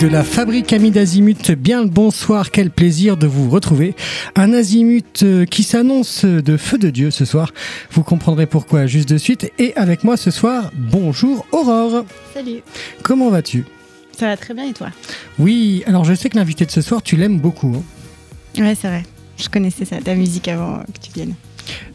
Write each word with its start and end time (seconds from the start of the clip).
de 0.00 0.06
la 0.08 0.24
fabrique 0.24 0.72
Ami 0.72 0.90
d'Azimut, 0.90 1.52
bien 1.52 1.82
le 1.82 1.88
bonsoir, 1.88 2.50
quel 2.50 2.70
plaisir 2.70 3.16
de 3.16 3.26
vous 3.26 3.48
retrouver. 3.48 3.94
Un 4.34 4.52
Azimut 4.52 5.22
euh, 5.22 5.44
qui 5.44 5.62
s'annonce 5.62 6.24
de 6.24 6.56
feu 6.56 6.78
de 6.78 6.90
Dieu 6.90 7.10
ce 7.10 7.24
soir. 7.24 7.52
Vous 7.92 8.02
comprendrez 8.02 8.46
pourquoi 8.46 8.86
juste 8.86 9.08
de 9.08 9.18
suite. 9.18 9.50
Et 9.58 9.74
avec 9.76 10.02
moi 10.04 10.16
ce 10.16 10.30
soir, 10.30 10.70
bonjour 10.76 11.46
Aurore. 11.52 12.04
Salut. 12.32 12.62
Comment 13.02 13.30
vas-tu? 13.30 13.64
Ça 14.18 14.26
va 14.26 14.36
très 14.36 14.54
bien 14.54 14.64
et 14.68 14.72
toi? 14.72 14.88
Oui, 15.38 15.82
alors 15.86 16.04
je 16.04 16.14
sais 16.14 16.28
que 16.28 16.36
l'invité 16.36 16.64
de 16.66 16.70
ce 16.70 16.80
soir, 16.80 17.02
tu 17.02 17.16
l'aimes 17.16 17.38
beaucoup. 17.38 17.74
hein. 17.76 18.60
Ouais, 18.62 18.74
c'est 18.80 18.88
vrai. 18.88 19.02
Je 19.36 19.48
connaissais 19.48 19.84
ça, 19.84 19.96
ta 20.02 20.14
musique 20.14 20.48
avant 20.48 20.78
que 20.78 21.00
tu 21.00 21.12
viennes. 21.12 21.34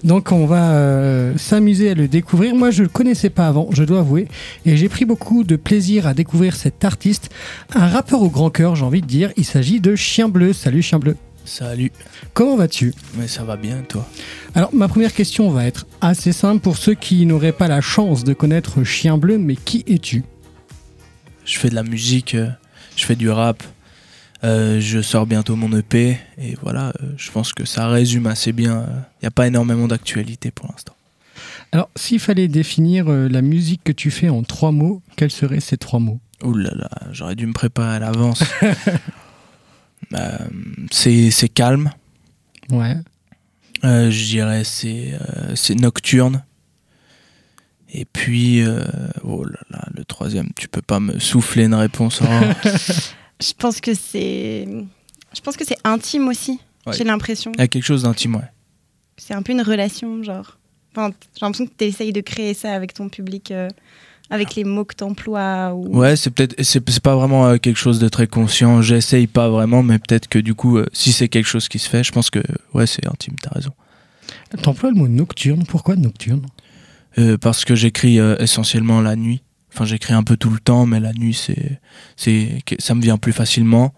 Donc 0.03 0.31
on 0.31 0.45
va 0.45 0.71
euh, 0.71 1.37
s'amuser 1.37 1.91
à 1.91 1.93
le 1.93 2.07
découvrir. 2.07 2.55
Moi 2.55 2.71
je 2.71 2.79
ne 2.79 2.87
le 2.87 2.89
connaissais 2.89 3.29
pas 3.29 3.47
avant, 3.47 3.69
je 3.71 3.83
dois 3.83 3.99
avouer, 3.99 4.27
et 4.65 4.77
j'ai 4.77 4.89
pris 4.89 5.05
beaucoup 5.05 5.43
de 5.43 5.55
plaisir 5.55 6.07
à 6.07 6.13
découvrir 6.13 6.55
cet 6.55 6.85
artiste, 6.85 7.29
un 7.73 7.87
rappeur 7.87 8.21
au 8.21 8.29
grand 8.29 8.49
cœur, 8.49 8.75
j'ai 8.75 8.85
envie 8.85 9.01
de 9.01 9.07
dire. 9.07 9.31
Il 9.37 9.45
s'agit 9.45 9.79
de 9.79 9.95
Chien 9.95 10.29
Bleu. 10.29 10.53
Salut 10.53 10.81
Chien 10.81 10.99
Bleu. 10.99 11.15
Salut, 11.45 11.91
Comment 12.35 12.55
vas-tu? 12.55 12.93
Mais 13.17 13.27
ça 13.27 13.43
va 13.43 13.57
bien 13.57 13.81
toi? 13.87 14.07
Alors 14.53 14.69
ma 14.73 14.87
première 14.87 15.13
question 15.13 15.49
va 15.49 15.65
être 15.65 15.87
assez 15.99 16.31
simple 16.31 16.61
pour 16.61 16.77
ceux 16.77 16.93
qui 16.93 17.25
n'auraient 17.25 17.53
pas 17.53 17.67
la 17.67 17.81
chance 17.81 18.23
de 18.23 18.33
connaître 18.33 18.83
Chien 18.83 19.17
Bleu, 19.17 19.39
mais 19.39 19.55
qui 19.55 19.83
es-tu? 19.87 20.23
Je 21.45 21.57
fais 21.57 21.69
de 21.69 21.75
la 21.75 21.81
musique, 21.81 22.35
euh, 22.35 22.49
je 22.95 23.05
fais 23.05 23.15
du 23.15 23.29
rap, 23.31 23.63
euh, 24.43 24.79
je 24.79 25.01
sors 25.01 25.25
bientôt 25.25 25.55
mon 25.55 25.75
EP 25.77 26.17
et 26.37 26.55
voilà, 26.61 26.93
euh, 27.01 27.11
je 27.17 27.29
pense 27.31 27.53
que 27.53 27.65
ça 27.65 27.87
résume 27.87 28.27
assez 28.27 28.51
bien. 28.53 28.85
Il 28.87 29.23
n'y 29.23 29.27
a 29.27 29.31
pas 29.31 29.47
énormément 29.47 29.87
d'actualité 29.87 30.51
pour 30.51 30.67
l'instant. 30.71 30.95
Alors 31.71 31.89
s'il 31.95 32.19
fallait 32.19 32.47
définir 32.47 33.09
euh, 33.09 33.27
la 33.29 33.41
musique 33.41 33.81
que 33.83 33.91
tu 33.91 34.11
fais 34.11 34.29
en 34.29 34.43
trois 34.43 34.71
mots, 34.71 35.01
quels 35.15 35.31
seraient 35.31 35.59
ces 35.59 35.77
trois 35.77 35.99
mots? 35.99 36.19
Ouh 36.43 36.53
là 36.55 36.71
là, 36.73 36.89
j'aurais 37.11 37.35
dû 37.35 37.45
me 37.45 37.53
préparer 37.53 37.95
à 37.97 37.99
l'avance. 37.99 38.43
Euh, 40.15 40.37
c'est 40.89 41.49
calme, 41.53 41.91
Ouais. 42.71 42.95
euh, 43.83 44.09
je 44.09 44.25
dirais 44.25 44.63
c'est 44.63 45.13
euh, 45.13 45.55
c'est 45.55 45.75
nocturne. 45.75 46.43
Et 47.91 48.05
puis, 48.05 48.61
euh, 48.61 48.83
oh 49.23 49.43
là 49.43 49.59
là, 49.69 49.87
le 49.95 50.03
troisième, 50.05 50.49
tu 50.55 50.67
peux 50.67 50.81
pas 50.81 50.99
me 50.99 51.19
souffler 51.19 51.65
une 51.65 51.75
réponse. 51.75 52.21
hein. 52.23 52.55
Je 53.39 53.53
pense 53.57 53.79
que 53.81 53.93
c'est. 53.93 54.67
Je 55.33 55.41
pense 55.41 55.57
que 55.57 55.65
c'est 55.65 55.77
intime 55.83 56.27
aussi. 56.27 56.59
Ouais. 56.85 56.93
J'ai 56.93 57.03
l'impression. 57.03 57.51
Il 57.55 57.59
y 57.59 57.63
a 57.63 57.67
quelque 57.67 57.83
chose 57.83 58.03
d'intime, 58.03 58.35
ouais. 58.35 58.49
C'est 59.17 59.33
un 59.33 59.41
peu 59.41 59.51
une 59.51 59.61
relation, 59.61 60.23
genre. 60.23 60.57
Enfin, 60.95 61.13
j'ai 61.35 61.45
l'impression 61.45 61.67
que 61.67 61.73
tu 61.77 61.85
essayes 61.85 62.13
de 62.13 62.21
créer 62.21 62.53
ça 62.53 62.73
avec 62.73 62.93
ton 62.93 63.09
public, 63.09 63.51
euh, 63.51 63.69
avec 64.29 64.55
les 64.55 64.63
mots 64.63 64.85
que 64.85 64.95
tu 64.95 65.03
emploies. 65.03 65.73
Ou... 65.73 65.99
Ouais, 65.99 66.15
c'est 66.15 66.31
peut-être 66.31 66.61
c'est 66.63 66.99
pas 66.99 67.15
vraiment 67.15 67.47
euh, 67.47 67.57
quelque 67.57 67.77
chose 67.77 67.99
de 67.99 68.09
très 68.09 68.27
conscient. 68.27 68.81
J'essaye 68.81 69.27
pas 69.27 69.49
vraiment, 69.49 69.83
mais 69.83 69.99
peut-être 69.99 70.27
que 70.27 70.39
du 70.39 70.55
coup, 70.55 70.77
euh, 70.77 70.85
si 70.93 71.11
c'est 71.11 71.29
quelque 71.29 71.47
chose 71.47 71.67
qui 71.67 71.79
se 71.79 71.89
fait, 71.89 72.03
je 72.03 72.11
pense 72.11 72.29
que 72.29 72.41
ouais, 72.73 72.87
c'est 72.87 73.05
intime. 73.07 73.35
T'as 73.41 73.51
raison. 73.51 73.71
T'emploies 74.61 74.89
le 74.91 74.95
mot 74.95 75.07
nocturne. 75.07 75.63
Pourquoi 75.67 75.95
nocturne? 75.95 76.45
Euh, 77.17 77.37
parce 77.37 77.65
que 77.65 77.75
j'écris 77.75 78.19
euh, 78.19 78.35
essentiellement 78.37 79.01
la 79.01 79.15
nuit. 79.15 79.41
Enfin, 79.73 79.85
j'écris 79.85 80.13
un 80.13 80.23
peu 80.23 80.37
tout 80.37 80.49
le 80.49 80.59
temps, 80.59 80.85
mais 80.85 80.99
la 80.99 81.13
nuit, 81.13 81.33
c'est 81.33 81.79
c'est 82.15 82.59
ça 82.79 82.95
me 82.95 83.01
vient 83.01 83.17
plus 83.17 83.33
facilement. 83.33 83.93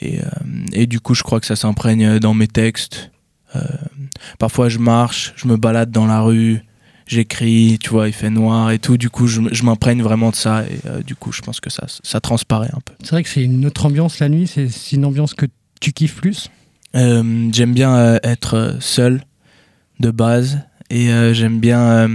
Et 0.00 0.20
euh, 0.20 0.24
et 0.72 0.86
du 0.86 1.00
coup, 1.00 1.14
je 1.14 1.22
crois 1.22 1.40
que 1.40 1.46
ça 1.46 1.56
s'imprègne 1.56 2.18
dans 2.18 2.34
mes 2.34 2.48
textes. 2.48 3.10
Euh, 3.54 3.60
parfois, 4.38 4.68
je 4.68 4.78
marche, 4.78 5.32
je 5.36 5.46
me 5.46 5.56
balade 5.56 5.90
dans 5.90 6.06
la 6.06 6.20
rue. 6.20 6.62
J'écris, 7.06 7.78
tu 7.82 7.90
vois, 7.90 8.08
il 8.08 8.14
fait 8.14 8.30
noir 8.30 8.70
et 8.70 8.78
tout. 8.78 8.96
Du 8.96 9.10
coup, 9.10 9.26
je, 9.26 9.62
m'imprègne 9.62 10.02
vraiment 10.02 10.30
de 10.30 10.36
ça. 10.36 10.64
Et 10.64 10.78
euh, 10.86 11.02
du 11.02 11.14
coup, 11.14 11.32
je 11.32 11.42
pense 11.42 11.60
que 11.60 11.68
ça, 11.68 11.84
ça 12.02 12.20
transparaît 12.20 12.70
un 12.72 12.80
peu. 12.80 12.94
C'est 13.02 13.10
vrai 13.10 13.22
que 13.22 13.28
c'est 13.28 13.44
une 13.44 13.66
autre 13.66 13.86
ambiance 13.86 14.18
la 14.20 14.28
nuit. 14.28 14.46
C'est 14.46 14.68
c'est 14.68 14.96
une 14.96 15.04
ambiance 15.04 15.34
que 15.34 15.46
tu 15.80 15.92
kiffes 15.92 16.16
plus? 16.16 16.50
J'aime 16.94 17.74
bien 17.74 18.20
être 18.22 18.76
seul 18.80 19.22
de 19.98 20.10
base 20.12 20.60
et 20.90 21.08
j'aime 21.34 21.58
bien 21.58 22.08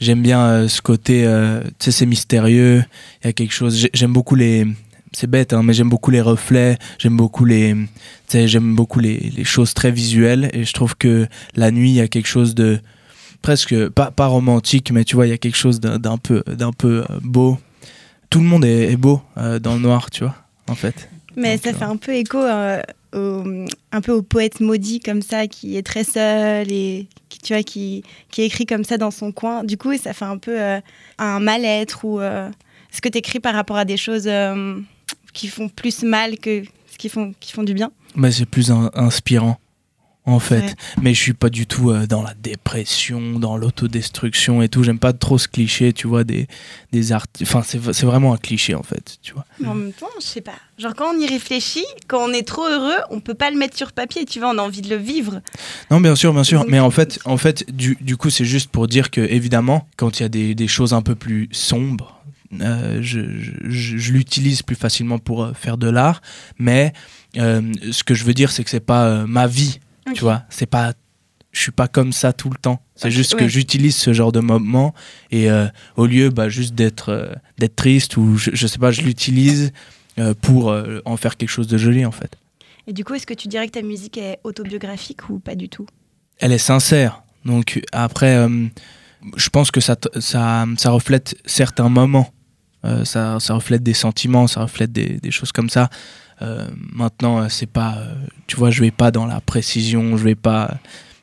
j'aime 0.00 0.22
bien 0.22 0.40
euh, 0.40 0.68
ce 0.68 0.80
côté 0.82 1.24
euh, 1.26 1.62
tu 1.78 1.86
sais 1.86 1.90
c'est 1.92 2.06
mystérieux 2.06 2.84
il 3.22 3.26
y 3.26 3.30
a 3.30 3.32
quelque 3.32 3.52
chose. 3.52 3.76
J'ai- 3.76 3.90
j'aime 3.94 4.12
beaucoup 4.12 4.34
les 4.34 4.66
c'est 5.12 5.26
bête 5.28 5.52
hein, 5.52 5.62
mais 5.62 5.72
j'aime 5.72 5.88
beaucoup 5.88 6.10
les 6.10 6.20
reflets 6.20 6.78
j'aime 6.98 7.16
beaucoup 7.16 7.44
les 7.46 7.74
j'aime 8.32 8.74
beaucoup 8.74 9.00
les, 9.00 9.18
les 9.36 9.44
choses 9.44 9.72
très 9.74 9.90
visuelles 9.90 10.50
et 10.52 10.64
je 10.64 10.72
trouve 10.72 10.96
que 10.96 11.26
la 11.56 11.70
nuit 11.70 11.90
il 11.90 11.94
y 11.96 12.00
a 12.00 12.08
quelque 12.08 12.26
chose 12.28 12.54
de 12.54 12.78
presque 13.40 13.88
pas 13.88 14.10
pas 14.10 14.26
romantique 14.26 14.90
mais 14.92 15.04
tu 15.04 15.14
vois 15.16 15.26
il 15.26 15.30
y 15.30 15.32
a 15.32 15.38
quelque 15.38 15.56
chose 15.56 15.80
d'un 15.80 15.98
d'un 15.98 16.18
peu 16.18 16.42
d'un 16.46 16.72
peu 16.72 17.04
euh, 17.08 17.18
beau. 17.22 17.58
Tout 18.30 18.40
le 18.40 18.44
monde 18.46 18.64
est, 18.66 18.92
est 18.92 18.96
beau 18.98 19.22
euh, 19.38 19.58
dans 19.58 19.74
le 19.74 19.80
noir 19.80 20.10
tu 20.10 20.24
vois 20.24 20.34
en 20.68 20.74
fait 20.74 21.08
Mais 21.38 21.54
Donc, 21.56 21.64
ça 21.64 21.70
euh, 21.70 21.74
fait 21.74 21.84
un 21.84 21.96
peu 21.96 22.14
écho 22.14 22.38
euh, 22.38 22.82
au- 23.14 23.66
un 23.92 24.00
peu 24.00 24.12
au 24.12 24.22
poète 24.22 24.60
maudit 24.60 25.00
comme 25.00 25.22
ça, 25.22 25.46
qui 25.46 25.76
est 25.76 25.82
très 25.86 26.04
seul 26.04 26.70
et 26.70 27.06
qui, 27.28 27.38
tu 27.38 27.52
vois, 27.54 27.62
qui, 27.62 28.02
qui 28.30 28.42
écrit 28.42 28.66
comme 28.66 28.84
ça 28.84 28.98
dans 28.98 29.10
son 29.10 29.32
coin. 29.32 29.64
Du 29.64 29.76
coup, 29.78 29.96
ça 29.96 30.12
fait 30.12 30.24
un 30.24 30.38
peu 30.38 30.60
euh, 30.60 30.80
un 31.18 31.40
mal-être 31.40 32.04
ou 32.04 32.20
euh, 32.20 32.48
est-ce 32.92 33.00
que 33.00 33.08
tu 33.08 33.18
écris 33.18 33.40
par 33.40 33.54
rapport 33.54 33.76
à 33.76 33.84
des 33.84 33.96
choses 33.96 34.28
qui 35.32 35.48
font 35.48 35.68
plus 35.68 36.02
mal 36.02 36.38
que 36.38 36.64
ce 36.90 36.98
qui 36.98 37.08
font, 37.08 37.32
qui 37.38 37.52
font 37.52 37.62
du 37.62 37.74
bien 37.74 37.90
Mais 38.16 38.32
c'est 38.32 38.46
plus 38.46 38.70
in- 38.70 38.90
inspirant, 38.94 39.58
en 40.28 40.38
fait. 40.38 40.60
Ouais. 40.60 40.74
Mais 41.02 41.14
je 41.14 41.20
suis 41.20 41.32
pas 41.32 41.50
du 41.50 41.66
tout 41.66 41.90
euh, 41.90 42.06
dans 42.06 42.22
la 42.22 42.34
dépression, 42.34 43.38
dans 43.38 43.56
l'autodestruction 43.56 44.62
et 44.62 44.68
tout. 44.68 44.82
J'aime 44.82 44.98
pas 44.98 45.12
trop 45.12 45.38
ce 45.38 45.48
cliché, 45.48 45.92
tu 45.92 46.06
vois, 46.06 46.24
des, 46.24 46.46
des 46.92 47.12
artistes. 47.12 47.48
Enfin, 47.48 47.62
c'est 47.66 47.80
c'est 47.92 48.06
vraiment 48.06 48.34
un 48.34 48.36
cliché, 48.36 48.74
en 48.74 48.82
fait, 48.82 49.18
tu 49.22 49.32
vois. 49.32 49.44
Mais 49.60 49.68
en 49.68 49.74
même 49.74 49.92
temps, 49.92 50.08
je 50.20 50.24
sais 50.26 50.40
pas. 50.40 50.54
Genre 50.78 50.94
quand 50.94 51.14
on 51.14 51.18
y 51.18 51.26
réfléchit, 51.26 51.86
quand 52.06 52.24
on 52.28 52.32
est 52.32 52.46
trop 52.46 52.66
heureux, 52.66 52.98
on 53.10 53.20
peut 53.20 53.34
pas 53.34 53.50
le 53.50 53.56
mettre 53.56 53.76
sur 53.76 53.92
papier, 53.92 54.24
tu 54.24 54.38
vois, 54.38 54.50
on 54.54 54.58
a 54.58 54.62
envie 54.62 54.82
de 54.82 54.90
le 54.90 54.96
vivre. 54.96 55.40
Non, 55.90 56.00
bien 56.00 56.14
sûr, 56.14 56.32
bien 56.32 56.44
sûr. 56.44 56.60
Donc- 56.60 56.68
Mais 56.68 56.78
en 56.80 56.90
fait, 56.90 57.18
en 57.24 57.36
fait 57.36 57.64
du, 57.74 57.96
du 58.00 58.16
coup, 58.16 58.30
c'est 58.30 58.44
juste 58.44 58.70
pour 58.70 58.86
dire 58.86 59.10
que, 59.10 59.20
évidemment, 59.20 59.88
quand 59.96 60.20
il 60.20 60.22
y 60.22 60.26
a 60.26 60.28
des, 60.28 60.54
des 60.54 60.68
choses 60.68 60.92
un 60.94 61.02
peu 61.02 61.14
plus 61.14 61.48
sombres, 61.52 62.14
euh, 62.60 63.00
je, 63.02 63.20
je, 63.68 64.12
l'utilise 64.12 64.62
plus 64.62 64.76
facilement 64.76 65.18
pour 65.18 65.44
euh, 65.44 65.52
faire 65.52 65.76
de 65.76 65.88
l'art. 65.88 66.22
Mais 66.58 66.92
euh, 67.36 67.60
ce 67.92 68.04
que 68.04 68.14
je 68.14 68.24
veux 68.24 68.32
dire, 68.34 68.50
c'est 68.50 68.64
que 68.64 68.70
c'est 68.70 68.80
pas 68.80 69.26
ma 69.26 69.46
vie, 69.46 69.80
Ok. 70.08 70.14
tu 70.14 70.22
vois. 70.22 70.42
C'est 70.50 70.66
pas. 70.66 70.92
Je 71.50 71.62
suis 71.62 71.72
pas 71.72 71.88
comme 71.88 72.12
ça 72.12 72.32
tout 72.32 72.50
le 72.50 72.56
temps. 72.56 72.82
C'est 72.94 73.10
juste 73.10 73.34
que 73.34 73.44
ouais. 73.44 73.48
j'utilise 73.48 73.96
ce 73.96 74.12
genre 74.12 74.32
de 74.32 74.40
moment 74.40 74.94
et 75.30 75.50
euh, 75.50 75.66
au 75.96 76.06
lieu 76.06 76.28
bah, 76.30 76.48
juste 76.48 76.74
d'être 76.74 77.08
euh, 77.10 77.32
d'être 77.58 77.74
triste 77.74 78.16
ou 78.16 78.36
je, 78.36 78.50
je 78.52 78.66
sais 78.66 78.78
pas, 78.78 78.90
je 78.90 79.00
l'utilise 79.00 79.72
euh, 80.18 80.34
pour 80.34 80.76
en 81.04 81.16
faire 81.16 81.36
quelque 81.36 81.48
chose 81.48 81.66
de 81.66 81.78
joli 81.78 82.04
en 82.04 82.10
fait. 82.10 82.36
Et 82.86 82.92
du 82.92 83.04
coup, 83.04 83.14
est-ce 83.14 83.26
que 83.26 83.34
tu 83.34 83.48
dirais 83.48 83.66
que 83.66 83.72
ta 83.72 83.82
musique 83.82 84.18
est 84.18 84.40
autobiographique 84.44 85.30
ou 85.30 85.38
pas 85.38 85.54
du 85.54 85.68
tout? 85.68 85.86
Elle 86.38 86.52
est 86.52 86.58
sincère. 86.58 87.22
Donc 87.44 87.80
après, 87.92 88.46
je 89.36 89.48
pense 89.48 89.70
que 89.70 89.80
ça, 89.80 89.96
ça, 90.20 90.66
ça 90.76 90.90
reflète 90.90 91.36
certains 91.46 91.88
moments. 91.88 92.32
Ça, 93.04 93.40
ça 93.40 93.54
reflète 93.54 93.82
des 93.82 93.94
sentiments, 93.94 94.46
ça 94.46 94.62
reflète 94.62 94.92
des, 94.92 95.18
des 95.18 95.30
choses 95.30 95.52
comme 95.52 95.70
ça. 95.70 95.88
Euh, 96.42 96.68
maintenant, 96.74 97.40
euh, 97.40 97.48
c'est 97.48 97.66
pas, 97.66 97.96
euh, 97.98 98.14
tu 98.46 98.56
vois, 98.56 98.70
je 98.70 98.80
vais 98.80 98.90
pas 98.90 99.10
dans 99.10 99.26
la 99.26 99.40
précision, 99.40 100.16
je 100.16 100.24
vais 100.24 100.34
pas. 100.34 100.78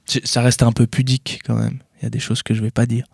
Ça 0.05 0.41
reste 0.41 0.61
un 0.61 0.71
peu 0.71 0.85
pudique 0.85 1.41
quand 1.45 1.55
même. 1.55 1.79
Il 1.99 2.03
y 2.03 2.05
a 2.07 2.09
des 2.09 2.19
choses 2.19 2.43
que 2.43 2.53
je 2.53 2.61
vais 2.61 2.71
pas 2.71 2.85
dire. 2.85 3.05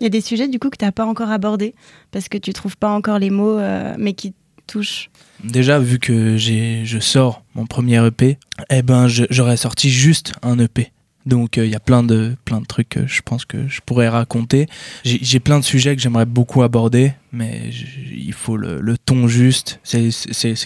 Il 0.00 0.04
y 0.04 0.06
a 0.06 0.10
des 0.10 0.20
sujets 0.20 0.48
du 0.48 0.58
coup 0.58 0.70
que 0.70 0.76
tu 0.76 0.84
n'as 0.84 0.92
pas 0.92 1.06
encore 1.06 1.30
abordés 1.30 1.74
parce 2.10 2.28
que 2.28 2.38
tu 2.38 2.52
trouves 2.52 2.76
pas 2.76 2.90
encore 2.90 3.18
les 3.18 3.30
mots, 3.30 3.58
euh, 3.58 3.94
mais 3.98 4.14
qui 4.14 4.34
touchent. 4.66 5.10
Déjà, 5.42 5.78
vu 5.78 5.98
que 5.98 6.36
j'ai, 6.36 6.84
je 6.84 6.98
sors 6.98 7.44
mon 7.54 7.66
premier 7.66 8.04
EP, 8.06 8.38
eh 8.70 8.82
ben, 8.82 9.06
j'aurais 9.08 9.56
sorti 9.56 9.90
juste 9.90 10.32
un 10.42 10.58
EP. 10.58 10.92
Donc, 11.26 11.56
euh, 11.56 11.64
il 11.64 11.72
y 11.72 11.74
a 11.74 11.80
plein 11.80 12.02
de, 12.02 12.36
plein 12.44 12.60
de 12.60 12.66
trucs 12.66 12.90
que 12.90 13.06
je 13.06 13.22
pense 13.22 13.44
que 13.44 13.66
je 13.66 13.80
pourrais 13.84 14.08
raconter. 14.08 14.66
J'ai, 15.04 15.40
plein 15.40 15.58
de 15.58 15.64
sujets 15.64 15.96
que 15.96 16.02
j'aimerais 16.02 16.26
beaucoup 16.26 16.62
aborder, 16.62 17.12
mais 17.32 17.70
il 18.12 18.32
faut 18.32 18.56
le, 18.56 18.80
le 18.80 18.98
ton 18.98 19.26
juste. 19.26 19.80
C'est, 19.82 20.10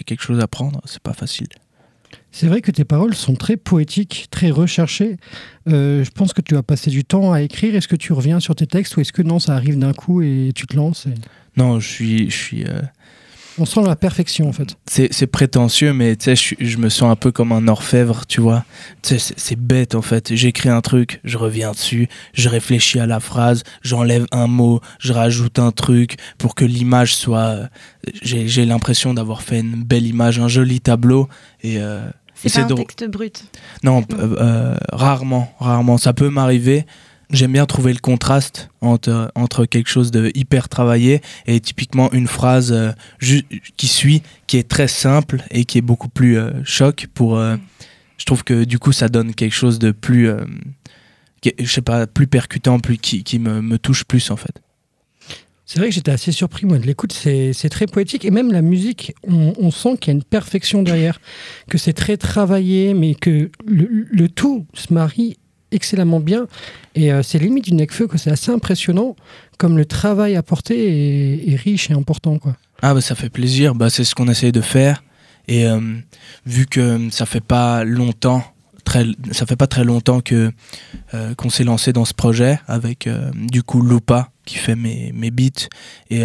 quelque 0.05 0.22
chose 0.22 0.40
à 0.40 0.49
prendre, 0.49 0.81
c'est 0.84 1.02
pas 1.02 1.12
facile. 1.12 1.49
C'est 2.31 2.46
vrai 2.46 2.60
que 2.60 2.70
tes 2.70 2.84
paroles 2.84 3.14
sont 3.14 3.34
très 3.34 3.56
poétiques, 3.56 4.26
très 4.31 4.50
recherchées. 4.50 5.16
Euh, 5.69 6.05
je 6.05 6.10
pense 6.10 6.32
que 6.32 6.40
tu 6.40 6.56
as 6.56 6.62
passé 6.62 6.90
du 6.90 7.05
temps 7.05 7.32
à 7.32 7.43
écrire. 7.43 7.75
Est-ce 7.75 7.88
que 7.88 7.96
tu 7.96 8.12
reviens 8.12 8.40
sur 8.40 8.55
tes 8.55 8.66
textes 8.66 8.96
ou 8.96 9.00
est-ce 9.00 9.12
que 9.12 9.22
non, 9.22 9.38
ça 9.38 9.55
arrive 9.55 9.78
d'un 9.78 9.93
coup 9.93 10.22
et 10.22 10.52
tu 10.55 10.66
te 10.66 10.76
lances 10.76 11.06
et- 11.06 11.14
Non, 11.56 11.81
je 11.81 11.88
suis, 11.88 12.31
je 12.31 12.37
suis, 12.37 12.64
euh, 12.64 12.82
On 13.58 13.64
sent 13.64 13.82
la 13.84 13.96
perfection 13.96 14.49
en 14.49 14.52
fait. 14.52 14.76
c'est, 14.88 15.08
c'est 15.12 15.26
prétentieux, 15.26 15.93
mais 15.93 16.16
tu 16.16 16.34
sais, 16.37 16.55
je, 16.60 16.76
me 16.78 16.88
sens 16.88 17.10
un 17.10 17.16
peu 17.16 17.32
comme 17.32 17.52
un 17.52 17.66
orfèvre, 17.69 18.25
tu 18.26 18.40
vois. 18.40 18.64
Tu 19.02 19.10
sais, 19.10 19.19
c'est, 19.19 19.38
c'est 19.38 19.58
bête 19.58 19.94
en 19.94 20.02
fait. 20.02 20.34
J'écris 20.34 20.69
un 20.69 20.81
truc, 20.81 21.20
je 21.25 21.37
reviens 21.38 21.72
dessus, 21.72 22.08
je 22.34 22.49
réfléchis 22.49 23.00
à 23.00 23.06
la 23.06 23.20
phrase, 23.20 23.62
j'enlève 23.82 24.26
un 24.32 24.46
mot, 24.46 24.81
je 25.00 25.12
rajoute 25.12 25.58
un 25.58 25.72
truc 25.72 26.16
pour 26.38 26.55
que 26.55 26.64
l'image 26.64 27.14
soit. 27.14 27.38
euh, 27.40 27.66
J'ai, 28.22 28.49
j'ai 28.49 28.64
l'impression 28.64 29.14
d'avoir 29.14 29.43
fait 29.43 29.60
une 29.60 29.82
belle 29.82 30.06
image, 30.06 30.38
un 30.38 30.49
joli 30.49 30.81
tableau. 30.81 31.28
Et 31.62 31.78
euh, 31.81 32.08
C'est 32.34 32.52
pas 32.55 32.72
un 32.72 32.76
texte 32.76 33.05
brut. 33.08 33.44
non, 33.82 34.05
euh, 34.12 34.37
euh, 34.40 34.76
rarement, 34.93 35.52
rarement. 35.58 35.99
Ça 35.99 36.12
peut 36.12 36.28
m'arriver. 36.31 36.87
J'aime 37.30 37.52
bien 37.52 37.66
trouver 37.66 37.92
le 37.92 37.98
contraste 37.98 38.70
entre, 38.80 39.30
entre 39.34 39.66
quelque 39.66 39.88
chose 39.88 40.10
de 40.10 40.30
hyper 40.34 40.69
travaillé 40.69 41.20
et 41.46 41.60
typiquement 41.60 42.12
une 42.12 42.26
phrase 42.26 42.72
euh, 42.72 42.92
qui 43.76 43.88
suit, 43.88 44.22
qui 44.46 44.56
est 44.56 44.69
très 44.69 44.88
simple 44.88 45.42
et 45.50 45.64
qui 45.64 45.78
est 45.78 45.82
beaucoup 45.82 46.08
plus 46.08 46.38
euh, 46.38 46.50
choc 46.64 47.08
pour. 47.14 47.38
euh, 47.38 47.56
je 48.16 48.25
trouve 48.25 48.42
que 48.42 48.64
du 48.64 48.78
coup, 48.78 48.92
ça 48.92 49.08
donne 49.08 49.34
quelque 49.34 49.54
chose 49.54 49.78
de 49.78 49.92
plus. 49.92 50.28
je 51.44 51.72
sais 51.72 51.82
pas, 51.82 52.08
plus 52.08 52.26
percutant, 52.26 52.80
plus, 52.80 52.98
qui, 52.98 53.38
me, 53.38 53.62
me 53.62 53.78
touche 53.78 54.04
plus 54.04 54.32
en 54.32 54.36
fait. 54.36 54.60
C'est 55.64 55.78
vrai 55.78 55.90
que 55.90 55.94
j'étais 55.94 56.10
assez 56.10 56.32
surpris, 56.32 56.66
moi, 56.66 56.78
de 56.78 56.86
l'écoute. 56.86 57.12
C'est 57.12 57.52
c'est 57.52 57.69
très 57.69 57.86
poétique. 57.86 58.24
Et 58.24 58.32
même 58.32 58.50
la 58.50 58.62
musique, 58.62 59.14
on, 59.22 59.52
on 59.56 59.70
sent 59.70 59.98
qu'il 60.00 60.08
y 60.08 60.10
a 60.10 60.16
une 60.16 60.24
perfection 60.24 60.82
derrière. 60.82 61.20
Que 61.70 61.78
c'est 61.78 61.92
très 61.92 62.16
travaillé, 62.16 62.92
mais 62.92 63.14
que 63.14 63.50
le, 63.64 63.86
le 64.10 64.28
tout 64.28 64.66
se 64.74 64.92
marie 64.92 65.36
excellemment 65.73 66.20
bien. 66.20 66.47
Et 66.94 67.12
euh, 67.12 67.23
c'est 67.23 67.38
limite 67.38 67.65
du 67.65 67.75
Necfeu, 67.75 68.06
que 68.06 68.19
c'est 68.19 68.31
assez 68.31 68.50
impressionnant. 68.50 69.17
Comme 69.59 69.76
le 69.76 69.85
travail 69.85 70.37
apporté 70.37 71.50
est, 71.53 71.56
riche 71.56 71.91
et 71.91 71.94
important, 71.94 72.38
quoi. 72.38 72.56
Ah 72.81 72.94
bah 72.94 73.00
ça 73.00 73.17
fait 73.17 73.29
plaisir, 73.29 73.75
bah 73.75 73.91
c'est 73.91 74.05
ce 74.05 74.15
qu'on 74.15 74.29
essaye 74.29 74.53
de 74.53 74.61
faire 74.61 75.03
et 75.49 75.67
euh, 75.67 75.81
vu 76.47 76.67
que 76.67 77.11
ça 77.11 77.26
fait 77.26 77.41
pas 77.41 77.82
longtemps 77.82 78.44
très 78.85 79.05
ça 79.32 79.47
fait 79.47 79.56
pas 79.56 79.67
très 79.67 79.82
longtemps 79.82 80.20
que 80.20 80.53
euh, 81.12 81.35
qu'on 81.35 81.50
s'est 81.50 81.65
lancé 81.65 81.93
dans 81.93 82.05
ce 82.05 82.15
projet 82.15 82.61
avec 82.69 83.09
du 83.35 83.65
coup 83.65 83.82
Lupa 83.82 84.31
qui 84.44 84.59
fait 84.59 84.76
mes, 84.76 85.11
mes 85.12 85.32
beats 85.32 85.67
et 86.11 86.23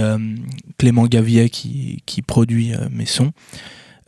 Clément 0.77 1.07
Gavier 1.07 1.49
qui, 1.49 2.03
qui 2.05 2.21
produit 2.21 2.73
mes 2.91 3.07
sons. 3.07 3.31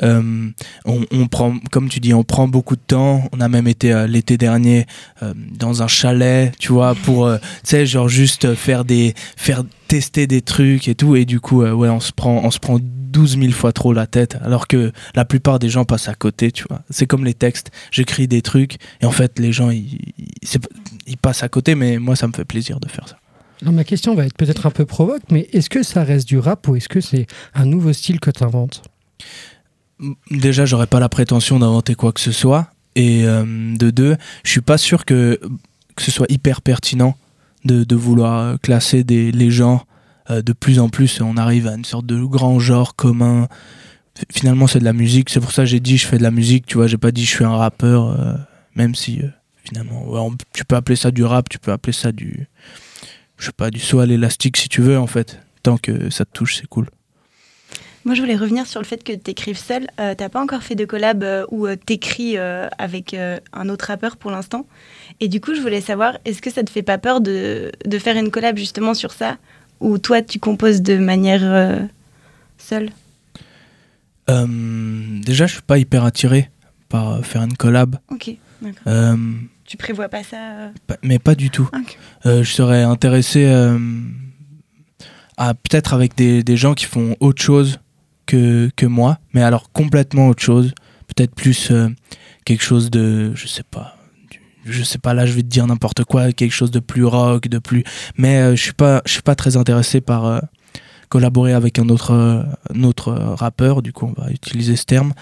Euh, 0.04 0.50
on, 0.86 1.28
prend, 1.28 1.58
comme 1.72 1.90
tu 1.90 2.00
dis, 2.00 2.14
on 2.14 2.24
prend 2.24 2.48
beaucoup 2.48 2.76
de 2.76 2.82
temps. 2.86 3.28
On 3.32 3.42
a 3.42 3.48
même 3.48 3.68
été 3.68 3.94
euh, 3.94 4.08
l'été 4.08 4.38
dernier 4.38 4.86
euh, 5.24 5.34
dans 5.36 5.84
un 5.84 5.88
chalet, 5.88 6.54
tu 6.60 6.72
vois, 6.72 6.96
pour, 6.96 7.32
tu 7.32 7.40
sais, 7.64 7.86
genre 7.86 8.10
juste 8.10 8.56
faire 8.56 8.86
des, 8.86 9.14
faire 9.38 9.64
tester 9.88 10.28
des 10.28 10.42
trucs 10.42 10.88
et 10.88 10.96
tout. 10.96 11.16
Et 11.16 11.26
du 11.26 11.40
coup, 11.40 11.64
ouais, 11.64 11.90
on 11.90 12.00
se 12.00 12.12
prend, 12.12 12.42
on 12.44 12.52
se 12.52 12.60
prend 12.60 12.80
12 13.16 13.40
000 13.40 13.52
fois 13.54 13.72
trop 13.72 13.94
la 13.94 14.08
tête, 14.08 14.38
alors 14.44 14.68
que 14.68 14.92
la 15.16 15.24
plupart 15.24 15.58
des 15.58 15.70
gens 15.70 15.86
passent 15.86 16.10
à 16.10 16.16
côté, 16.16 16.52
tu 16.52 16.66
vois. 16.70 16.82
C'est 16.90 17.08
comme 17.08 17.24
les 17.24 17.34
textes. 17.34 17.72
J'écris 17.90 18.28
des 18.28 18.42
trucs 18.42 18.76
et 19.00 19.06
en 19.06 19.12
fait, 19.12 19.40
les 19.40 19.54
gens, 19.54 19.70
ils, 19.70 21.18
passent 21.22 21.44
à 21.44 21.48
côté, 21.48 21.76
mais 21.76 21.98
moi, 21.98 22.18
ça 22.18 22.28
me 22.28 22.34
fait 22.34 22.44
plaisir 22.44 22.82
de 22.82 22.90
faire 22.90 23.08
ça. 23.08 23.18
Ma 23.62 23.86
question 23.86 24.16
va 24.16 24.26
être 24.26 24.36
peut-être 24.36 24.66
un 24.66 24.72
peu 24.72 24.86
provoque, 24.86 25.22
mais 25.32 25.48
est-ce 25.54 25.70
que 25.70 25.82
ça 25.82 26.04
reste 26.04 26.28
du 26.28 26.38
rap 26.38 26.68
ou 26.68 26.76
est-ce 26.76 26.90
que 26.90 27.00
c'est 27.00 27.26
un 27.54 27.66
nouveau 27.66 27.94
style 27.94 28.20
que 28.20 28.32
tu 28.32 28.44
inventes 28.44 28.84
déjà 30.32 30.66
j'aurais 30.66 30.88
pas 30.88 31.00
la 31.00 31.10
prétention 31.10 31.60
d'inventer 31.60 31.96
quoi 31.96 32.12
que 32.12 32.20
ce 32.20 32.32
soit. 32.32 32.68
Et 32.96 33.26
euh, 33.26 33.76
de 33.76 33.90
deux 33.90 34.16
je 34.44 34.52
suis 34.52 34.62
pas 34.62 34.78
sûr 34.78 35.06
que 35.06 35.40
ce 35.98 36.12
soit 36.12 36.28
hyper 36.30 36.62
pertinent 36.62 37.18
de, 37.66 37.96
vouloir 37.96 38.60
classer 38.62 39.04
des 39.04 39.32
les 39.32 39.50
genres 39.50 39.88
euh, 40.30 40.42
de 40.42 40.54
plus 40.54 40.80
en 40.80 40.90
plus. 40.90 41.22
On 41.22 41.38
arrive 41.38 41.68
à 41.68 41.76
une 41.76 41.86
sorte 41.86 42.06
de 42.06 42.24
grand 42.24 42.60
genre 42.60 42.96
commun. 42.96 43.48
Finalement 44.32 44.68
c'est 44.68 44.80
de 44.80 44.86
la 44.86 44.94
musique. 44.94 45.30
C'est 45.30 45.40
pour 45.40 45.52
ça 45.52 45.64
que 45.64 45.70
j'ai 45.70 45.80
dit 45.80 45.98
je 45.98 46.08
fais 46.08 46.18
de 46.18 46.24
la 46.24 46.32
musique 46.32 46.66
tu 46.66 46.78
vois. 46.78 46.88
J'ai 46.88 46.98
pas 46.98 47.12
dit 47.12 47.26
je 47.26 47.32
suis 47.32 47.46
un 47.46 47.56
rappeur 47.56 48.08
euh, 48.08 48.34
même 48.76 48.96
si 48.96 49.22
finalement 49.64 50.32
tu 50.54 50.64
peux 50.64 50.76
appeler 50.76 50.96
ça 50.96 51.12
du 51.12 51.24
rap 51.24 51.50
tu 51.50 51.58
peux 51.58 51.72
appeler 51.72 51.94
ça 51.94 52.12
du 52.12 52.48
je 53.38 53.48
sais 53.48 53.52
pas 53.52 53.72
du 53.72 53.80
saut 53.80 54.00
à 54.00 54.06
l'élastique 54.06 54.58
si 54.58 54.70
tu 54.70 54.82
veux 54.82 54.98
en 54.98 55.08
fait. 55.08 55.40
Tant 55.64 55.78
que 55.78 56.10
ça 56.12 56.26
te 56.26 56.32
touche 56.32 56.58
c'est 56.58 56.68
cool 56.68 56.88
Moi, 58.06 58.14
je 58.14 58.22
voulais 58.22 58.36
revenir 58.36 58.68
sur 58.68 58.80
le 58.80 58.86
fait 58.86 59.04
que 59.04 59.14
tu 59.14 59.32
écrives 59.32 59.58
seul. 59.58 59.88
Euh, 60.00 60.14
T'as 60.16 60.30
pas 60.30 60.40
encore 60.40 60.62
fait 60.62 60.76
de 60.76 60.86
collab 60.86 61.24
euh, 61.24 61.44
où 61.50 61.66
euh, 61.66 61.76
t'écris 61.76 62.38
euh, 62.38 62.68
avec 62.78 63.16
euh, 63.16 63.40
un 63.52 63.68
autre 63.68 63.86
rappeur 63.86 64.16
pour 64.18 64.30
l'instant. 64.30 64.68
Et 65.22 65.28
du 65.28 65.42
coup, 65.42 65.56
je 65.56 65.62
voulais 65.62 65.82
savoir, 65.82 66.20
est-ce 66.24 66.40
que 66.40 66.52
ça 66.52 66.64
te 66.64 66.70
fait 66.70 66.84
pas 66.84 67.00
peur 67.00 67.20
de, 67.20 67.72
de 67.84 67.98
faire 67.98 68.16
une 68.16 68.30
collab 68.30 68.58
justement 68.58 68.94
sur 68.94 69.12
ça? 69.12 69.38
Ou 69.80 69.98
toi, 69.98 70.22
tu 70.22 70.38
composes 70.40 70.84
de 70.84 70.98
manière 70.98 71.88
seule? 72.60 72.90
Déjà, 74.28 75.48
je 75.48 75.54
suis 75.54 75.62
pas 75.64 75.80
hyper 75.80 76.06
attiré 76.06 76.50
par 76.90 77.26
faire 77.26 77.42
une 77.42 77.58
collab, 77.58 77.98
Ok, 78.12 78.32
d'accord. 78.62 79.18
Tu 79.66 79.78
prévois 79.78 80.10
pas 80.10 80.24
ça 80.24 80.72
mais 81.02 81.18
pas 81.20 81.34
du 81.36 81.50
tout. 81.50 81.70
Je 82.24 82.44
serais 82.44 82.84
intéressé 82.84 83.46
à 85.38 85.54
peut-être 85.54 85.94
avec 85.94 86.16
des, 86.16 86.44
des 86.44 86.56
gens 86.58 86.74
qui 86.74 86.86
font 86.86 87.18
autre 87.20 87.42
chose 87.42 87.80
que, 88.26 88.86
moi, 88.86 89.20
mais 89.34 89.42
alors 89.42 89.72
complètement 89.72 90.28
autre 90.28 90.44
chose. 90.44 90.74
Peut-être 91.08 91.36
plus 91.36 91.72
euh, 91.72 91.90
quelque 92.46 92.64
chose 92.64 92.90
de, 92.90 93.34
je 93.36 93.48
sais 93.48 93.64
pas, 93.64 93.96
je 94.66 94.84
sais 94.84 94.98
pas. 94.98 95.14
Là, 95.14 95.26
je 95.26 95.34
vais 95.34 95.44
te 95.44 95.48
dire 95.48 95.68
n'importe 95.68 96.04
quoi, 96.04 96.32
quelque 96.32 96.52
chose 96.54 96.72
de 96.72 96.80
plus 96.80 97.06
rock, 97.06 97.48
de 97.48 97.60
plus. 97.60 97.84
Mais 98.18 98.38
euh, 98.38 98.56
je 98.56 98.62
suis 98.62 98.74
pas, 98.74 99.02
je 99.06 99.14
suis 99.14 99.22
pas 99.22 99.36
très 99.36 99.56
intéressé 99.56 100.02
par 100.02 100.26
euh, 100.26 100.40
collaborer 101.10 101.54
avec 101.54 101.80
un 101.80 101.90
autre, 101.90 102.46
autre 102.84 103.14
rappeur. 103.14 103.82
Du 103.82 103.94
coup, 103.94 104.12
on 104.16 104.22
va 104.22 104.32
utiliser 104.32 104.76
ce 104.76 104.86
terme. 104.86 105.14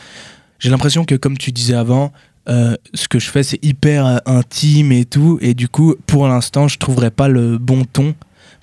J'ai 0.60 0.70
l'impression 0.70 1.04
que, 1.04 1.16
comme 1.16 1.38
tu 1.38 1.52
disais 1.52 1.76
avant, 1.76 2.14
ce 2.48 3.08
que 3.10 3.20
je 3.20 3.30
fais, 3.30 3.44
c'est 3.44 3.64
hyper 3.64 4.22
intime 4.26 4.94
et 4.94 5.04
tout. 5.04 5.38
Et 5.42 5.54
du 5.54 5.68
coup, 5.68 5.96
pour 6.08 6.28
l'instant, 6.28 6.70
je 6.70 6.78
trouverais 6.78 7.12
pas 7.12 7.28
le 7.28 7.58
bon 7.58 7.84
ton 7.84 8.16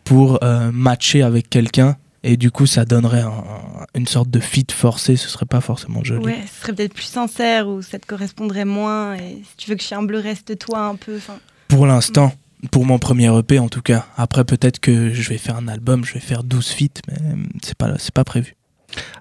pour 0.04 0.40
matcher 0.72 1.22
avec 1.22 1.50
quelqu'un. 1.50 1.96
Et 2.22 2.37
du 2.37 2.50
coup, 2.50 2.67
ça 2.67 2.84
donnerait 2.84 3.22
un- 3.22 3.28
un- 3.28 3.87
une 3.94 4.06
sorte 4.06 4.28
de 4.31 4.40
fit 4.40 4.67
forcé. 4.70 5.17
Ce 5.17 5.28
serait 5.28 5.46
pas 5.46 5.61
forcément 5.61 6.05
joli. 6.05 6.25
Ouais, 6.25 6.38
ce 6.55 6.61
serait 6.62 6.72
peut-être 6.75 6.93
plus 6.94 7.05
sincère 7.05 7.67
ou 7.69 7.81
ça 7.82 7.99
te 7.99 8.06
correspondrait 8.06 8.64
moins. 8.67 9.14
Et 9.14 9.43
si 9.49 9.56
tu 9.56 9.70
veux 9.70 9.76
que 9.76 9.82
Chien 9.82 10.02
Bleu 10.02 10.19
reste 10.19 10.58
toi 10.58 10.81
un 10.87 10.96
peu. 10.96 11.17
enfin, 11.17 11.38
Pour 11.69 11.87
l'instant, 11.87 12.32
pour 12.70 12.84
mon 12.84 12.99
premier 12.99 13.34
EP 13.38 13.58
en 13.58 13.69
tout 13.69 13.81
cas. 13.81 14.06
Après, 14.19 14.44
peut-être 14.44 14.81
que 14.81 15.12
je 15.14 15.28
vais 15.31 15.38
faire 15.38 15.56
un 15.56 15.67
album, 15.69 16.05
je 16.05 16.12
vais 16.14 16.20
faire 16.20 16.44
12 16.44 16.69
feats, 16.69 17.00
mais 17.08 17.14
euh, 17.22 17.37
c'est 17.62 17.76
pas, 17.76 17.94
c'est 17.99 18.12
pas 18.12 18.25
prévu. 18.25 18.55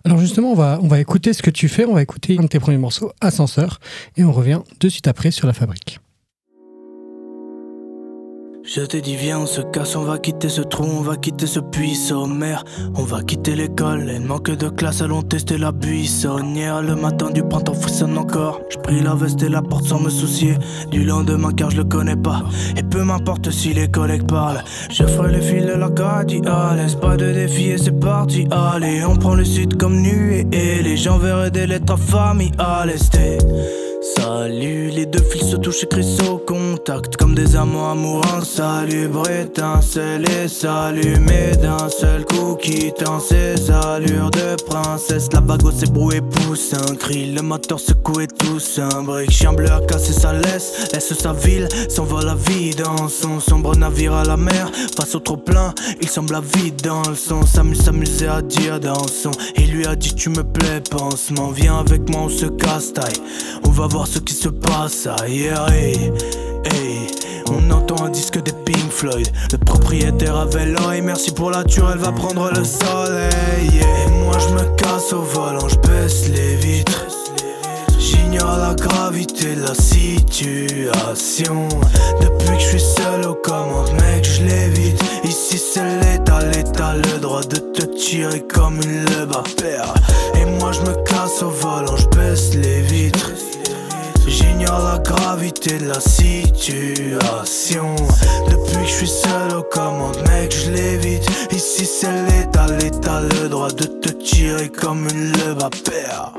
Alors 0.03 0.17
justement, 0.17 0.51
on 0.51 0.55
va, 0.55 0.79
on 0.81 0.87
va 0.87 0.99
écouter 0.99 1.31
ce 1.31 1.41
que 1.43 1.51
tu 1.51 1.69
fais. 1.69 1.85
On 1.85 1.93
va 1.93 2.01
écouter 2.01 2.37
un 2.39 2.43
de 2.43 2.47
tes 2.47 2.59
premiers 2.59 2.79
morceaux, 2.79 3.11
Ascenseur, 3.21 3.79
et 4.17 4.23
on 4.25 4.31
revient 4.33 4.59
de 4.79 4.89
suite 4.89 5.07
après 5.07 5.31
sur 5.31 5.47
la 5.47 5.53
fabrique. 5.53 5.99
Je 8.71 8.81
te 8.81 8.97
dis 8.97 9.15
viens 9.15 9.39
on 9.39 9.45
se 9.47 9.61
casse, 9.61 9.95
on 9.95 10.03
va 10.03 10.19
quitter 10.19 10.47
ce 10.47 10.61
trou, 10.61 10.83
on 10.83 11.01
va 11.01 11.17
quitter 11.17 11.47
ce 11.47 11.59
puits 11.59 11.95
sommaire. 11.95 12.63
On 12.95 13.01
va 13.01 13.23
quitter 13.23 13.55
l'école, 13.55 14.07
elle 14.07 14.21
manque 14.21 14.51
de 14.51 14.69
classe, 14.69 15.01
allons 15.01 15.23
tester 15.23 15.57
la 15.57 15.71
buissonnière. 15.71 16.83
Le 16.83 16.95
matin 16.95 17.31
du 17.31 17.41
printemps 17.41 17.73
frissonne 17.73 18.15
encore. 18.15 18.61
Je 18.69 18.77
pris 18.77 19.01
la 19.01 19.15
veste 19.15 19.41
et 19.41 19.49
la 19.49 19.63
porte 19.63 19.85
sans 19.85 19.99
me 19.99 20.11
soucier. 20.11 20.53
Du 20.91 21.03
lendemain 21.03 21.51
car 21.51 21.71
je 21.71 21.77
le 21.77 21.83
connais 21.83 22.15
pas. 22.15 22.43
Et 22.77 22.83
peu 22.83 23.03
m'importe 23.03 23.49
si 23.49 23.73
les 23.73 23.87
collègues 23.89 24.27
parlent. 24.27 24.63
Je 24.91 25.03
ferai 25.03 25.31
les 25.31 25.41
fils 25.41 25.65
de 25.65 25.73
la 25.73 25.89
cardiale 25.89 26.85
pas 27.01 27.17
de 27.17 27.31
défi 27.31 27.71
et 27.71 27.77
c'est 27.79 27.99
parti. 27.99 28.45
Allez 28.51 29.03
on 29.03 29.15
prend 29.15 29.33
le 29.33 29.45
sud 29.45 29.77
comme 29.77 29.99
nu 29.99 30.45
et 30.51 30.83
les 30.83 30.95
gens 30.95 31.17
verraient 31.17 31.49
des 31.49 31.65
lettres 31.65 31.97
l'est 32.85 33.88
Salut, 34.15 34.89
les 34.89 35.05
deux 35.05 35.21
fils 35.21 35.51
se 35.51 35.55
touchent 35.55 35.83
et 35.83 36.27
au 36.29 36.37
contact 36.37 37.17
Comme 37.17 37.35
des 37.35 37.55
amants 37.55 37.91
amoureux, 37.91 38.43
salubre 38.43 39.29
étincelle 39.29 40.25
et 40.29 40.47
s'allumer 40.47 41.51
d'un 41.61 41.89
seul 41.89 42.25
coup 42.25 42.55
Quittant 42.55 43.19
ses 43.19 43.69
allures 43.71 44.31
de 44.31 44.61
princesse. 44.63 45.29
La 45.33 45.41
bague 45.41 45.71
s'est 45.71 45.91
brouée 45.91 46.21
pousse 46.21 46.73
un 46.73 46.95
cri. 46.95 47.31
Le 47.31 47.41
moteur 47.41 47.79
secoue 47.79 48.21
et 48.21 48.27
tous 48.27 48.79
un 48.79 49.03
brick. 49.03 49.31
Chien 49.31 49.53
bleu 49.53 49.71
a 49.71 49.81
cassé 49.81 50.13
sa 50.13 50.33
laisse, 50.33 50.89
laisse 50.91 51.13
sa 51.13 51.33
ville 51.33 51.67
S'envole 51.89 52.27
à 52.27 52.35
vide 52.35 52.81
dans 52.83 53.07
son 53.07 53.39
sombre 53.39 53.75
navire 53.75 54.13
à 54.13 54.23
la 54.23 54.37
mer. 54.37 54.71
Face 54.97 55.15
au 55.15 55.19
trop 55.19 55.37
plein, 55.37 55.73
il 56.01 56.09
semble 56.09 56.35
à 56.35 56.41
vide 56.41 56.81
dans 56.81 57.01
le 57.07 57.15
son 57.15 57.45
S'amuse, 57.45 57.81
s'amuser 57.81 58.27
à 58.27 58.41
dire 58.41 58.79
dans 58.79 59.07
son. 59.07 59.31
Il 59.55 59.71
lui 59.71 59.85
a 59.85 59.95
dit 59.95 60.15
tu 60.15 60.29
me 60.29 60.43
plais 60.43 60.81
pansement. 60.81 61.51
Viens 61.51 61.79
avec 61.79 62.09
moi 62.09 62.21
on 62.23 62.29
se 62.29 62.45
casse 62.45 62.93
taille. 62.93 63.21
On 63.65 63.69
va 63.69 63.87
voir 63.87 63.98
ce 64.05 64.19
qui 64.19 64.33
se 64.33 64.49
passe 64.49 65.07
ailleurs. 65.21 65.67
On 67.51 67.71
entend 67.71 68.05
un 68.05 68.09
disque 68.09 68.41
des 68.41 68.51
Pink 68.51 68.91
Floyd. 68.91 69.27
Le 69.51 69.57
propriétaire 69.57 70.35
avait 70.35 70.67
l'oreille. 70.67 71.01
Merci 71.01 71.31
pour 71.31 71.49
la 71.49 71.63
ture, 71.63 71.89
elle 71.91 71.99
va 71.99 72.11
prendre 72.11 72.49
le 72.49 72.63
soleil. 72.63 73.69
Yeah. 73.73 73.85
Et 74.07 74.11
moi 74.23 74.37
je 74.39 74.53
me 74.53 74.75
casse 74.75 75.13
au 75.13 75.21
volant, 75.21 75.67
je 75.67 75.75
baisse 75.77 76.29
les 76.29 76.55
vitres. 76.57 77.05
J'ignore 77.97 78.57
la 78.57 78.75
gravité 78.75 79.55
de 79.55 79.61
la 79.61 79.73
situation. 79.73 81.67
Depuis 82.21 82.47
que 82.47 82.59
je 82.59 82.67
suis 82.67 82.79
seul 82.79 83.25
aux 83.27 83.35
commandes 83.35 83.91
mec 83.93 84.23
je 84.23 84.43
l'évite. 84.43 85.01
Ici 85.23 85.57
c'est 85.57 85.83
l'état, 85.99 86.43
l'état 86.45 86.95
le 86.95 87.19
droit 87.19 87.41
de 87.41 87.57
te 87.57 87.85
tirer 87.97 88.41
comme 88.41 88.79
une 88.81 89.05
lebe 89.05 89.33
à 89.33 89.43
père 89.61 89.93
Et 90.35 90.45
moi 90.45 90.71
je 90.71 90.81
me 90.81 90.93
casse 91.03 91.41
au 91.41 91.49
volant, 91.49 91.97
je 91.97 92.07
baisse 92.07 92.53
les 92.53 92.81
vitres 92.81 93.31
La 94.59 94.97
gravité 94.99 95.77
de 95.77 95.87
la 95.87 95.99
situation. 95.99 97.95
Depuis 98.49 98.75
que 98.75 98.85
je 98.85 98.93
suis 98.93 99.07
seul 99.07 99.55
aux 99.55 99.63
commandes 99.63 100.21
mec 100.27 100.53
je 100.53 100.71
l'évite. 100.71 101.25
Ici 101.51 101.85
c'est 101.85 102.11
l'état, 102.25 102.67
l'état 102.67 103.21
le 103.21 103.49
droit 103.49 103.71
de 103.71 103.85
te 103.85 104.09
tirer 104.09 104.69
comme 104.69 105.07
une 105.07 105.33
à 105.61 105.69
père 105.69 106.33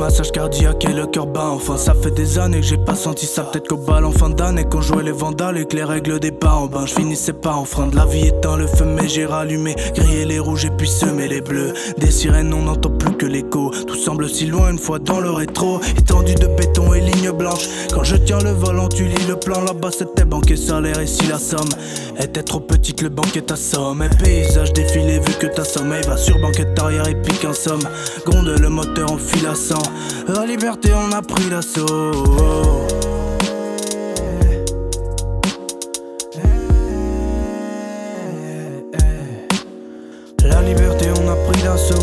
massage 0.00 0.32
cardiaque 0.32 0.84
et 0.86 0.92
le 0.94 1.06
cœur 1.06 1.26
bat. 1.26 1.50
Enfin, 1.50 1.76
ça 1.76 1.94
fait 1.94 2.10
des 2.10 2.38
années 2.38 2.60
que 2.60 2.66
j'ai 2.66 2.78
pas 2.78 2.94
senti 2.94 3.26
ça. 3.26 3.42
Peut-être 3.42 3.68
qu'au 3.68 3.76
bal 3.76 4.06
en 4.06 4.12
fin 4.12 4.30
d'année, 4.30 4.64
quand 4.68 4.80
jouait 4.80 5.02
les 5.02 5.12
vandales 5.12 5.58
et 5.58 5.66
que 5.66 5.76
les 5.76 5.84
règles 5.84 6.18
des 6.18 6.32
pas 6.32 6.54
en 6.54 6.66
bain, 6.66 6.86
je 6.86 6.94
finissais 6.94 7.34
pas 7.34 7.52
en 7.52 7.66
frein 7.66 7.86
de 7.86 7.96
la 7.96 8.06
vie 8.06 8.26
éteint 8.26 8.56
le 8.56 8.66
feu, 8.66 8.86
mais 8.86 9.08
j'ai 9.08 9.26
rallumé, 9.26 9.76
grillé 9.94 10.24
les 10.24 10.38
rouges 10.38 10.64
et 10.64 10.70
puis 10.70 10.88
semé 10.88 11.28
les 11.28 11.42
bleus. 11.42 11.74
Des 11.98 12.10
sirènes, 12.10 12.54
on 12.54 12.62
n'entend 12.62 12.90
plus 12.90 13.14
que 13.14 13.26
l'écho. 13.26 13.70
Tout 13.86 13.94
semble 13.94 14.28
si 14.28 14.46
loin 14.46 14.70
une 14.70 14.78
fois 14.78 14.98
dans 14.98 15.20
le 15.20 15.30
rétro. 15.30 15.80
Étendu 15.98 16.34
de 16.34 16.46
béton 16.46 16.94
et 16.94 17.00
lignes 17.00 17.32
blanches. 17.32 17.68
Quand 17.92 18.02
je 18.02 18.16
tiens 18.16 18.38
le 18.38 18.52
volant, 18.52 18.88
tu 18.88 19.04
lis 19.04 19.26
le 19.28 19.36
plan. 19.36 19.60
Là-bas, 19.60 19.90
c'était 19.90 20.24
banquier 20.24 20.56
salaire 20.56 20.98
et 20.98 21.06
si 21.06 21.26
la 21.26 21.38
somme 21.38 21.68
était 22.18 22.42
trop 22.42 22.60
petite, 22.60 23.02
le 23.02 23.10
banquier 23.10 23.42
t'assomme. 23.42 24.02
Et 24.02 24.08
paysage 24.08 24.72
défilé, 24.72 25.18
vu 25.18 25.34
que 25.38 25.46
ta 25.46 25.64
sommeil 25.64 26.02
va 26.06 26.16
sur 26.16 26.38
banquette 26.40 26.78
arrière 26.78 27.06
et 27.06 27.20
pique 27.20 27.44
en 27.44 27.52
somme. 27.52 27.82
Gronde 28.24 28.54
le 28.58 28.68
moteur 28.70 29.12
en 29.12 29.18
fil 29.18 29.46
à 29.46 29.54
sang. 29.54 29.82
La 30.28 30.46
liberté, 30.46 30.90
on 30.94 31.12
a 31.12 31.22
pris 31.22 31.50
l'assaut. 31.50 32.12
La 40.44 40.62
liberté, 40.62 41.08
on 41.22 41.28
a 41.28 41.36
pris 41.50 41.62
l'assaut. 41.62 41.94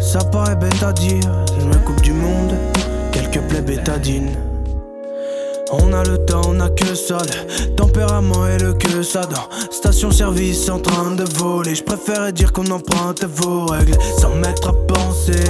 Ça 0.00 0.20
paraît 0.20 0.56
bête 0.56 0.82
à 0.82 0.92
dire, 0.92 1.30
une 1.60 1.76
coupe 1.84 2.00
du 2.00 2.12
monde, 2.12 2.54
quelques 3.12 3.40
plaies 3.48 3.62
bétadines. 3.62 4.36
On 5.72 5.92
a 5.92 6.04
le 6.04 6.18
temps, 6.24 6.42
on 6.48 6.60
a 6.60 6.68
que 6.68 6.94
ça, 6.94 7.18
tempérament 7.76 8.46
et 8.46 8.58
le 8.58 8.74
que 8.74 9.02
ça 9.02 9.22
dans 9.22 9.48
Station-service 9.70 10.68
en 10.68 10.78
train 10.78 11.10
de 11.10 11.24
voler. 11.36 11.74
Je 11.74 11.82
préférais 11.82 12.32
dire 12.32 12.52
qu'on 12.52 12.70
emprunte 12.70 13.24
vos 13.24 13.66
règles 13.66 13.96
sans 14.18 14.34
mettre 14.36 14.68
à 14.68 14.72
penser. 14.72 15.44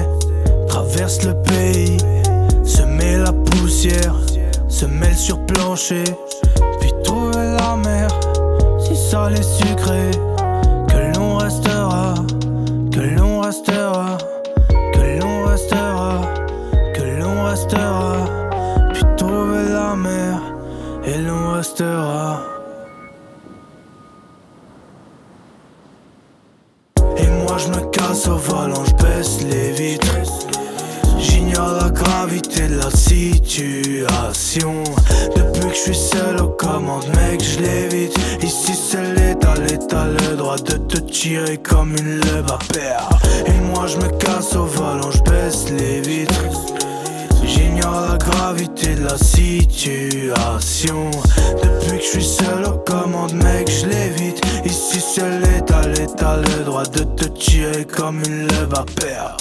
Traverse 0.75 1.23
le 1.23 1.35
pays, 1.35 1.99
se 2.65 2.83
met 2.83 3.17
la 3.17 3.33
poussière, 3.33 4.17
se 4.67 4.85
mêle 4.85 5.15
sur 5.15 5.39
plancher, 5.47 6.03
puis 6.81 6.91
trouver 7.05 7.55
la 7.57 7.77
mer. 7.77 8.09
Si 8.81 8.97
ça 8.97 9.31
les 9.31 9.45
sucré, 9.45 10.11
que 10.89 11.17
l'on 11.17 11.37
restera, 11.37 12.15
que 12.91 13.01
l'on 13.17 13.43
restera, 13.43 14.19
que 14.93 15.21
l'on 15.21 15.45
restera, 15.47 16.23
que 16.93 17.21
l'on 17.21 17.45
restera, 17.45 18.17
puis 18.93 19.05
trouver 19.17 19.69
la 19.69 19.95
mer 19.95 20.41
et 21.07 21.19
l'on 21.19 21.53
restera. 21.53 22.54
Depuis 34.57 35.69
que 35.69 35.75
je 35.75 35.81
suis 35.81 35.97
seul 35.97 36.41
aux 36.41 36.51
commandes, 36.51 37.09
mec, 37.17 37.43
je 37.43 37.59
l'évite. 37.59 38.17
Ici 38.41 38.73
c'est 38.73 39.03
l'état, 39.15 39.55
l'état, 39.57 40.07
le 40.07 40.37
droit 40.37 40.57
de 40.57 40.77
te 40.77 40.99
tirer 40.99 41.59
comme 41.59 41.97
une 41.97 42.21
lève 42.21 42.47
à 42.49 42.59
paire. 42.73 43.09
Et 43.47 43.61
moi 43.73 43.89
je 43.89 43.97
me 43.97 44.09
casse 44.17 44.55
au 44.55 44.67
volant, 44.67 45.11
je 45.11 45.23
baisse 45.23 45.71
les 45.71 46.01
vitres. 46.03 46.45
J'ignore 47.45 48.07
la 48.13 48.17
gravité 48.17 48.95
de 48.95 49.05
la 49.05 49.19
situation. 49.19 51.11
Depuis 51.61 51.99
que 51.99 52.05
je 52.05 52.09
suis 52.11 52.25
seul 52.25 52.65
aux 52.65 52.79
commandes, 52.79 53.35
mec, 53.35 53.69
je 53.69 53.87
l'évite. 53.87 54.41
Ici 54.65 55.01
c'est 55.01 55.41
l'état, 55.41 55.83
l'état, 55.89 56.37
le 56.37 56.65
droit 56.65 56.85
de 56.85 57.03
te 57.03 57.25
tirer 57.25 57.85
comme 57.87 58.23
une 58.25 58.47
lève 58.47 58.75
à 58.75 58.85
paire. 59.01 59.37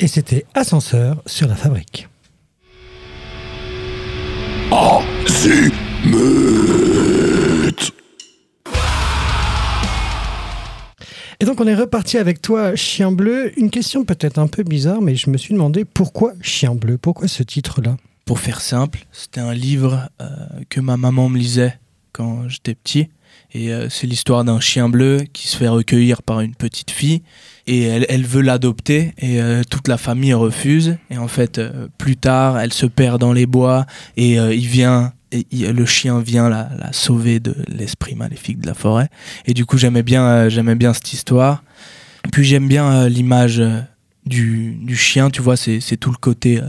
Et 0.00 0.06
c'était 0.06 0.46
Ascenseur 0.54 1.20
sur 1.26 1.48
la 1.48 1.56
fabrique. 1.56 2.08
Et 11.40 11.44
donc 11.44 11.60
on 11.60 11.66
est 11.66 11.74
reparti 11.74 12.16
avec 12.16 12.40
toi, 12.40 12.76
Chien 12.76 13.10
Bleu. 13.10 13.52
Une 13.58 13.70
question 13.70 14.04
peut-être 14.04 14.38
un 14.38 14.46
peu 14.46 14.62
bizarre, 14.62 15.00
mais 15.00 15.16
je 15.16 15.30
me 15.30 15.36
suis 15.36 15.52
demandé 15.52 15.84
pourquoi 15.84 16.34
Chien 16.42 16.76
Bleu? 16.76 16.96
Pourquoi 16.96 17.26
ce 17.26 17.42
titre-là? 17.42 17.96
Pour 18.24 18.38
faire 18.38 18.60
simple, 18.60 19.04
c'était 19.10 19.40
un 19.40 19.54
livre 19.54 20.08
euh, 20.20 20.26
que 20.68 20.80
ma 20.80 20.96
maman 20.96 21.28
me 21.28 21.38
lisait 21.38 21.76
quand 22.12 22.48
j'étais 22.48 22.76
petit. 22.76 23.08
Et 23.52 23.72
euh, 23.72 23.88
c'est 23.88 24.06
l'histoire 24.06 24.44
d'un 24.44 24.60
chien 24.60 24.88
bleu 24.88 25.24
qui 25.32 25.48
se 25.48 25.56
fait 25.56 25.68
recueillir 25.68 26.22
par 26.22 26.40
une 26.40 26.54
petite 26.54 26.90
fille. 26.90 27.22
Et 27.70 27.82
elle, 27.82 28.24
veut 28.24 28.40
l'adopter 28.40 29.12
et 29.18 29.42
euh, 29.42 29.62
toute 29.62 29.88
la 29.88 29.98
famille 29.98 30.32
refuse. 30.32 30.96
Et 31.10 31.18
en 31.18 31.28
fait, 31.28 31.58
euh, 31.58 31.88
plus 31.98 32.16
tard, 32.16 32.58
elle 32.58 32.72
se 32.72 32.86
perd 32.86 33.20
dans 33.20 33.34
les 33.34 33.44
bois 33.44 33.84
et 34.16 34.40
euh, 34.40 34.54
il 34.54 34.66
vient, 34.66 35.12
le 35.52 35.84
chien 35.84 36.18
vient 36.20 36.48
la, 36.48 36.70
sauver 36.92 37.40
de 37.40 37.54
l'esprit 37.68 38.14
maléfique 38.14 38.58
de 38.58 38.66
la 38.66 38.72
forêt. 38.72 39.10
Et 39.44 39.52
du 39.52 39.66
coup, 39.66 39.76
j'aimais 39.76 40.02
bien, 40.02 40.48
j'aimais 40.48 40.76
bien 40.76 40.94
cette 40.94 41.12
histoire. 41.12 41.62
Puis 42.32 42.44
j'aime 42.44 42.68
bien 42.68 43.06
l'image 43.06 43.62
du, 44.24 44.96
chien, 44.96 45.28
tu 45.28 45.42
vois, 45.42 45.58
c'est 45.58 45.96
tout 45.98 46.10
le 46.10 46.16
côté 46.16 46.62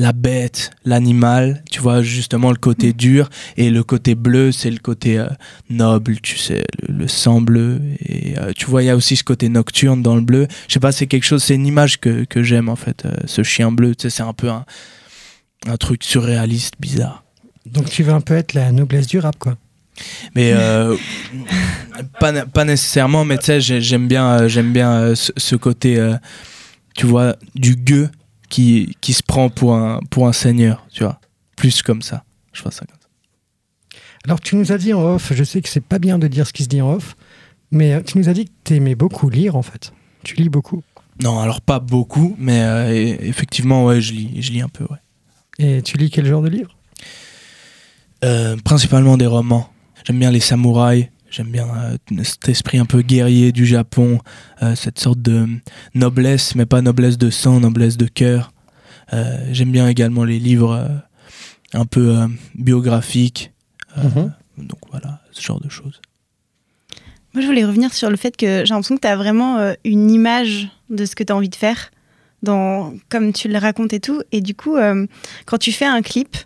la 0.00 0.12
bête, 0.12 0.70
l'animal, 0.84 1.62
tu 1.70 1.80
vois, 1.80 2.02
justement 2.02 2.50
le 2.50 2.56
côté 2.56 2.92
dur, 2.92 3.28
et 3.56 3.68
le 3.70 3.82
côté 3.84 4.14
bleu, 4.14 4.50
c'est 4.50 4.70
le 4.70 4.78
côté 4.78 5.18
euh, 5.18 5.28
noble, 5.68 6.20
tu 6.20 6.38
sais, 6.38 6.64
le, 6.88 6.94
le 6.94 7.06
sang 7.08 7.40
bleu, 7.40 7.80
et 8.04 8.38
euh, 8.38 8.52
tu 8.56 8.64
vois, 8.66 8.82
il 8.82 8.86
y 8.86 8.90
a 8.90 8.96
aussi 8.96 9.14
ce 9.16 9.24
côté 9.24 9.48
nocturne 9.48 10.02
dans 10.02 10.14
le 10.16 10.22
bleu. 10.22 10.48
Je 10.68 10.72
sais 10.74 10.80
pas, 10.80 10.90
c'est 10.92 11.06
quelque 11.06 11.24
chose, 11.24 11.44
c'est 11.44 11.54
une 11.54 11.66
image 11.66 12.00
que, 12.00 12.24
que 12.24 12.42
j'aime 12.42 12.68
en 12.70 12.76
fait, 12.76 13.04
euh, 13.04 13.12
ce 13.26 13.42
chien 13.42 13.70
bleu, 13.70 13.94
tu 13.94 14.02
sais, 14.04 14.10
c'est 14.10 14.22
un 14.22 14.32
peu 14.32 14.48
un, 14.48 14.64
un 15.68 15.76
truc 15.76 16.02
surréaliste, 16.02 16.74
bizarre. 16.80 17.22
Donc 17.66 17.90
tu 17.90 18.02
veux 18.02 18.12
un 18.14 18.22
peu 18.22 18.34
être 18.34 18.54
la 18.54 18.72
noblesse 18.72 19.06
du 19.06 19.18
rap, 19.18 19.36
quoi. 19.38 19.56
Mais 20.34 20.52
euh, 20.54 20.96
pas, 22.20 22.32
pas 22.46 22.64
nécessairement, 22.64 23.26
mais 23.26 23.36
tu 23.38 23.44
sais, 23.44 23.60
j'ai- 23.60 23.80
j'aime 23.82 24.08
bien, 24.08 24.48
j'aime 24.48 24.72
bien 24.72 25.14
ce, 25.14 25.30
ce 25.36 25.56
côté, 25.56 25.98
euh, 25.98 26.14
tu 26.94 27.04
vois, 27.06 27.36
du 27.54 27.76
gueux 27.76 28.08
qui, 28.50 28.96
qui 29.00 29.14
se 29.14 29.22
prend 29.22 29.48
pour 29.48 29.74
un, 29.74 30.00
pour 30.10 30.28
un 30.28 30.34
seigneur, 30.34 30.86
tu 30.92 31.02
vois. 31.02 31.18
Plus 31.56 31.80
comme 31.80 32.02
ça. 32.02 32.24
Je 32.52 32.62
vois 32.62 32.72
ça 32.72 32.84
comme 32.84 32.98
ça. 33.00 33.08
Alors 34.24 34.40
tu 34.40 34.56
nous 34.56 34.72
as 34.72 34.76
dit 34.76 34.92
en 34.92 35.02
off, 35.02 35.32
je 35.34 35.44
sais 35.44 35.62
que 35.62 35.68
c'est 35.70 35.80
pas 35.80 35.98
bien 35.98 36.18
de 36.18 36.28
dire 36.28 36.46
ce 36.46 36.52
qui 36.52 36.64
se 36.64 36.68
dit 36.68 36.82
en 36.82 36.92
off, 36.92 37.16
mais 37.70 37.94
euh, 37.94 38.02
tu 38.02 38.18
nous 38.18 38.28
as 38.28 38.34
dit 38.34 38.44
que 38.44 38.50
tu 38.64 38.74
aimais 38.74 38.94
beaucoup 38.94 39.30
lire 39.30 39.56
en 39.56 39.62
fait. 39.62 39.92
Tu 40.24 40.34
lis 40.34 40.50
beaucoup. 40.50 40.82
Non, 41.22 41.38
alors 41.38 41.60
pas 41.60 41.80
beaucoup, 41.80 42.34
mais 42.38 42.62
euh, 42.62 43.16
effectivement, 43.20 43.86
ouais, 43.86 44.00
je 44.00 44.12
lis, 44.12 44.42
je 44.42 44.52
lis 44.52 44.60
un 44.60 44.68
peu, 44.68 44.84
ouais. 44.84 44.98
Et 45.58 45.82
tu 45.82 45.96
lis 45.96 46.10
quel 46.10 46.26
genre 46.26 46.42
de 46.42 46.48
livre? 46.48 46.76
Euh, 48.24 48.56
principalement 48.56 49.16
des 49.16 49.26
romans. 49.26 49.70
J'aime 50.04 50.18
bien 50.18 50.30
les 50.30 50.40
samouraïs. 50.40 51.08
J'aime 51.30 51.48
bien 51.48 51.68
euh, 51.68 52.22
cet 52.24 52.48
esprit 52.48 52.78
un 52.78 52.84
peu 52.86 53.02
guerrier 53.02 53.52
du 53.52 53.64
Japon, 53.64 54.18
euh, 54.62 54.74
cette 54.74 54.98
sorte 54.98 55.22
de 55.22 55.46
noblesse, 55.94 56.54
mais 56.56 56.66
pas 56.66 56.82
noblesse 56.82 57.18
de 57.18 57.30
sang, 57.30 57.60
noblesse 57.60 57.96
de 57.96 58.06
cœur. 58.06 58.52
Euh, 59.12 59.38
J'aime 59.52 59.70
bien 59.70 59.88
également 59.88 60.24
les 60.24 60.38
livres 60.40 60.72
euh, 60.72 60.88
un 61.78 61.84
peu 61.86 62.16
euh, 62.18 62.26
biographiques. 62.54 63.52
Euh, 63.96 64.02
Mhm. 64.02 64.32
Donc 64.68 64.78
voilà, 64.90 65.20
ce 65.32 65.40
genre 65.42 65.60
de 65.60 65.68
choses. 65.68 66.00
Moi, 67.32 67.42
je 67.42 67.46
voulais 67.46 67.64
revenir 67.64 67.94
sur 67.94 68.10
le 68.10 68.16
fait 68.16 68.36
que 68.36 68.64
j'ai 68.64 68.74
l'impression 68.74 68.96
que 68.96 69.00
tu 69.00 69.08
as 69.08 69.16
vraiment 69.16 69.58
euh, 69.58 69.74
une 69.84 70.10
image 70.10 70.68
de 70.90 71.04
ce 71.04 71.14
que 71.14 71.22
tu 71.22 71.32
as 71.32 71.36
envie 71.36 71.48
de 71.48 71.54
faire, 71.54 71.90
dans, 72.42 72.92
comme 73.08 73.32
tu 73.32 73.48
le 73.48 73.56
racontes 73.58 73.92
et 73.92 74.00
tout. 74.00 74.20
Et 74.32 74.40
du 74.40 74.54
coup, 74.54 74.76
euh, 74.76 75.06
quand 75.46 75.58
tu 75.58 75.70
fais 75.72 75.84
un 75.86 76.02
clip, 76.02 76.36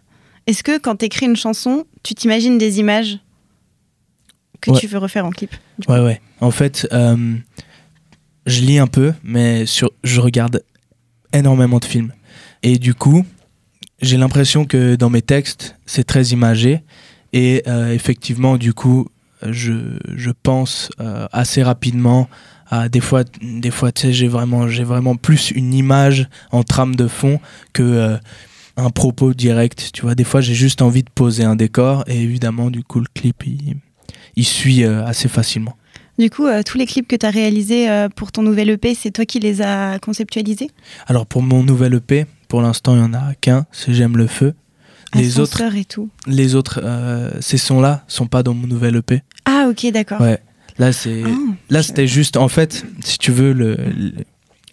est-ce 0.46 0.62
que 0.62 0.78
quand 0.78 0.96
tu 0.96 1.06
écris 1.06 1.24
une 1.26 1.36
chanson, 1.36 1.86
tu 2.02 2.14
t'imagines 2.14 2.58
des 2.58 2.80
images? 2.80 3.18
Que 4.64 4.70
Ouais. 4.72 4.80
tu 4.80 4.86
veux 4.86 4.98
refaire 4.98 5.26
en 5.26 5.30
clip 5.30 5.54
Ouais, 5.88 6.00
ouais. 6.00 6.20
En 6.40 6.50
fait, 6.50 6.86
euh, 6.92 7.36
je 8.46 8.60
lis 8.60 8.78
un 8.78 8.86
peu, 8.86 9.12
mais 9.22 9.66
sur, 9.66 9.90
je 10.02 10.20
regarde 10.20 10.62
énormément 11.32 11.78
de 11.78 11.84
films. 11.84 12.12
Et 12.62 12.78
du 12.78 12.94
coup, 12.94 13.24
j'ai 14.00 14.16
l'impression 14.16 14.64
que 14.64 14.96
dans 14.96 15.10
mes 15.10 15.22
textes, 15.22 15.76
c'est 15.86 16.04
très 16.04 16.28
imagé. 16.28 16.82
Et 17.32 17.62
euh, 17.66 17.92
effectivement, 17.92 18.56
du 18.56 18.72
coup, 18.72 19.08
je, 19.42 19.98
je 20.14 20.30
pense 20.42 20.90
euh, 21.00 21.26
assez 21.32 21.62
rapidement 21.62 22.28
à 22.70 22.88
des 22.88 23.00
fois, 23.00 23.24
des 23.42 23.70
fois 23.70 23.92
tu 23.92 24.02
sais, 24.02 24.12
j'ai 24.14 24.26
vraiment, 24.28 24.68
j'ai 24.68 24.84
vraiment 24.84 25.16
plus 25.16 25.50
une 25.50 25.74
image 25.74 26.28
en 26.50 26.62
trame 26.62 26.96
de 26.96 27.06
fond 27.06 27.38
que 27.74 28.16
un 28.76 28.90
propos 28.90 29.34
direct. 29.34 29.90
Tu 29.92 30.02
vois, 30.02 30.14
des 30.14 30.24
fois, 30.24 30.40
j'ai 30.40 30.54
juste 30.54 30.80
envie 30.82 31.02
de 31.02 31.10
poser 31.14 31.44
un 31.44 31.56
décor. 31.56 32.04
Et 32.06 32.20
évidemment, 32.22 32.70
du 32.70 32.82
coup, 32.82 33.00
le 33.00 33.06
clip, 33.14 33.44
il, 33.46 33.76
il 34.36 34.44
suit 34.44 34.84
euh, 34.84 35.04
assez 35.04 35.28
facilement. 35.28 35.76
Du 36.18 36.30
coup, 36.30 36.46
euh, 36.46 36.62
tous 36.64 36.78
les 36.78 36.86
clips 36.86 37.08
que 37.08 37.16
tu 37.16 37.26
as 37.26 37.30
réalisés 37.30 37.90
euh, 37.90 38.08
pour 38.08 38.30
ton 38.30 38.42
nouvel 38.42 38.70
EP, 38.70 38.94
c'est 38.94 39.10
toi 39.10 39.24
qui 39.24 39.40
les 39.40 39.62
as 39.62 39.98
conceptualisés? 40.00 40.70
Alors 41.06 41.26
pour 41.26 41.42
mon 41.42 41.62
nouvel 41.64 41.94
EP, 41.94 42.26
Pour 42.48 42.62
l'instant, 42.62 42.94
il 42.94 43.00
y 43.00 43.02
en 43.02 43.14
a 43.14 43.34
qu'un, 43.40 43.66
c'est 43.72 43.92
J'aime 43.92 44.16
le 44.16 44.26
feu. 44.28 44.54
Les 45.14 45.38
autres, 45.40 45.60
et 45.76 45.84
tout. 45.84 46.08
les 46.26 46.54
autres, 46.56 46.80
euh, 46.82 47.30
ces 47.40 47.56
sons-là 47.58 48.04
sont 48.08 48.26
pas 48.26 48.42
dans 48.42 48.54
mon 48.54 48.66
nouvel 48.66 48.96
EP. 48.96 49.22
Ah, 49.44 49.66
ok, 49.70 49.90
d'accord. 49.92 50.20
Ouais. 50.20 50.38
Là, 50.78 50.92
c'est, 50.92 51.22
Ah, 51.24 51.28
là, 51.70 51.80
je- 51.82 51.86
c'était 51.86 52.06
juste, 52.08 52.36
en 52.36 52.48
fait, 52.48 52.84
si 53.04 53.18
tu 53.18 53.30
veux, 53.30 53.52
le, 53.52 53.76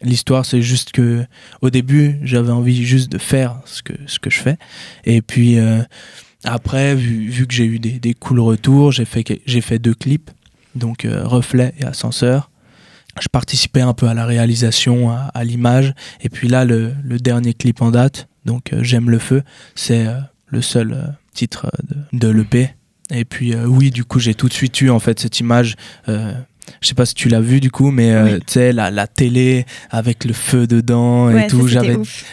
l'histoire, 0.02 0.46
c'est 0.46 0.62
juste 0.64 0.92
que, 0.94 1.24
au 1.62 1.70
début, 1.70 2.18
j'avais 2.24 2.52
envie 2.52 2.84
juste 2.86 3.12
de 3.12 3.20
faire 3.20 3.62
ce 3.66 3.84
que, 3.84 3.94
ce 4.08 4.18
que 4.20 4.30
je 4.32 4.40
fais. 4.40 4.58
Et 5.06 5.22
puis, 5.22 5.60
après, 6.44 6.96
vu, 6.96 7.30
vu 7.30 7.46
que 7.48 7.54
j'ai 7.54 7.66
eu 7.66 7.80
des, 7.80 8.00
des 8.00 8.16
retours, 8.22 8.92
j'ai 8.92 9.06
fait, 9.06 9.24
j'ai 9.46 9.62
fait 9.62 9.80
deux 9.80 9.94
clips, 9.94 10.32
donc 10.76 11.06
euh, 11.06 11.26
Reflet 11.26 11.74
et 11.80 11.86
Ascenseur. 11.86 12.50
Je 13.20 13.28
participais 13.28 13.82
un 13.82 13.94
peu 13.94 14.08
à 14.08 14.14
la 14.14 14.26
réalisation, 14.26 15.12
à, 15.12 15.30
à 15.34 15.44
l'image. 15.44 15.94
Et 16.22 16.30
puis 16.30 16.48
là, 16.48 16.66
le, 16.66 16.94
le 17.04 17.20
dernier 17.20 17.54
clip 17.54 17.82
en 17.82 17.92
date, 17.92 18.28
donc 18.46 18.74
euh, 18.74 18.84
J'aime 18.84 19.10
le 19.10 19.20
feu, 19.20 19.44
c'est 19.76 20.08
euh, 20.08 20.20
le 20.48 20.62
seul 20.62 20.94
euh, 20.94 21.08
titre 21.34 21.68
euh, 21.68 21.96
de, 22.14 22.28
de 22.28 22.28
l'EP. 22.30 22.74
Et 23.14 23.26
puis 23.26 23.54
oui, 23.54 23.92
du 23.92 24.06
coup, 24.06 24.20
j'ai 24.20 24.34
tout 24.34 24.48
de 24.48 24.54
suite 24.54 24.80
eu 24.80 24.90
en 24.90 25.00
fait 25.00 25.20
cette 25.20 25.42
image. 25.42 25.76
Je 26.82 26.88
sais 26.88 26.94
pas 26.94 27.06
si 27.06 27.14
tu 27.14 27.28
l'as 27.30 27.42
vu 27.42 27.60
du 27.60 27.72
coup, 27.72 27.92
mais 27.92 28.12
euh, 28.12 28.24
Oui. 28.36 28.40
tu 28.46 28.54
sais 28.54 28.72
la, 28.74 28.92
la 28.92 29.08
télé 29.08 29.66
avec 29.90 30.26
le 30.26 30.34
feu 30.34 30.68
dedans 30.68 31.30
et 31.30 31.34
Ouais, 31.34 31.48
tout. 31.48 31.68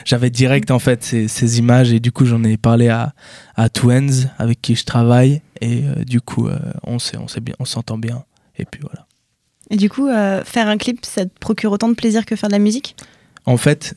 J'avais 0.05 0.31
direct 0.31 0.71
en 0.71 0.79
fait 0.79 1.03
ces, 1.03 1.29
ces 1.29 1.59
images 1.59 1.93
et 1.93 2.01
du 2.01 2.13
coup 2.13 2.27
j'en 2.27 2.43
ai 2.45 2.57
parlé 2.57 2.89
à 2.89 3.15
à 3.57 3.69
Twens 3.69 4.29
avec 4.39 4.61
qui 4.63 4.75
je 4.77 4.85
travaille 4.85 5.43
et 5.61 5.83
euh, 5.85 6.05
du 6.05 6.21
coup 6.21 6.47
euh, 6.49 6.59
on 6.85 6.97
on 6.97 7.29
s'est 7.29 7.41
bien 7.41 7.55
on 7.59 7.65
s'entend 7.65 7.99
bien 7.99 8.25
et 8.59 8.65
puis 8.65 8.81
voilà. 8.83 9.07
Et 9.71 9.77
du 9.77 9.91
coup, 9.91 10.09
faire 10.45 10.67
un 10.69 10.79
clip, 10.79 11.05
ça 11.05 11.27
te 11.27 11.39
procure 11.41 11.73
autant 11.73 11.91
de 11.91 11.95
plaisir 11.95 12.25
que 12.25 12.37
faire 12.37 12.49
de 12.49 12.55
la 12.55 12.59
musique? 12.59 12.97
En 13.45 13.59
fait, 13.59 13.95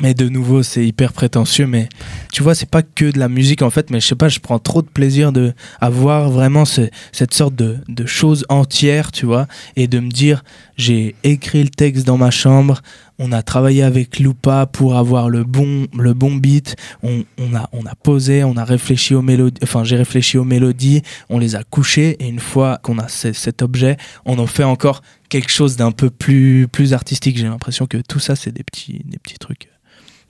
mais 0.00 0.14
de 0.14 0.28
nouveau, 0.28 0.62
c'est 0.62 0.86
hyper 0.86 1.12
prétentieux, 1.12 1.66
mais 1.66 1.88
tu 2.32 2.42
vois, 2.44 2.54
c'est 2.54 2.70
pas 2.70 2.82
que 2.82 3.10
de 3.10 3.18
la 3.18 3.28
musique 3.28 3.62
en 3.62 3.70
fait, 3.70 3.90
mais 3.90 3.98
je 4.00 4.06
sais 4.06 4.14
pas, 4.14 4.28
je 4.28 4.38
prends 4.38 4.60
trop 4.60 4.80
de 4.82 4.86
plaisir 4.88 5.32
de 5.32 5.52
avoir 5.80 6.30
vraiment 6.30 6.64
ce- 6.64 6.88
cette 7.10 7.34
sorte 7.34 7.56
de, 7.56 7.78
de 7.88 8.06
choses 8.06 8.44
entières, 8.48 9.10
tu 9.10 9.26
vois, 9.26 9.48
et 9.74 9.88
de 9.88 9.98
me 9.98 10.08
dire, 10.10 10.44
j'ai 10.76 11.16
écrit 11.24 11.62
le 11.64 11.68
texte 11.70 12.06
dans 12.06 12.16
ma 12.16 12.30
chambre, 12.30 12.80
on 13.18 13.32
a 13.32 13.42
travaillé 13.42 13.82
avec 13.82 14.20
Lupa 14.20 14.66
pour 14.66 14.96
avoir 14.96 15.28
le 15.28 15.42
bon, 15.42 15.88
le 15.98 16.14
bon 16.14 16.36
beat, 16.36 16.76
on, 17.02 17.24
a, 17.56 17.68
on 17.72 17.84
a 17.84 17.96
posé, 17.96 18.44
on 18.44 18.56
a 18.56 18.64
réfléchi 18.64 19.16
aux 19.16 19.22
mélodies, 19.22 19.58
enfin, 19.64 19.82
j'ai 19.82 19.96
réfléchi 19.96 20.38
aux 20.38 20.44
mélodies, 20.44 21.02
on 21.28 21.40
les 21.40 21.56
a 21.56 21.64
couchées, 21.64 22.16
et 22.20 22.28
une 22.28 22.38
fois 22.38 22.78
qu'on 22.84 22.98
a 22.98 23.08
ce- 23.08 23.32
cet 23.32 23.62
objet, 23.62 23.96
on 24.24 24.38
en 24.38 24.46
fait 24.46 24.62
encore 24.62 25.02
quelque 25.28 25.50
chose 25.50 25.76
d'un 25.76 25.90
peu 25.90 26.08
plus, 26.10 26.68
plus 26.70 26.94
artistique. 26.94 27.36
J'ai 27.36 27.48
l'impression 27.48 27.86
que 27.86 27.98
tout 27.98 28.20
ça, 28.20 28.36
c'est 28.36 28.52
des 28.52 28.62
petits, 28.62 29.02
des 29.04 29.18
petits 29.18 29.38
trucs, 29.38 29.68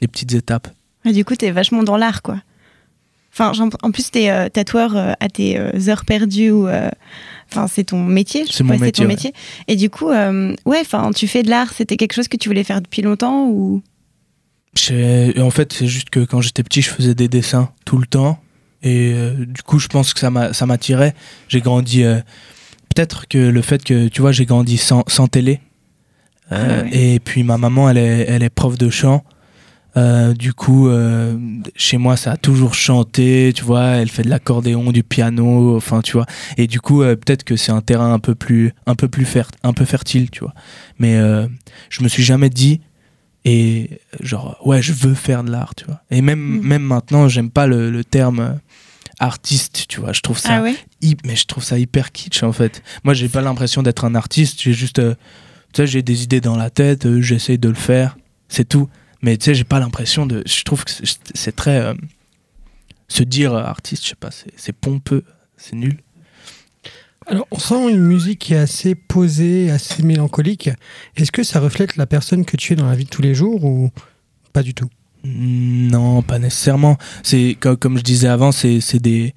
des 0.00 0.08
petites 0.08 0.32
étapes. 0.34 0.68
Et 1.04 1.12
du 1.12 1.24
coup, 1.24 1.34
t'es 1.36 1.50
vachement 1.50 1.82
dans 1.82 1.96
l'art, 1.96 2.22
quoi. 2.22 2.40
Enfin, 3.32 3.52
en 3.82 3.90
plus, 3.92 4.10
t'es 4.10 4.30
euh, 4.30 4.48
tatoueur 4.48 4.96
euh, 4.96 5.12
à 5.20 5.28
tes 5.28 5.58
euh, 5.58 5.70
heures 5.88 6.04
perdues 6.04 6.50
ou. 6.50 6.68
Enfin, 7.50 7.66
c'est 7.68 7.84
ton 7.84 8.02
métier. 8.04 8.44
je 8.46 8.52
C'est 8.52 8.64
mon 8.64 8.76
métier, 8.78 8.92
ton 8.92 9.02
ouais. 9.02 9.08
métier. 9.08 9.32
Et 9.68 9.76
du 9.76 9.88
coup, 9.90 10.08
ouais, 10.10 10.54
enfin, 10.80 11.10
tu 11.14 11.26
fais 11.28 11.42
de 11.42 11.48
l'art. 11.50 11.72
C'était 11.72 11.96
quelque 11.96 12.12
chose 12.14 12.28
que 12.28 12.36
tu 12.36 12.48
voulais 12.48 12.64
faire 12.64 12.82
depuis 12.82 13.00
longtemps 13.02 13.46
ou? 13.48 13.82
En 15.40 15.50
fait, 15.50 15.72
c'est 15.72 15.86
juste 15.86 16.10
que 16.10 16.20
quand 16.24 16.40
j'étais 16.40 16.62
petit, 16.62 16.82
je 16.82 16.90
faisais 16.90 17.14
des 17.14 17.28
dessins 17.28 17.70
tout 17.84 17.96
le 17.98 18.06
temps. 18.06 18.38
Et 18.82 19.14
du 19.36 19.62
coup, 19.62 19.78
je 19.78 19.88
pense 19.88 20.12
que 20.14 20.20
ça 20.20 20.30
m'a- 20.30 20.52
ça 20.52 20.66
m'attirait. 20.66 21.14
J'ai 21.48 21.60
grandi. 21.60 22.02
Peut-être 22.94 23.26
que 23.28 23.38
le 23.38 23.62
fait 23.62 23.82
que, 23.84 24.08
tu 24.08 24.20
vois, 24.20 24.32
j'ai 24.32 24.44
grandi 24.46 24.76
sans, 24.76 25.04
sans 25.06 25.26
télé. 25.26 25.60
Ah 26.50 26.82
ouais. 26.82 26.90
Et 27.14 27.20
puis 27.20 27.42
ma 27.44 27.56
maman, 27.58 27.88
elle 27.90 27.98
est, 27.98 28.26
elle 28.28 28.42
est 28.42 28.50
prof 28.50 28.76
de 28.78 28.90
chant. 28.90 29.24
Euh, 29.96 30.32
du 30.34 30.52
coup, 30.52 30.88
euh, 30.88 31.36
chez 31.74 31.96
moi, 31.98 32.16
ça 32.16 32.32
a 32.32 32.36
toujours 32.36 32.74
chanté, 32.74 33.52
tu 33.54 33.64
vois. 33.64 33.84
Elle 33.96 34.08
fait 34.10 34.22
de 34.22 34.28
l'accordéon, 34.28 34.92
du 34.92 35.02
piano, 35.02 35.76
enfin, 35.76 36.02
tu 36.02 36.12
vois. 36.12 36.26
Et 36.56 36.66
du 36.66 36.80
coup, 36.80 37.02
euh, 37.02 37.16
peut-être 37.16 37.42
que 37.42 37.56
c'est 37.56 37.72
un 37.72 37.80
terrain 37.80 38.12
un 38.12 38.18
peu 38.18 38.34
plus, 38.34 38.72
un 38.86 38.94
peu 38.94 39.08
plus 39.08 39.24
fer- 39.24 39.50
un 39.62 39.72
peu 39.72 39.84
fertile, 39.84 40.30
tu 40.30 40.40
vois. 40.40 40.54
Mais 40.98 41.18
je 41.90 42.02
me 42.02 42.08
suis 42.08 42.22
jamais 42.22 42.50
dit, 42.50 42.80
et 43.44 44.00
genre, 44.20 44.56
ouais, 44.64 44.82
je 44.82 44.92
veux 44.92 45.14
faire 45.14 45.42
de 45.42 45.50
l'art, 45.50 45.74
tu 45.74 45.84
vois. 45.86 46.02
Et 46.10 46.20
même, 46.20 46.38
Mhm. 46.38 46.60
même 46.62 46.82
maintenant, 46.82 47.28
j'aime 47.28 47.50
pas 47.50 47.66
le, 47.66 47.90
le 47.90 48.04
terme 48.04 48.58
artiste, 49.20 49.86
tu 49.88 50.00
vois. 50.00 50.12
Je 50.12 50.20
trouve 50.20 50.38
ça 50.38 50.58
Ah 50.58 50.62
ouais? 50.62 50.76
mais 51.24 51.34
je 51.36 51.46
trouve 51.46 51.64
ça 51.64 51.78
hyper 51.78 52.12
kitsch 52.12 52.42
en 52.42 52.52
fait. 52.52 52.82
Moi, 53.04 53.14
j'ai 53.14 53.28
pas 53.28 53.40
l'impression 53.40 53.82
d'être 53.82 54.04
un 54.04 54.14
artiste, 54.14 54.60
j'ai 54.62 54.72
juste 54.74 55.00
tu 55.72 55.82
sais, 55.82 55.86
j'ai 55.86 56.02
des 56.02 56.22
idées 56.24 56.40
dans 56.40 56.56
la 56.56 56.70
tête, 56.70 57.20
j'essaye 57.20 57.58
de 57.58 57.68
le 57.68 57.74
faire, 57.74 58.16
c'est 58.48 58.66
tout. 58.68 58.88
Mais 59.22 59.36
tu 59.36 59.46
sais, 59.46 59.54
j'ai 59.54 59.64
pas 59.64 59.80
l'impression 59.80 60.26
de 60.26 60.42
je 60.46 60.62
trouve 60.64 60.84
que 60.84 60.90
c'est- 60.90 61.52
très 61.56 61.78
euh, 61.80 61.94
se 63.08 63.22
dire 63.22 63.52
euh, 63.54 63.62
artiste, 63.62 64.04
je 64.04 64.10
sais 64.10 64.14
pas, 64.14 64.30
c'est 64.56 64.72
pompeux, 64.72 65.24
c'est 65.56 65.74
nul. 65.76 65.98
Alors, 67.26 67.46
on 67.50 67.58
sent 67.58 67.90
une 67.90 68.00
musique 68.00 68.38
qui 68.38 68.54
est 68.54 68.58
assez 68.58 68.94
posée, 68.94 69.70
assez 69.70 70.02
mélancolique. 70.02 70.70
Est-ce 71.16 71.30
que 71.30 71.42
ça 71.42 71.60
reflète 71.60 71.96
la 71.96 72.06
personne 72.06 72.44
que 72.46 72.56
tu 72.56 72.72
es 72.72 72.76
dans 72.76 72.86
la 72.88 72.94
vie 72.96 73.04
de 73.04 73.10
tous 73.10 73.20
les 73.20 73.34
jours 73.34 73.64
ou 73.64 73.90
pas 74.54 74.62
du 74.62 74.72
tout? 74.72 74.88
Non, 75.24 76.22
pas 76.22 76.38
nécessairement. 76.38 76.96
C'est 77.22 77.54
comme, 77.60 77.76
comme 77.76 77.98
je 77.98 78.02
disais 78.02 78.28
avant, 78.28 78.50
c'est 78.52 78.98
des 79.02 79.34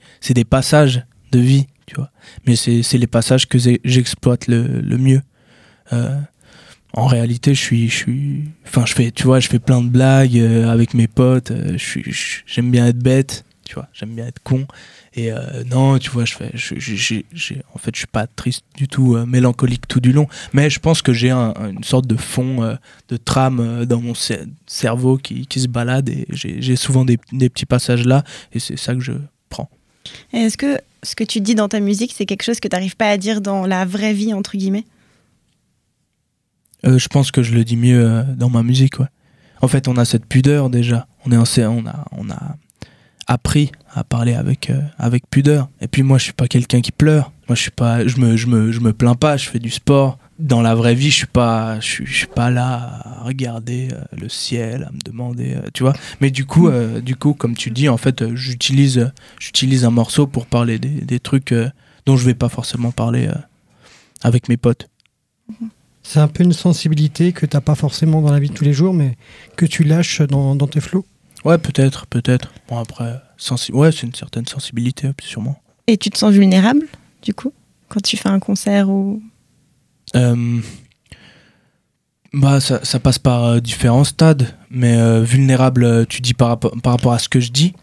passages 0.49 1.05
de 1.33 1.39
vie, 1.39 1.67
tu 1.85 1.95
vois. 1.95 2.11
Mais 2.47 2.55
c'est 2.55 2.97
les 2.97 3.07
passages 3.07 3.47
que 3.49 3.57
j'exploite 3.83 4.47
le, 4.47 4.79
le 4.79 4.97
mieux. 4.97 5.21
Euh, 5.91 6.17
en 6.93 7.07
réalité, 7.07 7.53
je 7.55 7.59
suis 7.61 7.89
je 7.89 7.95
suis 7.95 8.43
enfin 8.65 8.85
je 8.85 8.93
fais 8.93 9.11
tu 9.11 9.23
vois, 9.23 9.39
je 9.39 9.47
fais 9.47 9.59
plein 9.59 9.81
de 9.81 9.89
blagues 9.89 10.37
euh, 10.37 10.69
avec 10.69 10.93
mes 10.93 11.07
potes, 11.07 11.51
euh, 11.51 11.77
je 11.77 11.99
j'aime 12.45 12.71
bien 12.71 12.87
être 12.87 12.99
bête, 12.99 13.45
tu 13.65 13.75
vois, 13.75 13.87
j'aime 13.93 14.09
bien 14.15 14.27
être 14.27 14.41
con. 14.43 14.65
Et 15.13 15.31
euh, 15.31 15.63
non, 15.69 15.97
tu 15.99 16.09
vois, 16.09 16.23
je 16.25 16.33
fais 16.35 16.51
je- 16.53 16.75
en 17.73 17.77
fait, 17.77 17.93
je 17.93 17.99
suis 17.99 18.07
pas 18.07 18.27
triste 18.27 18.63
du 18.77 18.87
tout, 18.87 19.17
mélancolique 19.25 19.85
tout 19.87 19.99
du 19.99 20.13
long, 20.13 20.27
mais 20.53 20.69
je 20.69 20.79
pense 20.79 21.01
que 21.01 21.11
j'ai 21.11 21.29
un- 21.31 21.53
une 21.69 21.83
sorte 21.83 22.07
de 22.07 22.15
fond 22.15 22.77
de 23.09 23.17
trame 23.17 23.85
dans 23.85 23.99
mon 24.01 24.13
cer- 24.13 24.47
cerveau 24.67 25.17
qui, 25.17 25.45
qui 25.47 25.59
se 25.59 25.67
balade 25.67 26.07
et 26.09 26.25
j'ai 26.29 26.75
souvent 26.77 27.03
des, 27.05 27.17
des 27.33 27.49
petits 27.49 27.65
passages 27.65 28.05
là 28.05 28.23
et 28.53 28.59
c'est 28.59 28.77
ça 28.77 28.93
que 28.95 29.01
je 29.01 29.13
prends. 29.49 29.69
Est-ce 30.33 30.57
que 30.57 30.77
ce 31.03 31.15
que 31.15 31.23
tu 31.23 31.41
dis 31.41 31.55
dans 31.55 31.67
ta 31.67 31.79
musique, 31.79 32.13
c'est 32.15 32.25
quelque 32.25 32.43
chose 32.43 32.59
que 32.59 32.67
t'arrives 32.67 32.95
pas 32.95 33.09
à 33.09 33.17
dire 33.17 33.41
dans 33.41 33.65
la 33.65 33.85
vraie 33.85 34.13
vie, 34.13 34.33
entre 34.33 34.55
guillemets? 34.57 34.85
Euh, 36.85 36.97
je 36.97 37.07
pense 37.07 37.31
que 37.31 37.43
je 37.43 37.53
le 37.53 37.63
dis 37.63 37.77
mieux 37.77 38.03
euh, 38.03 38.23
dans 38.35 38.49
ma 38.49 38.63
musique. 38.63 38.99
Ouais. 38.99 39.07
En 39.61 39.67
fait, 39.67 39.87
on 39.87 39.97
a 39.97 40.05
cette 40.05 40.25
pudeur 40.25 40.69
déjà. 40.69 41.07
On 41.25 41.31
est 41.31 41.37
en, 41.37 41.45
on 41.71 41.85
a, 41.85 42.05
on 42.11 42.29
a 42.29 42.55
appris 43.27 43.71
à 43.93 44.03
parler 44.03 44.33
avec 44.33 44.69
euh, 44.69 44.81
avec 44.97 45.29
pudeur. 45.29 45.69
Et 45.79 45.87
puis 45.87 46.03
moi, 46.03 46.17
je 46.17 46.25
suis 46.25 46.33
pas 46.33 46.47
quelqu'un 46.47 46.81
qui 46.81 46.91
pleure. 46.91 47.31
Moi, 47.47 47.55
je 47.55 47.61
suis 47.61 47.71
pas, 47.71 48.07
je 48.07 48.17
me, 48.17 48.35
je 48.35 48.47
me, 48.47 48.71
je 48.71 48.79
me 48.79 48.93
plains 48.93 49.15
pas. 49.15 49.37
Je 49.37 49.49
fais 49.49 49.59
du 49.59 49.69
sport. 49.69 50.17
Dans 50.39 50.63
la 50.63 50.73
vraie 50.73 50.95
vie, 50.95 51.11
je 51.11 51.17
suis 51.17 51.27
pas, 51.27 51.79
je 51.81 52.03
suis, 52.03 52.25
pas 52.25 52.49
là 52.49 53.03
à 53.03 53.23
regarder 53.25 53.89
le 54.19 54.27
ciel, 54.27 54.85
à 54.89 54.91
me 54.91 54.97
demander, 55.05 55.55
tu 55.75 55.83
vois. 55.83 55.93
Mais 56.19 56.31
du 56.31 56.45
coup, 56.45 56.67
du 57.03 57.15
coup, 57.15 57.35
comme 57.35 57.55
tu 57.55 57.69
dis, 57.69 57.87
en 57.89 57.97
fait, 57.97 58.33
j'utilise, 58.33 59.11
j'utilise 59.37 59.85
un 59.85 59.91
morceau 59.91 60.25
pour 60.25 60.47
parler 60.47 60.79
des, 60.79 61.19
trucs 61.19 61.53
dont 62.07 62.17
je 62.17 62.25
vais 62.25 62.33
pas 62.33 62.49
forcément 62.49 62.89
parler 62.89 63.29
avec 64.23 64.49
mes 64.49 64.57
potes. 64.57 64.89
C'est 66.03 66.19
un 66.19 66.27
peu 66.27 66.43
une 66.43 66.53
sensibilité 66.53 67.31
que 67.31 67.45
t'as 67.45 67.61
pas 67.61 67.75
forcément 67.75 68.21
dans 68.21 68.31
la 68.31 68.39
vie 68.39 68.49
de 68.49 68.53
tous 68.53 68.63
les 68.63 68.73
jours, 68.73 68.93
mais 68.93 69.17
que 69.55 69.65
tu 69.65 69.83
lâches 69.83 70.21
dans, 70.21 70.55
dans 70.55 70.67
tes 70.67 70.81
flots. 70.81 71.05
Ouais, 71.45 71.57
peut-être, 71.57 72.07
peut-être. 72.07 72.51
Bon, 72.67 72.77
après, 72.77 73.21
sensi- 73.37 73.71
ouais, 73.71 73.91
c'est 73.91 74.07
une 74.07 74.13
certaine 74.15 74.45
sensibilité, 74.47 75.09
sûrement. 75.21 75.61
Et 75.87 75.97
tu 75.97 76.09
te 76.09 76.17
sens 76.17 76.31
vulnérable, 76.33 76.87
du 77.23 77.33
coup, 77.33 77.53
quand 77.89 78.01
tu 78.01 78.17
fais 78.17 78.29
un 78.29 78.39
concert 78.39 78.89
ou? 78.89 79.21
Euh, 80.15 80.59
bah, 82.33 82.59
ça, 82.59 82.83
ça 82.83 82.99
passe 82.99 83.19
par 83.19 83.43
euh, 83.45 83.59
différents 83.59 84.03
stades, 84.03 84.47
mais 84.69 84.95
euh, 84.97 85.21
vulnérable, 85.21 86.05
tu 86.07 86.21
dis 86.21 86.33
par, 86.33 86.47
rapport- 86.49 86.73
par 86.81 86.93
rapport 86.93 87.13
à 87.13 87.19
ce 87.19 87.29
que 87.29 87.39
je 87.39 87.51
dis? 87.51 87.73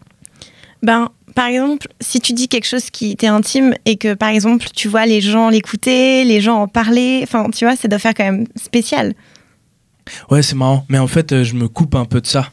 Ben, 0.81 1.09
par 1.35 1.47
exemple, 1.47 1.87
si 2.01 2.19
tu 2.19 2.33
dis 2.33 2.47
quelque 2.47 2.67
chose 2.67 2.89
qui 2.89 3.15
t'est 3.15 3.27
intime 3.27 3.73
et 3.85 3.97
que, 3.97 4.13
par 4.13 4.29
exemple, 4.29 4.67
tu 4.75 4.87
vois 4.87 5.05
les 5.05 5.21
gens 5.21 5.49
l'écouter, 5.49 6.23
les 6.25 6.41
gens 6.41 6.57
en 6.61 6.67
parler, 6.67 7.21
enfin, 7.23 7.49
tu 7.49 7.65
vois, 7.65 7.75
ça 7.75 7.87
doit 7.87 7.99
faire 7.99 8.13
quand 8.13 8.23
même 8.25 8.45
spécial. 8.55 9.13
Ouais, 10.31 10.41
c'est 10.41 10.55
marrant. 10.55 10.85
Mais 10.89 10.97
en 10.97 11.07
fait, 11.07 11.31
euh, 11.31 11.43
je 11.43 11.53
me 11.55 11.67
coupe 11.67 11.95
un 11.95 12.05
peu 12.05 12.21
de 12.21 12.27
ça. 12.27 12.49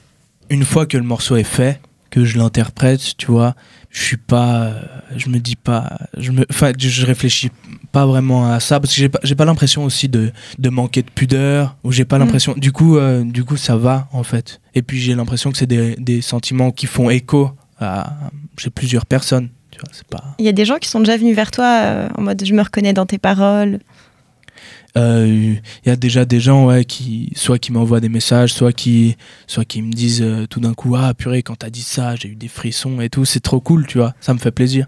Une 0.50 0.64
fois 0.64 0.86
que 0.86 0.96
le 0.96 1.02
morceau 1.04 1.36
est 1.36 1.42
fait, 1.44 1.80
que 2.10 2.24
je 2.24 2.38
l'interprète, 2.38 3.16
tu 3.16 3.26
vois, 3.26 3.54
je 3.90 4.02
suis 4.02 4.16
pas. 4.16 4.62
euh, 4.64 4.80
je 5.16 5.28
me 5.28 5.38
dis 5.38 5.56
pas. 5.56 5.98
Je 6.16 6.30
me, 6.32 6.44
enfin, 6.50 6.72
je- 6.78 7.04
réfléchis 7.06 7.50
pas 7.92 8.06
vraiment 8.06 8.50
à 8.50 8.60
ça 8.60 8.78
parce 8.78 8.92
que 8.94 8.96
j'ai 9.00 9.08
pas, 9.08 9.18
pas 9.20 9.44
l'impression 9.44 9.84
aussi 9.84 10.08
de, 10.08 10.32
de 10.58 10.68
manquer 10.68 11.02
de 11.02 11.10
pudeur 11.10 11.76
ou 11.82 11.92
j'ai 11.92 12.04
pas 12.04 12.16
Mm. 12.18 12.20
l'impression. 12.20 12.54
Du 12.56 12.72
coup, 12.72 12.96
euh, 12.98 13.24
du 13.24 13.42
coup, 13.44 13.56
ça 13.56 13.76
va 13.76 14.08
en 14.12 14.22
fait. 14.22 14.60
Et 14.74 14.82
puis 14.82 14.98
j'ai 15.00 15.14
l'impression 15.14 15.50
que 15.50 15.56
c'est 15.58 15.66
des, 15.66 15.96
des 15.96 16.20
sentiments 16.20 16.70
qui 16.72 16.86
font 16.86 17.08
écho 17.10 17.50
à 17.80 18.12
chez 18.58 18.70
plusieurs 18.70 19.06
personnes. 19.06 19.48
Tu 19.70 19.78
vois, 19.80 19.88
c'est 19.92 20.06
pas. 20.06 20.34
Il 20.38 20.44
y 20.44 20.48
a 20.48 20.52
des 20.52 20.64
gens 20.64 20.76
qui 20.78 20.88
sont 20.88 21.00
déjà 21.00 21.16
venus 21.16 21.36
vers 21.36 21.50
toi 21.50 21.64
euh, 21.82 22.08
en 22.16 22.22
mode 22.22 22.42
je 22.44 22.52
me 22.54 22.62
reconnais 22.62 22.92
dans 22.92 23.06
tes 23.06 23.18
paroles. 23.18 23.80
il 24.96 25.60
y 25.84 25.90
a 25.90 25.96
déjà 25.96 26.24
des 26.24 26.40
gens 26.40 26.66
ouais 26.66 26.84
qui 26.86 27.30
soit 27.36 27.58
qui 27.58 27.70
m'envoient 27.70 28.00
des 28.00 28.08
messages 28.08 28.54
soit 28.54 28.72
qui 28.72 29.16
soit 29.46 29.66
qui 29.66 29.82
me 29.82 29.92
disent 29.92 30.24
tout 30.48 30.60
d'un 30.60 30.72
coup 30.72 30.96
ah 30.96 31.12
purée 31.12 31.42
quand 31.42 31.56
t'as 31.56 31.68
dit 31.68 31.82
ça 31.82 32.16
j'ai 32.16 32.28
eu 32.30 32.34
des 32.34 32.48
frissons 32.48 33.02
et 33.02 33.10
tout 33.10 33.26
c'est 33.26 33.40
trop 33.40 33.60
cool 33.60 33.86
tu 33.86 33.98
vois 33.98 34.14
ça 34.20 34.32
me 34.32 34.38
fait 34.38 34.52
plaisir 34.52 34.86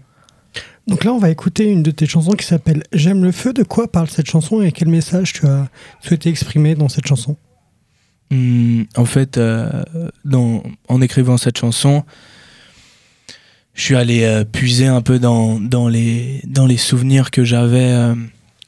donc 0.87 1.03
là, 1.03 1.13
on 1.13 1.19
va 1.19 1.29
écouter 1.29 1.65
une 1.65 1.83
de 1.83 1.91
tes 1.91 2.07
chansons 2.07 2.31
qui 2.31 2.45
s'appelle 2.45 2.81
J'aime 2.91 3.23
le 3.23 3.31
feu. 3.31 3.53
De 3.53 3.61
quoi 3.61 3.91
parle 3.91 4.09
cette 4.09 4.27
chanson 4.27 4.63
et 4.63 4.71
quel 4.71 4.87
message 4.87 5.33
tu 5.33 5.45
as 5.45 5.67
souhaité 6.01 6.29
exprimer 6.29 6.73
dans 6.73 6.89
cette 6.89 7.05
chanson? 7.05 7.37
Hmm, 8.31 8.83
En 8.95 9.05
fait, 9.05 9.37
euh, 9.37 9.83
dans, 10.25 10.63
en 10.87 11.01
écrivant 11.01 11.37
cette 11.37 11.59
chanson, 11.59 12.03
je 13.79 13.85
suis 13.85 13.95
allé 13.95 14.23
euh, 14.23 14.43
puiser 14.43 14.87
un 14.87 15.01
peu 15.01 15.19
dans, 15.19 15.57
dans, 15.57 15.87
les, 15.87 16.41
dans 16.45 16.65
les 16.65 16.75
souvenirs 16.75 17.31
que 17.31 17.45
j'avais. 17.45 17.93
Euh, 17.93 18.13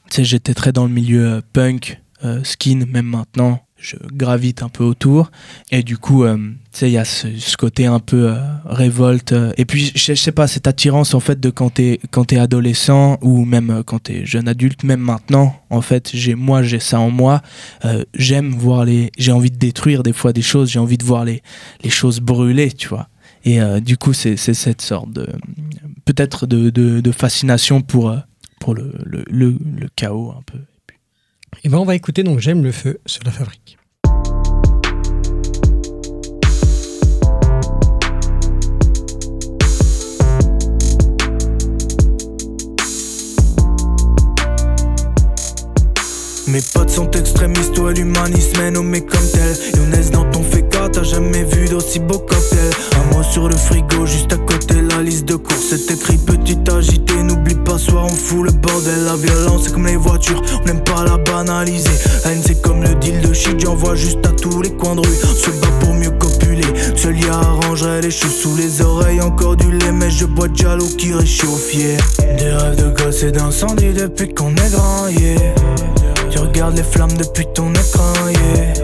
tu 0.08 0.16
sais, 0.16 0.24
j'étais 0.24 0.54
très 0.54 0.72
dans 0.72 0.86
le 0.86 0.90
milieu 0.90 1.42
punk, 1.52 2.00
skin, 2.44 2.86
même 2.88 3.06
maintenant. 3.06 3.60
Je 3.82 3.96
gravite 4.12 4.62
un 4.62 4.68
peu 4.68 4.84
autour. 4.84 5.32
Et 5.72 5.82
du 5.82 5.98
coup 5.98 6.22
euh, 6.22 6.36
tu 6.36 6.78
sais 6.78 6.88
il 6.88 6.92
y 6.92 6.98
a 6.98 7.04
ce, 7.04 7.56
côté 7.56 7.86
un 7.86 7.98
peu 7.98 8.30
euh, 8.30 8.36
révolte. 8.64 9.32
Euh, 9.32 9.52
et 9.56 9.64
puis 9.64 9.90
je, 9.94 10.14
sais 10.14 10.30
pas 10.30 10.46
cette 10.46 10.68
attirance 10.68 11.14
en 11.14 11.20
fait 11.20 11.40
de 11.40 11.50
quand 11.50 11.70
t'es 11.70 11.98
quand 12.12 12.26
t'es 12.26 12.38
adolescent 12.38 13.18
ou 13.22 13.44
même 13.44 13.82
quand 13.84 14.04
t'es 14.04 14.24
jeune 14.24 14.46
adulte 14.46 14.84
même 14.84 15.00
maintenant 15.00 15.56
en 15.68 15.80
fait 15.80 16.10
j'ai 16.14 16.36
moi 16.36 16.62
j'ai 16.62 16.78
ça 16.78 17.00
en 17.00 17.10
moi. 17.10 17.42
J'aime 18.14 18.52
voir 18.52 18.84
les 18.84 19.10
j'ai 19.18 19.32
envie 19.32 19.50
de 19.50 19.58
détruire 19.58 20.04
des 20.04 20.12
fois 20.12 20.32
des 20.32 20.42
choses. 20.42 20.70
J'ai 20.70 20.78
envie 20.78 20.98
de 20.98 21.04
voir 21.04 21.24
les 21.24 21.42
les 21.82 21.90
choses 21.90 22.20
brûler 22.20 22.70
tu 22.70 22.86
vois 22.86 23.08
et 23.44 23.60
du 23.80 23.96
coup 23.96 24.12
c'est 24.12 24.36
cette 24.36 24.82
sorte 24.82 25.10
de 25.10 25.26
peut-être 26.04 26.46
de, 26.46 26.70
de, 26.70 27.00
de, 27.00 27.12
fascination 27.12 27.80
pour 27.80 28.16
pour 28.60 28.74
le, 28.74 28.92
le, 29.04 29.24
le, 29.28 29.56
le 29.76 29.88
chaos 29.96 30.32
un 30.36 30.42
peu. 30.42 30.58
Et 31.64 31.68
ben 31.68 31.78
on 31.78 31.84
va 31.84 31.94
écouter 31.94 32.22
donc 32.22 32.40
J'aime 32.40 32.62
le 32.62 32.72
feu 32.72 33.00
sur 33.06 33.22
la 33.24 33.30
fabrique. 33.30 33.78
Mes 46.48 46.60
potes 46.74 46.90
sont 46.90 47.10
extrémistes, 47.12 47.72
toi 47.72 47.92
l'humanisme 47.92 48.60
est 48.60 48.70
nommé 48.72 49.00
comme 49.00 49.26
tel. 49.32 49.56
Younes 49.74 50.10
dans 50.10 50.30
ton 50.30 50.42
féca, 50.42 50.88
t'as 50.92 51.02
jamais 51.02 51.44
vu 51.44 51.66
d'aussi 51.66 51.98
beau 51.98 52.18
cocktail 52.18 52.91
Sur 53.32 53.48
le 53.48 53.56
frigo, 53.56 54.04
juste 54.04 54.30
à 54.34 54.36
côté 54.36 54.82
la 54.82 55.00
liste 55.00 55.24
de 55.24 55.36
courses 55.36 55.70
C'est 55.70 55.90
écrit 55.90 56.18
petit 56.18 56.58
agité, 56.70 57.14
n'oublie 57.22 57.54
pas, 57.54 57.78
soir 57.78 58.04
on 58.04 58.14
fout 58.14 58.44
le 58.44 58.52
bordel 58.52 59.04
La 59.06 59.16
violence 59.16 59.62
c'est 59.64 59.72
comme 59.72 59.86
les 59.86 59.96
voitures, 59.96 60.42
on 60.60 60.66
n'aime 60.66 60.84
pas 60.84 61.02
la 61.02 61.16
banaliser 61.16 61.88
Haine 62.26 62.42
c'est 62.44 62.60
comme 62.60 62.82
le 62.82 62.94
deal 62.96 63.22
de 63.22 63.32
shit, 63.32 63.58
j'envoie 63.58 63.94
juste 63.94 64.26
à 64.26 64.32
tous 64.32 64.60
les 64.60 64.72
coins 64.72 64.96
de 64.96 65.00
rue 65.00 65.16
Se 65.34 65.48
bat 65.48 65.68
pour 65.80 65.94
mieux 65.94 66.10
copuler, 66.10 66.66
seul 66.94 67.18
y 67.18 67.26
arrangerait 67.26 68.02
les 68.02 68.10
cheveux 68.10 68.30
sous 68.30 68.54
les 68.54 68.82
oreilles 68.82 69.22
Encore 69.22 69.56
du 69.56 69.72
lait 69.72 69.92
mais 69.92 70.10
je 70.10 70.26
bois 70.26 70.48
de 70.48 70.56
jalo 70.56 70.84
qui 70.98 71.14
réchauffe 71.14 71.74
Des 71.74 72.50
rêves 72.50 72.76
de 72.76 73.02
gosse 73.02 73.22
et 73.22 73.32
d'incendie 73.32 73.94
depuis 73.94 74.34
qu'on 74.34 74.50
est 74.50 74.72
grand 74.72 75.08
yeah. 75.08 75.54
Tu 76.30 76.38
regardes 76.38 76.76
les 76.76 76.82
flammes 76.82 77.16
depuis 77.18 77.46
ton 77.54 77.72
écran, 77.72 78.12
yeah. 78.28 78.74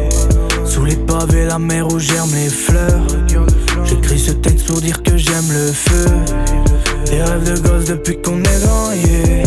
Sous 0.64 0.84
les 0.84 0.96
pavés, 0.96 1.44
la 1.44 1.58
mer 1.58 1.86
où 1.86 1.98
germent 1.98 2.34
les 2.34 2.48
fleurs. 2.48 3.27
J'écris 3.88 4.18
ce 4.18 4.32
texte 4.32 4.66
pour 4.66 4.80
dire 4.80 5.02
que 5.02 5.16
j'aime 5.16 5.50
le 5.50 5.72
feu. 5.72 6.06
Les 7.10 7.22
rêves 7.22 7.44
de 7.44 7.58
gosse 7.60 7.86
depuis 7.86 8.20
qu'on 8.20 8.40
est 8.42 8.62
grand, 8.62 8.92
yeah. 8.92 9.42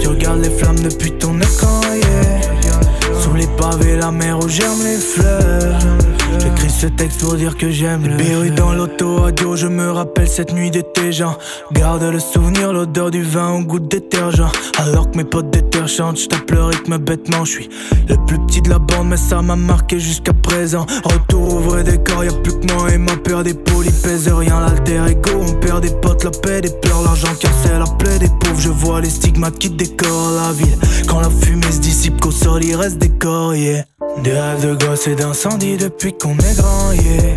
Tu 0.00 0.08
regardes 0.08 0.42
les 0.42 0.50
flammes 0.50 0.80
depuis 0.80 1.12
ton 1.12 1.38
écran, 1.40 1.80
yeah. 1.94 3.20
Sous 3.20 3.34
les 3.34 3.46
pavés, 3.58 3.96
la 3.96 4.10
mer 4.10 4.38
où 4.38 4.48
germent 4.48 4.82
les 4.84 4.96
fleurs. 4.96 6.07
J'écris 6.38 6.70
ce 6.70 6.86
texte 6.86 7.20
pour 7.20 7.34
dire 7.34 7.56
que 7.56 7.70
j'aime 7.70 8.06
le 8.06 8.16
bruit 8.16 8.50
dans 8.50 8.72
l'auto 8.72 9.16
radio, 9.16 9.56
je 9.56 9.66
me 9.66 9.90
rappelle 9.90 10.28
cette 10.28 10.52
nuit 10.52 10.70
d'été, 10.70 11.12
genre 11.12 11.38
Garde 11.72 12.02
le 12.02 12.20
souvenir, 12.20 12.72
l'odeur 12.72 13.10
du 13.10 13.22
vin 13.22 13.52
au 13.52 13.60
goût 13.60 13.80
de 13.80 13.86
détergent. 13.86 14.50
Alors 14.78 15.10
que 15.10 15.16
mes 15.16 15.24
potes 15.24 15.50
d'éther 15.50 15.88
chantent, 15.88 16.18
j'tape 16.18 16.50
le 16.50 16.64
rythme 16.64 16.98
bêtement. 16.98 17.44
Je 17.44 17.50
suis 17.52 17.68
le 18.08 18.16
plus 18.26 18.38
petit 18.46 18.62
de 18.62 18.70
la 18.70 18.78
bande 18.78 19.08
mais 19.08 19.16
ça 19.16 19.42
m'a 19.42 19.56
marqué 19.56 19.98
jusqu'à 19.98 20.32
présent. 20.32 20.86
Retour 21.04 21.54
au 21.54 21.58
vrai 21.58 21.82
décor, 21.82 22.24
y'a 22.24 22.32
plus 22.32 22.58
que 22.58 22.72
moi 22.72 22.90
et 22.92 22.98
ma 22.98 23.16
peur 23.16 23.42
des 23.42 23.54
polis 23.54 23.92
pèse 24.02 24.28
rien. 24.28 24.60
L'alter 24.60 25.00
ego 25.10 25.30
On 25.40 25.54
perd 25.54 25.82
des 25.82 25.90
potes, 25.90 26.24
la 26.24 26.30
paix, 26.30 26.60
des 26.60 26.70
pleurs, 26.70 27.02
l'argent 27.02 27.34
cassé 27.40 27.70
la 27.78 27.86
plaie 27.98 28.18
des 28.18 28.28
pauvres. 28.28 28.60
Je 28.60 28.70
vois 28.70 29.00
les 29.00 29.10
stigmates 29.10 29.58
qui 29.58 29.70
décorent 29.70 30.32
la 30.32 30.52
ville. 30.52 30.78
Quand 31.06 31.20
la 31.20 31.30
fumée 31.30 31.72
se 31.72 31.80
dissipe 31.80 32.20
qu'au 32.20 32.30
sol 32.30 32.62
il 32.64 32.76
reste 32.76 32.98
des 32.98 33.10
corps, 33.10 33.54
yeah. 33.54 33.84
Des 34.22 34.32
rêves 34.32 34.66
de 34.66 34.74
gosse 34.74 35.06
et 35.06 35.14
d'incendie 35.14 35.76
depuis 35.76 36.12
qu'on 36.18 36.36
est 36.38 36.56
grand, 36.56 36.92
yeah. 36.92 37.36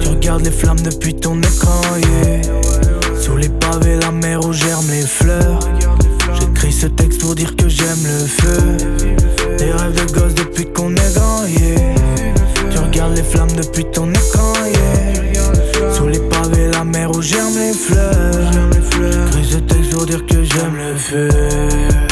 Tu 0.00 0.08
regardes 0.08 0.42
les 0.44 0.50
flammes 0.50 0.80
depuis 0.80 1.14
ton 1.14 1.40
écran, 1.40 1.80
yeah. 1.96 2.42
Sous 3.20 3.36
les 3.36 3.48
pavés, 3.48 3.96
la 3.96 4.10
mer 4.10 4.44
où 4.44 4.52
germent 4.52 4.90
les 4.90 5.06
fleurs. 5.06 5.58
J'écris 6.38 6.72
ce 6.72 6.86
texte 6.86 7.20
pour 7.20 7.34
dire 7.34 7.54
que 7.56 7.68
j'aime 7.68 8.02
le 8.04 8.26
feu. 8.26 8.76
Des 9.58 9.72
rêves 9.72 9.94
de 9.94 10.12
gosse 10.12 10.34
depuis 10.34 10.66
qu'on 10.66 10.94
est 10.94 11.14
grand, 11.14 11.46
yeah. 11.46 11.94
Tu 12.70 12.78
regardes 12.78 13.16
les 13.16 13.22
flammes 13.22 13.52
depuis 13.56 13.84
ton 13.86 14.10
écran, 14.12 14.52
yeah. 14.66 15.92
Sous 15.94 16.08
les 16.08 16.20
pavés, 16.20 16.68
la 16.72 16.84
mer 16.84 17.10
où 17.10 17.22
germent 17.22 17.58
les 17.58 17.72
fleurs. 17.72 18.52
J'écris 19.12 19.48
ce 19.50 19.58
texte 19.58 19.90
pour 19.92 20.06
dire 20.06 20.24
que 20.26 20.42
j'aime 20.42 20.76
le 20.76 20.94
feu. 20.96 22.03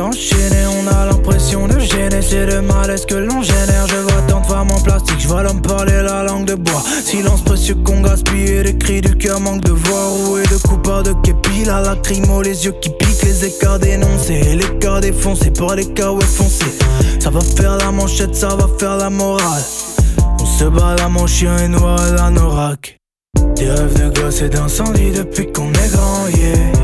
On 0.00 0.86
a 0.88 1.06
l'impression 1.06 1.68
de 1.68 1.78
gêner, 1.78 2.20
c'est 2.20 2.46
le 2.46 2.62
malaise 2.62 3.06
que 3.06 3.14
l'on 3.14 3.42
génère. 3.42 3.86
Je 3.86 3.96
vois 3.96 4.22
tant 4.26 4.40
de 4.40 4.46
femmes 4.46 4.70
en 4.70 4.80
plastique, 4.80 5.20
je 5.20 5.28
vois 5.28 5.42
l'homme 5.42 5.62
parler 5.62 6.02
la 6.02 6.24
langue 6.24 6.46
de 6.46 6.54
bois. 6.54 6.82
Silence 7.04 7.42
précieux 7.42 7.76
qu'on 7.76 8.00
gaspille, 8.00 8.62
les 8.64 8.76
cris 8.76 9.00
du 9.00 9.16
cœur 9.16 9.38
manque 9.40 9.60
de 9.62 9.70
voix. 9.70 10.08
Roué 10.08 10.42
de 10.42 10.56
coups 10.66 11.04
de 11.04 11.12
képi, 11.22 11.64
la 11.64 11.80
lacrymo, 11.80 12.42
les 12.42 12.64
yeux 12.64 12.74
qui 12.80 12.90
piquent, 12.90 13.22
les 13.22 13.44
écarts 13.44 13.78
dénoncés. 13.78 14.56
Les 14.56 14.78
cas 14.78 15.00
défoncés 15.00 15.52
par 15.52 15.76
les 15.76 15.86
cas 15.92 16.10
foncés. 16.20 16.74
Ça 17.20 17.30
va 17.30 17.40
faire 17.40 17.76
la 17.76 17.92
manchette, 17.92 18.34
ça 18.34 18.48
va 18.48 18.68
faire 18.78 18.96
la 18.96 19.10
morale. 19.10 19.62
On 20.40 20.46
se 20.46 20.64
bat 20.64 20.96
là, 20.96 21.08
mon 21.08 21.26
chien 21.26 21.56
est 21.58 21.68
noir 21.68 22.00
à 22.00 22.10
la 22.10 22.30
norac. 22.30 22.98
Des 23.56 23.70
rêves 23.70 23.94
de 23.94 24.20
gosse 24.20 24.42
et 24.42 24.48
d'incendie 24.48 25.12
depuis 25.12 25.52
qu'on 25.52 25.70
est 25.70 25.92
grand, 25.92 26.26
yeah. 26.36 26.83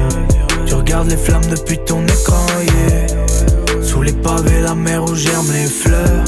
Tu 0.91 0.97
regardes 0.97 1.11
les 1.13 1.17
flammes 1.17 1.47
depuis 1.49 1.79
ton 1.79 2.05
écran, 2.05 2.45
yeah. 2.65 3.81
Sous 3.81 4.03
les 4.03 4.11
pavés, 4.11 4.61
la 4.61 4.75
mer 4.75 5.05
où 5.05 5.15
germent 5.15 5.53
les 5.53 5.69
fleurs. 5.69 6.25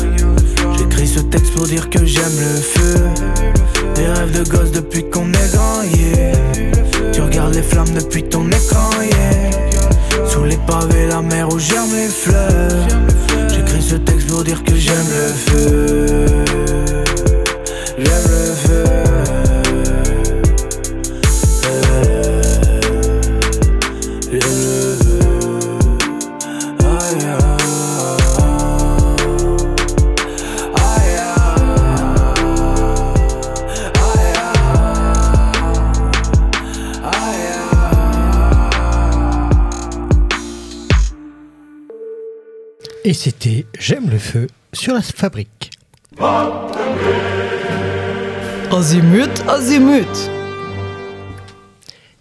J'écris 0.78 1.08
ce 1.08 1.18
texte 1.18 1.52
pour 1.54 1.66
dire 1.66 1.90
que 1.90 2.06
j'aime 2.06 2.38
le 2.38 2.60
feu. 2.60 2.94
Des 3.96 4.06
rêves 4.06 4.30
de 4.30 4.48
gosse 4.48 4.70
depuis 4.70 5.10
qu'on 5.10 5.28
est 5.32 5.52
grand, 5.52 5.82
yeah. 5.82 7.10
Tu 7.12 7.22
regardes 7.22 7.56
les 7.56 7.62
flammes 7.62 7.92
depuis 7.92 8.22
ton 8.22 8.48
écran, 8.50 8.88
yeah. 9.02 10.28
Sous 10.28 10.44
les 10.44 10.58
pavés, 10.58 11.08
la 11.08 11.22
mer 11.22 11.48
où 11.52 11.58
germent 11.58 11.96
les 11.96 12.06
fleurs. 12.06 12.86
J'écris 13.48 13.82
ce 13.82 13.96
texte 13.96 14.28
pour 14.28 14.44
dire 14.44 14.62
que 14.62 14.76
j'aime 14.76 15.08
le 15.10 15.32
feu. 15.32 16.91
Et 43.04 43.14
c'était 43.14 43.66
J'aime 43.78 44.08
le 44.10 44.18
feu 44.18 44.46
sur 44.72 44.94
la 44.94 45.02
fabrique. 45.02 45.70
Azimut, 48.70 49.30
azimut. 49.48 50.30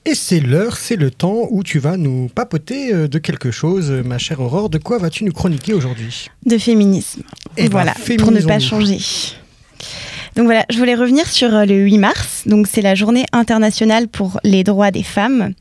Et 0.05 0.15
c'est 0.15 0.39
l'heure, 0.39 0.77
c'est 0.77 0.95
le 0.95 1.11
temps 1.11 1.47
où 1.51 1.61
tu 1.61 1.77
vas 1.77 1.97
nous 1.97 2.27
papoter 2.33 2.91
euh, 2.91 3.07
de 3.07 3.19
quelque 3.19 3.51
chose, 3.51 3.91
ma 3.91 4.17
chère 4.17 4.39
Aurore. 4.39 4.71
De 4.71 4.79
quoi 4.79 4.97
vas-tu 4.97 5.23
nous 5.23 5.31
chroniquer 5.31 5.75
aujourd'hui? 5.75 6.29
De 6.47 6.57
féminisme. 6.57 7.21
Et 7.57 7.65
Eh 7.65 7.69
ben, 7.69 7.69
voilà, 7.69 7.93
pour 8.17 8.31
ne 8.31 8.41
pas 8.41 8.57
changer. 8.57 8.97
Donc 10.35 10.45
voilà, 10.45 10.65
je 10.71 10.77
voulais 10.79 10.95
revenir 10.95 11.27
sur 11.27 11.53
euh, 11.53 11.65
le 11.65 11.75
8 11.75 11.97
mars. 11.99 12.43
Donc 12.47 12.65
c'est 12.67 12.81
la 12.81 12.95
journée 12.95 13.25
internationale 13.33 14.07
pour 14.07 14.39
les 14.43 14.63
droits 14.63 14.89
des 14.89 15.03
femmes 15.03 15.53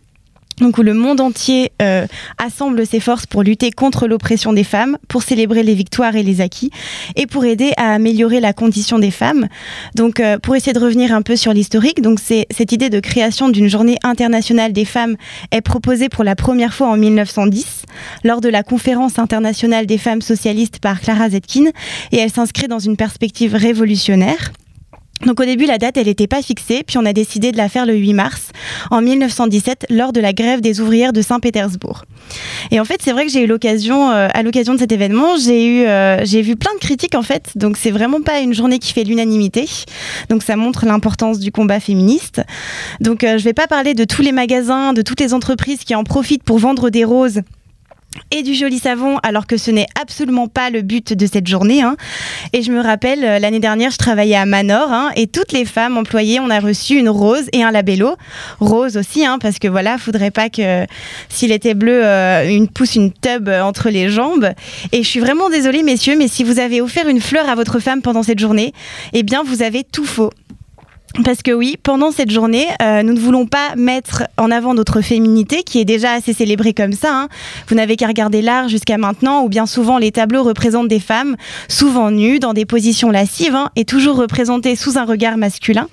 donc 0.58 0.78
où 0.78 0.82
le 0.82 0.94
monde 0.94 1.20
entier 1.20 1.72
euh, 1.80 2.06
assemble 2.38 2.86
ses 2.86 3.00
forces 3.00 3.26
pour 3.26 3.42
lutter 3.42 3.70
contre 3.70 4.06
l'oppression 4.06 4.52
des 4.52 4.64
femmes, 4.64 4.98
pour 5.08 5.22
célébrer 5.22 5.62
les 5.62 5.74
victoires 5.74 6.16
et 6.16 6.22
les 6.22 6.40
acquis, 6.40 6.70
et 7.16 7.26
pour 7.26 7.44
aider 7.44 7.72
à 7.76 7.94
améliorer 7.94 8.40
la 8.40 8.52
condition 8.52 8.98
des 8.98 9.10
femmes. 9.10 9.48
Donc 9.94 10.20
euh, 10.20 10.38
pour 10.38 10.54
essayer 10.56 10.72
de 10.72 10.78
revenir 10.78 11.14
un 11.14 11.22
peu 11.22 11.36
sur 11.36 11.52
l'historique, 11.52 12.02
donc 12.02 12.20
c'est 12.22 12.46
cette 12.50 12.72
idée 12.72 12.90
de 12.90 13.00
création 13.00 13.48
d'une 13.48 13.68
journée 13.68 13.96
internationale 14.02 14.72
des 14.72 14.84
femmes 14.84 15.16
est 15.50 15.62
proposée 15.62 16.08
pour 16.08 16.24
la 16.24 16.36
première 16.36 16.74
fois 16.74 16.88
en 16.88 16.96
1910 16.96 17.84
lors 18.24 18.40
de 18.40 18.48
la 18.48 18.62
conférence 18.62 19.18
internationale 19.18 19.86
des 19.86 19.98
femmes 19.98 20.22
socialistes 20.22 20.78
par 20.78 21.00
Clara 21.00 21.30
Zetkin, 21.30 21.70
et 22.12 22.18
elle 22.18 22.30
s'inscrit 22.30 22.68
dans 22.68 22.78
une 22.78 22.96
perspective 22.96 23.54
révolutionnaire. 23.54 24.52
Donc 25.26 25.38
au 25.38 25.44
début, 25.44 25.66
la 25.66 25.78
date, 25.78 25.96
elle 25.98 26.06
n'était 26.06 26.26
pas 26.26 26.42
fixée, 26.42 26.82
puis 26.86 26.96
on 26.96 27.04
a 27.04 27.12
décidé 27.12 27.52
de 27.52 27.56
la 27.56 27.68
faire 27.68 27.84
le 27.84 27.94
8 27.94 28.14
mars 28.14 28.50
en 28.90 29.02
1917 29.02 29.86
lors 29.90 30.12
de 30.12 30.20
la 30.20 30.32
grève 30.32 30.60
des 30.60 30.80
ouvrières 30.80 31.12
de 31.12 31.20
Saint-Pétersbourg. 31.20 32.04
Et 32.70 32.80
en 32.80 32.84
fait, 32.84 33.00
c'est 33.02 33.12
vrai 33.12 33.26
que 33.26 33.32
j'ai 33.32 33.42
eu 33.44 33.46
l'occasion, 33.46 34.10
euh, 34.10 34.28
à 34.32 34.42
l'occasion 34.42 34.74
de 34.74 34.78
cet 34.78 34.92
événement, 34.92 35.36
j'ai 35.36 35.66
eu, 35.66 35.86
euh, 35.86 36.24
j'ai 36.24 36.40
vu 36.40 36.56
plein 36.56 36.72
de 36.74 36.78
critiques 36.78 37.14
en 37.14 37.22
fait. 37.22 37.50
Donc 37.54 37.76
c'est 37.76 37.90
vraiment 37.90 38.22
pas 38.22 38.40
une 38.40 38.54
journée 38.54 38.78
qui 38.78 38.92
fait 38.92 39.04
l'unanimité. 39.04 39.68
Donc 40.30 40.42
ça 40.42 40.56
montre 40.56 40.86
l'importance 40.86 41.38
du 41.38 41.52
combat 41.52 41.80
féministe. 41.80 42.42
Donc 43.00 43.22
euh, 43.22 43.36
je 43.36 43.44
vais 43.44 43.52
pas 43.52 43.66
parler 43.66 43.94
de 43.94 44.04
tous 44.04 44.22
les 44.22 44.32
magasins, 44.32 44.92
de 44.92 45.02
toutes 45.02 45.20
les 45.20 45.34
entreprises 45.34 45.84
qui 45.84 45.94
en 45.94 46.04
profitent 46.04 46.44
pour 46.44 46.58
vendre 46.58 46.88
des 46.88 47.04
roses 47.04 47.42
et 48.32 48.42
du 48.42 48.54
joli 48.54 48.78
savon, 48.78 49.18
alors 49.22 49.46
que 49.46 49.56
ce 49.56 49.70
n'est 49.70 49.86
absolument 50.00 50.48
pas 50.48 50.70
le 50.70 50.82
but 50.82 51.12
de 51.12 51.26
cette 51.26 51.46
journée. 51.46 51.82
Hein. 51.82 51.96
Et 52.52 52.62
je 52.62 52.72
me 52.72 52.80
rappelle, 52.80 53.24
euh, 53.24 53.38
l'année 53.38 53.60
dernière, 53.60 53.90
je 53.90 53.98
travaillais 53.98 54.36
à 54.36 54.46
Manor, 54.46 54.92
hein, 54.92 55.10
et 55.16 55.26
toutes 55.26 55.52
les 55.52 55.64
femmes 55.64 55.96
employées, 55.96 56.40
on 56.40 56.50
a 56.50 56.60
reçu 56.60 56.98
une 56.98 57.08
rose 57.08 57.48
et 57.52 57.62
un 57.62 57.70
labello. 57.70 58.16
Rose 58.58 58.96
aussi, 58.96 59.24
hein, 59.24 59.38
parce 59.40 59.58
que 59.58 59.68
voilà, 59.68 59.98
faudrait 59.98 60.30
pas 60.30 60.48
que 60.48 60.86
s'il 61.28 61.52
était 61.52 61.74
bleu, 61.74 62.04
euh, 62.04 62.48
une 62.48 62.68
pousse 62.68 62.96
une 62.96 63.12
tube 63.12 63.48
entre 63.48 63.90
les 63.90 64.08
jambes. 64.08 64.50
Et 64.92 65.02
je 65.02 65.08
suis 65.08 65.20
vraiment 65.20 65.48
désolée, 65.48 65.82
messieurs, 65.82 66.16
mais 66.16 66.28
si 66.28 66.44
vous 66.44 66.58
avez 66.58 66.80
offert 66.80 67.08
une 67.08 67.20
fleur 67.20 67.48
à 67.48 67.54
votre 67.54 67.78
femme 67.78 68.02
pendant 68.02 68.22
cette 68.22 68.38
journée, 68.38 68.72
eh 69.12 69.22
bien, 69.22 69.42
vous 69.44 69.62
avez 69.62 69.84
tout 69.84 70.04
faux. 70.04 70.30
Parce 71.24 71.42
que 71.42 71.50
oui, 71.50 71.76
pendant 71.82 72.12
cette 72.12 72.30
journée, 72.30 72.66
euh, 72.80 73.02
nous 73.02 73.12
ne 73.12 73.18
voulons 73.18 73.44
pas 73.44 73.74
mettre 73.76 74.22
en 74.36 74.50
avant 74.50 74.74
notre 74.74 75.00
féminité, 75.00 75.64
qui 75.64 75.80
est 75.80 75.84
déjà 75.84 76.12
assez 76.12 76.32
célébrée 76.32 76.72
comme 76.72 76.92
ça. 76.92 77.12
Hein. 77.12 77.28
Vous 77.68 77.74
n'avez 77.74 77.96
qu'à 77.96 78.06
regarder 78.06 78.42
l'art 78.42 78.68
jusqu'à 78.68 78.96
maintenant, 78.96 79.42
où 79.42 79.48
bien 79.48 79.66
souvent 79.66 79.98
les 79.98 80.12
tableaux 80.12 80.44
représentent 80.44 80.88
des 80.88 81.00
femmes, 81.00 81.36
souvent 81.68 82.12
nues, 82.12 82.38
dans 82.38 82.54
des 82.54 82.64
positions 82.64 83.10
lascives, 83.10 83.56
hein, 83.56 83.70
et 83.74 83.84
toujours 83.84 84.16
représentées 84.16 84.76
sous 84.76 84.98
un 84.98 85.04
regard 85.04 85.36
masculin. 85.36 85.88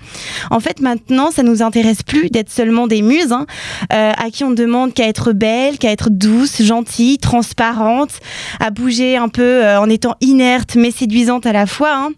En 0.52 0.60
fait, 0.60 0.82
maintenant, 0.82 1.32
ça 1.32 1.42
nous 1.42 1.64
intéresse 1.64 2.04
plus 2.04 2.30
d'être 2.30 2.52
seulement 2.52 2.86
des 2.86 3.02
muses, 3.02 3.32
hein, 3.32 3.48
euh, 3.94 4.12
à 4.16 4.30
qui 4.30 4.44
on 4.44 4.52
demande 4.52 4.94
qu'à 4.94 5.08
être 5.08 5.34
belle, 5.34 5.80
qu'à 5.80 5.92
être 5.92 6.10
douce, 6.12 6.62
gentille, 6.62 7.18
transparente, 7.18 8.12
à 8.60 8.70
bouger 8.70 9.18
un 9.18 9.30
peu 9.30 9.42
euh, 9.42 9.80
en 9.80 9.90
étant 9.90 10.16
inerte 10.22 10.76
mais 10.76 10.92
séduisante 10.92 11.48
à 11.48 11.54
la 11.54 11.66
fois. 11.66 12.10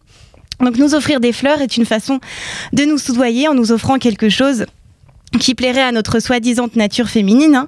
Donc 0.59 0.77
nous 0.77 0.95
offrir 0.95 1.19
des 1.19 1.33
fleurs 1.33 1.61
est 1.61 1.77
une 1.77 1.85
façon 1.85 2.19
de 2.73 2.83
nous 2.83 2.97
soudoyer 2.97 3.47
en 3.47 3.53
nous 3.53 3.71
offrant 3.71 3.97
quelque 3.97 4.29
chose 4.29 4.65
qui 5.39 5.53
plairait 5.53 5.81
à 5.81 5.91
notre 5.91 6.19
soi-disant 6.19 6.67
nature 6.75 7.07
féminine. 7.07 7.55
Hein. 7.55 7.67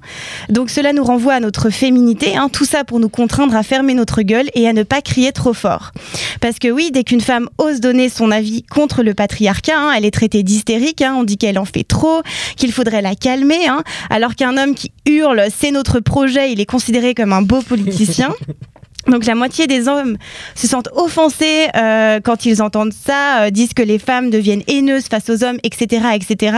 Donc 0.49 0.69
cela 0.69 0.93
nous 0.93 1.04
renvoie 1.04 1.34
à 1.34 1.39
notre 1.39 1.69
féminité, 1.69 2.36
hein. 2.36 2.49
tout 2.51 2.65
ça 2.65 2.84
pour 2.84 2.99
nous 2.99 3.10
contraindre 3.10 3.56
à 3.56 3.63
fermer 3.63 3.93
notre 3.93 4.23
gueule 4.23 4.49
et 4.56 4.67
à 4.67 4.73
ne 4.73 4.84
pas 4.84 5.01
crier 5.01 5.32
trop 5.32 5.54
fort. 5.54 5.91
Parce 6.39 6.58
que 6.58 6.69
oui, 6.69 6.89
dès 6.91 7.04
qu'une 7.04 7.21
femme 7.21 7.49
ose 7.58 7.80
donner 7.80 8.10
son 8.10 8.32
avis 8.32 8.63
contre 8.63 9.04
le 9.04 9.13
patriarcat, 9.13 9.77
hein, 9.77 9.93
elle 9.95 10.06
est 10.06 10.12
traitée 10.12 10.43
d'hystérique, 10.43 11.04
on 11.06 11.23
dit 11.23 11.38
qu'elle 11.38 11.60
en 11.60 11.65
fait 11.65 11.84
trop, 11.84 12.21
qu'il 12.58 12.71
faudrait 12.71 13.01
la 13.01 13.15
calmer, 13.15 13.67
alors 14.10 14.36
qu'un 14.36 14.58
homme 14.58 14.73
qui 14.73 14.91
hurle 15.06 15.43
«c'est 15.56 15.71
notre 15.71 15.99
projet», 15.99 16.51
il 16.54 16.60
est 16.60 16.65
considéré 16.65 17.13
comme 17.13 17.34
un 17.34 17.41
beau 17.41 17.62
politicien. 17.62 18.34
Donc 19.07 19.25
la 19.25 19.35
moitié 19.35 19.67
des 19.67 19.87
hommes 19.87 20.17
se 20.55 20.67
sentent 20.67 20.89
offensés 20.93 21.67
euh, 21.75 22.19
quand 22.23 22.45
ils 22.45 22.61
entendent 22.61 22.93
ça, 22.93 23.43
euh, 23.43 23.49
disent 23.49 23.73
que 23.73 23.81
les 23.81 23.99
femmes 23.99 24.29
deviennent 24.29 24.63
haineuses 24.67 25.07
face 25.07 25.29
aux 25.29 25.43
hommes, 25.43 25.57
etc., 25.63 26.05
etc. 26.13 26.57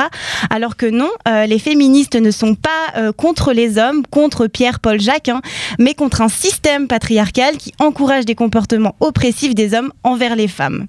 Alors 0.49 0.75
que 0.75 0.85
non, 0.85 1.09
euh, 1.27 1.45
les 1.45 1.59
féministes 1.59 2.15
ne 2.15 2.31
sont 2.31 2.55
pas 2.55 3.11
contre 3.17 3.53
les 3.53 3.77
hommes, 3.77 4.03
contre 4.09 4.47
Pierre, 4.47 4.79
Paul, 4.79 4.99
Jacques, 4.99 5.29
hein, 5.29 5.41
mais 5.79 5.93
contre 5.93 6.21
un 6.21 6.29
système 6.29 6.87
patriarcal 6.87 7.57
qui 7.57 7.73
encourage 7.79 8.25
des 8.25 8.35
comportements 8.35 8.95
oppressifs 8.99 9.55
des 9.55 9.73
hommes 9.73 9.91
envers 10.03 10.35
les 10.35 10.47
femmes. 10.47 10.87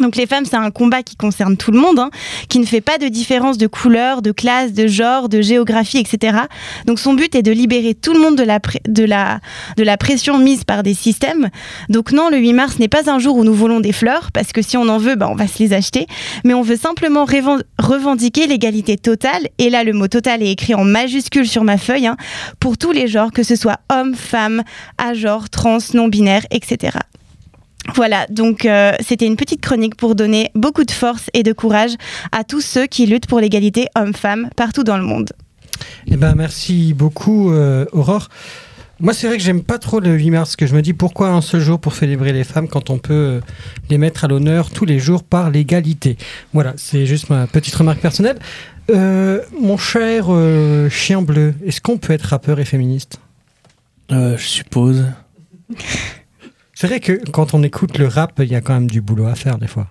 Donc 0.00 0.16
les 0.16 0.26
femmes, 0.26 0.44
c'est 0.46 0.56
un 0.56 0.70
combat 0.70 1.02
qui 1.02 1.16
concerne 1.16 1.56
tout 1.56 1.70
le 1.70 1.78
monde, 1.78 1.98
hein, 1.98 2.10
qui 2.48 2.58
ne 2.58 2.64
fait 2.64 2.80
pas 2.80 2.96
de 2.96 3.08
différence 3.08 3.58
de 3.58 3.66
couleur, 3.66 4.22
de 4.22 4.32
classe, 4.32 4.72
de 4.72 4.86
genre, 4.86 5.28
de 5.28 5.42
géographie, 5.42 5.98
etc. 5.98 6.38
Donc 6.86 6.98
son 6.98 7.12
but 7.12 7.34
est 7.34 7.42
de 7.42 7.52
libérer 7.52 7.94
tout 7.94 8.14
le 8.14 8.20
monde 8.20 8.36
de 8.36 8.42
la, 8.42 8.58
de 8.88 9.04
la, 9.04 9.40
de 9.76 9.82
la 9.82 9.96
pression 9.98 10.38
mise 10.38 10.64
par 10.64 10.82
des 10.82 10.94
systèmes. 10.94 11.50
Donc 11.90 12.12
non, 12.12 12.30
le 12.30 12.38
8 12.38 12.52
mars 12.54 12.78
n'est 12.78 12.88
pas 12.88 13.10
un 13.10 13.18
jour 13.18 13.36
où 13.36 13.44
nous 13.44 13.52
volons 13.52 13.80
des 13.80 13.92
fleurs, 13.92 14.32
parce 14.32 14.52
que 14.52 14.62
si 14.62 14.78
on 14.78 14.88
en 14.88 14.98
veut, 14.98 15.14
bah, 15.14 15.28
on 15.30 15.34
va 15.34 15.46
se 15.46 15.58
les 15.58 15.74
acheter. 15.74 16.06
Mais 16.44 16.54
on 16.54 16.62
veut 16.62 16.76
simplement 16.76 17.26
revendiquer 17.78 18.46
l'égalité 18.46 18.96
totale, 18.96 19.48
et 19.58 19.68
là 19.68 19.84
le 19.84 19.92
mot 19.92 20.08
total 20.08 20.42
est 20.42 20.50
écrit 20.50 20.74
en 20.74 20.84
majuscule 20.84 21.46
sur 21.46 21.64
ma 21.64 21.76
feuille, 21.76 22.06
hein, 22.06 22.16
pour 22.60 22.78
tous 22.78 22.92
les 22.92 23.08
genres, 23.08 23.30
que 23.30 23.42
ce 23.42 23.56
soit 23.56 23.80
homme, 23.92 24.14
femme, 24.14 24.62
à 24.96 25.12
trans, 25.50 25.78
non-binaire, 25.94 26.46
etc. 26.50 26.98
Voilà, 27.94 28.26
donc 28.30 28.64
euh, 28.64 28.92
c'était 29.00 29.26
une 29.26 29.36
petite 29.36 29.60
chronique 29.60 29.96
pour 29.96 30.14
donner 30.14 30.50
beaucoup 30.54 30.84
de 30.84 30.90
force 30.90 31.28
et 31.34 31.42
de 31.42 31.52
courage 31.52 31.92
à 32.30 32.44
tous 32.44 32.60
ceux 32.60 32.86
qui 32.86 33.06
luttent 33.06 33.26
pour 33.26 33.40
l'égalité 33.40 33.88
homme-femme 33.96 34.50
partout 34.56 34.84
dans 34.84 34.96
le 34.96 35.02
monde. 35.02 35.30
Eh 36.06 36.16
ben, 36.16 36.34
merci 36.36 36.94
beaucoup, 36.94 37.52
euh, 37.52 37.84
Aurore. 37.92 38.28
Moi, 39.00 39.14
c'est 39.14 39.26
vrai 39.26 39.36
que 39.36 39.42
j'aime 39.42 39.64
pas 39.64 39.78
trop 39.78 39.98
le 39.98 40.12
8 40.12 40.30
mars, 40.30 40.54
que 40.54 40.64
je 40.64 40.76
me 40.76 40.80
dis 40.80 40.92
pourquoi 40.92 41.30
un 41.30 41.40
seul 41.40 41.60
jour 41.60 41.80
pour 41.80 41.94
célébrer 41.94 42.32
les 42.32 42.44
femmes 42.44 42.68
quand 42.68 42.88
on 42.88 42.98
peut 42.98 43.12
euh, 43.12 43.40
les 43.90 43.98
mettre 43.98 44.24
à 44.24 44.28
l'honneur 44.28 44.70
tous 44.70 44.84
les 44.84 45.00
jours 45.00 45.24
par 45.24 45.50
l'égalité? 45.50 46.16
Voilà, 46.52 46.74
c'est 46.76 47.04
juste 47.04 47.30
ma 47.30 47.48
petite 47.48 47.74
remarque 47.74 47.98
personnelle. 47.98 48.38
mon 48.88 49.76
cher 49.76 50.26
chien 50.88 51.20
bleu, 51.20 51.54
est-ce 51.66 51.80
qu'on 51.80 51.98
peut 51.98 52.12
être 52.12 52.26
rappeur 52.26 52.60
et 52.60 52.64
féministe? 52.64 53.18
Je 54.08 54.36
suppose. 54.38 55.04
C'est 56.82 56.88
vrai 56.88 56.98
que 56.98 57.12
quand 57.30 57.54
on 57.54 57.62
écoute 57.62 57.96
le 57.98 58.08
rap, 58.08 58.32
il 58.40 58.50
y 58.50 58.56
a 58.56 58.60
quand 58.60 58.74
même 58.74 58.90
du 58.90 59.00
boulot 59.00 59.26
à 59.26 59.36
faire 59.36 59.56
des 59.56 59.68
fois. 59.68 59.86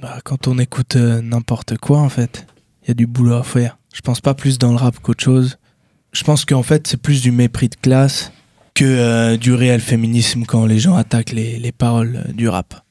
Bah, 0.00 0.16
quand 0.24 0.48
on 0.48 0.58
écoute 0.58 0.96
euh, 0.96 1.20
n'importe 1.20 1.76
quoi, 1.76 1.98
en 1.98 2.08
fait, 2.08 2.46
il 2.82 2.88
y 2.88 2.90
a 2.92 2.94
du 2.94 3.06
boulot 3.06 3.34
à 3.34 3.42
faire. 3.42 3.76
Je 3.92 4.00
pense 4.00 4.22
pas 4.22 4.32
plus 4.32 4.56
dans 4.56 4.70
le 4.70 4.78
rap 4.78 4.98
qu'autre 5.00 5.22
chose. 5.22 5.58
Je 6.12 6.24
pense 6.24 6.46
qu'en 6.46 6.62
fait, 6.62 6.86
c'est 6.86 6.96
plus 6.96 7.20
du 7.20 7.32
mépris 7.32 7.68
de 7.68 7.74
classe 7.74 8.32
que 8.72 8.82
euh, 8.82 9.36
du 9.36 9.52
réel 9.52 9.82
féminisme 9.82 10.44
quand 10.46 10.64
les 10.64 10.78
gens 10.78 10.96
attaquent 10.96 11.32
les, 11.32 11.70
paroles 11.70 12.24
euh, 12.26 12.32
du 12.32 12.48
rap. 12.48 12.82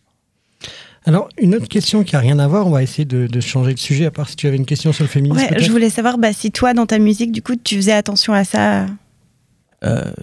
Alors, 1.08 1.28
une 1.40 1.56
autre 1.56 1.68
question 1.68 2.04
qui 2.04 2.16
a 2.16 2.20
rien 2.20 2.38
à 2.38 2.48
voir, 2.48 2.68
on 2.68 2.70
va 2.72 2.84
essayer 2.84 3.06
de, 3.06 3.40
changer 3.40 3.74
de 3.74 3.80
sujet, 3.80 4.06
à 4.06 4.12
part 4.12 4.30
si 4.30 4.36
tu 4.36 4.46
avais 4.46 4.58
une 4.58 4.68
question 4.68 4.94
sur 4.94 5.04
le 5.04 5.10
féminisme. 5.10 5.44
Ouais, 5.52 5.60
je 5.60 5.72
voulais 5.72 5.90
savoir 5.90 6.20
bah, 6.20 6.32
si 6.32 6.52
toi, 6.52 6.76
dans 6.76 6.86
ta 6.86 7.00
musique, 7.00 7.32
du 7.32 7.42
coup, 7.42 7.56
tu 7.56 7.78
faisais 7.78 7.92
attention 7.92 8.34
à 8.34 8.44
ça. 8.44 8.86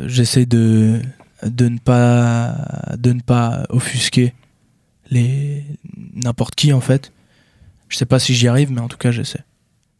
J'essaie 0.06 0.46
de, 0.46 1.00
de 1.44 1.68
ne 1.68 1.78
pas 1.78 2.54
de 2.98 3.12
ne 3.12 3.20
pas 3.20 3.64
offusquer 3.70 4.34
les 5.10 5.64
n'importe 6.14 6.54
qui 6.54 6.72
en 6.72 6.80
fait. 6.80 7.12
Je 7.88 7.96
sais 7.96 8.06
pas 8.06 8.18
si 8.18 8.34
j'y 8.34 8.48
arrive, 8.48 8.70
mais 8.70 8.80
en 8.80 8.88
tout 8.88 8.98
cas 8.98 9.10
j'essaie. 9.10 9.44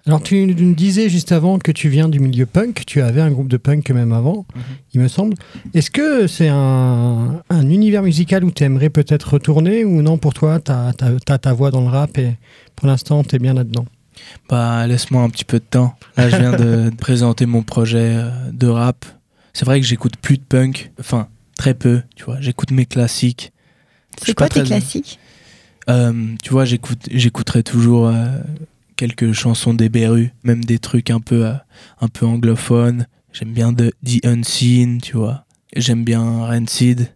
Alors 0.07 0.23
tu 0.23 0.47
nous 0.47 0.75
disais 0.75 1.11
juste 1.11 1.33
avant 1.33 1.59
que 1.59 1.71
tu 1.71 1.91
viens 1.91 2.09
du 2.09 2.19
milieu 2.19 2.47
punk, 2.47 2.85
tu 2.87 3.03
avais 3.03 3.21
un 3.21 3.31
groupe 3.31 3.49
de 3.49 3.59
punk 3.59 3.91
même 3.91 4.13
avant, 4.13 4.47
mhm. 4.55 4.63
il 4.95 5.01
me 5.03 5.09
semble. 5.09 5.35
Est-ce 5.75 5.91
que 5.91 6.27
c'est 6.27 6.49
un, 6.49 7.43
un, 7.51 7.69
univers 7.69 8.03
musical 8.03 8.43
où 8.45 8.51
tu 8.51 8.65
aimerais 8.65 8.89
peut-être 8.89 9.35
retourner 9.35 9.85
ou 9.85 10.01
non 10.01 10.17
pour 10.17 10.33
toi, 10.33 10.61
tu 10.61 10.73
as, 10.73 11.39
ta 11.39 11.53
voix 11.53 11.71
dans 11.71 11.83
le 11.83 11.89
rap 11.89 12.17
et 12.17 12.37
pour 12.75 12.89
l'instant 12.89 13.23
tu 13.23 13.37
es 13.37 13.39
bien 13.39 13.53
là-dedans? 13.53 13.85
Bah 14.49 14.87
laisse-moi 14.87 15.23
un 15.23 15.29
petit 15.29 15.45
peu 15.45 15.59
de 15.59 15.65
temps. 15.65 15.95
Là 16.17 16.31
je 16.31 16.37
viens 16.37 16.57
de 16.57 16.91
présenter 16.99 17.45
mon 17.45 17.63
projet 17.63 18.15
euh, 18.15 18.31
de 18.53 18.67
rap 18.67 19.05
c'est 19.59 19.65
vrai 19.65 19.81
que 19.81 19.87
j'écoute 19.89 20.17
plus 20.19 20.39
de 20.39 20.45
punk, 20.45 20.93
enfin 21.01 21.27
très 21.57 21.75
peu, 21.75 22.03
tu 22.15 22.23
vois. 22.23 22.41
J'écoute 22.41 22.71
mes 22.71 22.87
classiques. 22.87 23.53
C'est 24.23 24.33
quoi 24.33 24.49
tes 24.49 24.63
classiques? 24.63 25.19
Euh, 25.91 26.37
Tu 26.45 26.51
vois, 26.51 26.65
j'écoute, 26.65 27.09
j'écouterai 27.11 27.65
toujours 27.65 28.07
euh, 28.07 28.39
quelques 28.95 29.33
chansons 29.33 29.75
des 29.75 29.89
Berus, 29.89 30.31
même 30.45 30.65
des 30.65 30.79
trucs 30.79 31.11
un 31.11 31.19
peu, 31.19 31.45
euh, 31.45 31.55
un 32.01 32.07
peu 32.07 32.25
anglophones. 32.25 33.09
J'aime 33.33 33.53
bien 33.53 33.75
The, 33.75 33.91
The 34.05 34.25
Unseen, 34.25 35.01
tu 35.01 35.17
vois. 35.17 35.45
J'aime 35.75 36.05
bien 36.05 36.23
Rancid. 36.23 37.13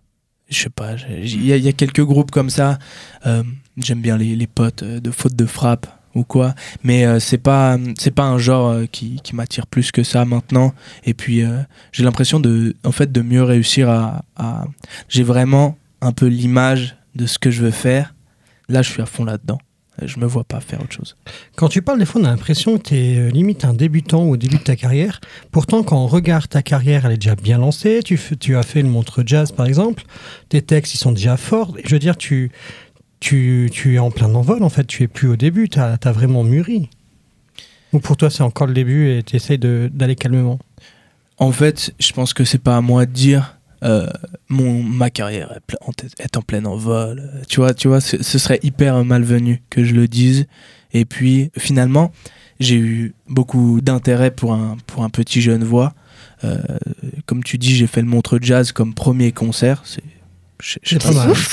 Je 0.48 0.62
sais 0.62 0.68
pas, 0.68 0.96
il 1.08 1.46
y, 1.46 1.68
a 1.68 1.72
quelques 1.72 2.04
groupes 2.04 2.32
comme 2.32 2.50
ça. 2.50 2.80
J'aime 3.24 4.00
bien 4.00 4.18
les, 4.18 4.34
les 4.34 4.48
potes 4.48 4.82
de 4.82 5.10
Faute 5.12 5.36
de 5.36 5.46
Frappe 5.46 5.86
ou 6.14 6.24
quoi 6.24 6.54
mais 6.82 7.06
euh, 7.06 7.20
c'est 7.20 7.38
pas 7.38 7.76
c'est 7.98 8.10
pas 8.10 8.24
un 8.24 8.38
genre 8.38 8.68
euh, 8.68 8.86
qui, 8.86 9.20
qui 9.22 9.34
m'attire 9.34 9.66
plus 9.66 9.92
que 9.92 10.02
ça 10.02 10.24
maintenant 10.24 10.74
et 11.04 11.14
puis 11.14 11.42
euh, 11.42 11.58
j'ai 11.92 12.04
l'impression 12.04 12.40
de 12.40 12.76
en 12.84 12.92
fait 12.92 13.10
de 13.10 13.22
mieux 13.22 13.42
réussir 13.42 13.88
à, 13.88 14.22
j'ai 15.08 15.22
vraiment 15.22 15.76
un 16.00 16.12
peu 16.12 16.26
l'image 16.26 16.96
de 17.14 17.26
ce 17.26 17.38
que 17.38 17.50
je 17.50 17.62
veux 17.62 17.70
faire 17.70 18.14
là 18.68 18.82
je 18.82 18.90
suis 18.90 19.02
à 19.02 19.06
fond 19.06 19.24
là 19.24 19.38
dedans 19.38 19.58
je 20.04 20.18
me 20.18 20.26
vois 20.26 20.44
pas 20.44 20.60
faire 20.60 20.80
autre 20.80 20.92
chose. 20.92 21.16
Quand 21.54 21.68
tu 21.68 21.82
parles 21.82 21.98
des 21.98 22.06
fois, 22.06 22.20
on 22.20 22.24
a 22.24 22.30
l'impression 22.30 22.78
que 22.78 22.88
tu 22.88 22.96
es 22.96 23.30
limite 23.30 23.64
un 23.64 23.74
débutant 23.74 24.22
au 24.22 24.36
début 24.36 24.56
de 24.56 24.62
ta 24.62 24.74
carrière. 24.74 25.20
Pourtant, 25.50 25.82
quand 25.82 26.02
on 26.02 26.06
regarde 26.06 26.48
ta 26.48 26.62
carrière, 26.62 27.04
elle 27.04 27.12
est 27.12 27.18
déjà 27.18 27.36
bien 27.36 27.58
lancée. 27.58 28.00
Tu, 28.02 28.18
tu 28.40 28.56
as 28.56 28.62
fait 28.62 28.82
le 28.82 28.88
montre 28.88 29.22
jazz, 29.24 29.52
par 29.52 29.66
exemple. 29.66 30.04
Tes 30.48 30.62
textes, 30.62 30.94
ils 30.94 30.98
sont 30.98 31.12
déjà 31.12 31.36
forts. 31.36 31.76
Je 31.84 31.90
veux 31.90 31.98
dire, 31.98 32.16
tu, 32.16 32.50
tu, 33.22 33.70
tu 33.72 33.94
es 33.94 33.98
en 34.00 34.10
plein 34.10 34.34
envol, 34.34 34.62
en 34.64 34.68
fait. 34.68 34.84
Tu 34.84 35.04
es 35.04 35.08
plus 35.08 35.28
au 35.28 35.36
début. 35.36 35.68
Tu 35.68 35.78
as, 35.78 35.96
vraiment 36.12 36.42
mûri. 36.42 36.90
Ou 37.92 38.00
pour 38.00 38.16
toi, 38.16 38.30
c'est 38.30 38.42
encore 38.42 38.66
le 38.66 38.74
début 38.74 39.10
et 39.10 39.22
tu 39.22 39.36
essayes 39.36 39.58
d'aller 39.58 40.16
calmement 40.16 40.58
En 41.38 41.52
fait, 41.52 41.92
je 42.00 42.12
pense 42.12 42.34
que 42.34 42.44
c'est 42.44 42.58
pas 42.58 42.76
à 42.76 42.80
moi 42.80 43.06
de 43.06 43.12
dire 43.12 43.58
euh, 43.84 44.08
mon 44.48 44.82
ma 44.82 45.10
carrière 45.10 45.52
est, 45.52 45.72
ple- 45.72 45.76
en 45.86 45.92
tête- 45.92 46.14
est 46.18 46.36
en 46.36 46.42
plein 46.42 46.64
envol. 46.64 47.22
Tu 47.48 47.60
vois, 47.60 47.74
tu 47.74 47.88
vois, 47.88 48.00
ce, 48.00 48.22
ce 48.22 48.38
serait 48.38 48.58
hyper 48.62 49.04
malvenu 49.04 49.62
que 49.70 49.84
je 49.84 49.94
le 49.94 50.08
dise. 50.08 50.46
Et 50.92 51.04
puis 51.04 51.50
finalement, 51.58 52.12
j'ai 52.60 52.76
eu 52.76 53.14
beaucoup 53.28 53.80
d'intérêt 53.80 54.30
pour 54.30 54.52
un 54.52 54.76
pour 54.86 55.04
un 55.04 55.10
petit 55.10 55.40
jeune 55.42 55.62
voix. 55.64 55.94
Euh, 56.44 56.58
comme 57.26 57.44
tu 57.44 57.56
dis, 57.58 57.76
j'ai 57.76 57.86
fait 57.86 58.00
le 58.02 58.08
Montre 58.08 58.38
Jazz 58.40 58.72
comme 58.72 58.94
premier 58.94 59.32
concert. 59.32 59.82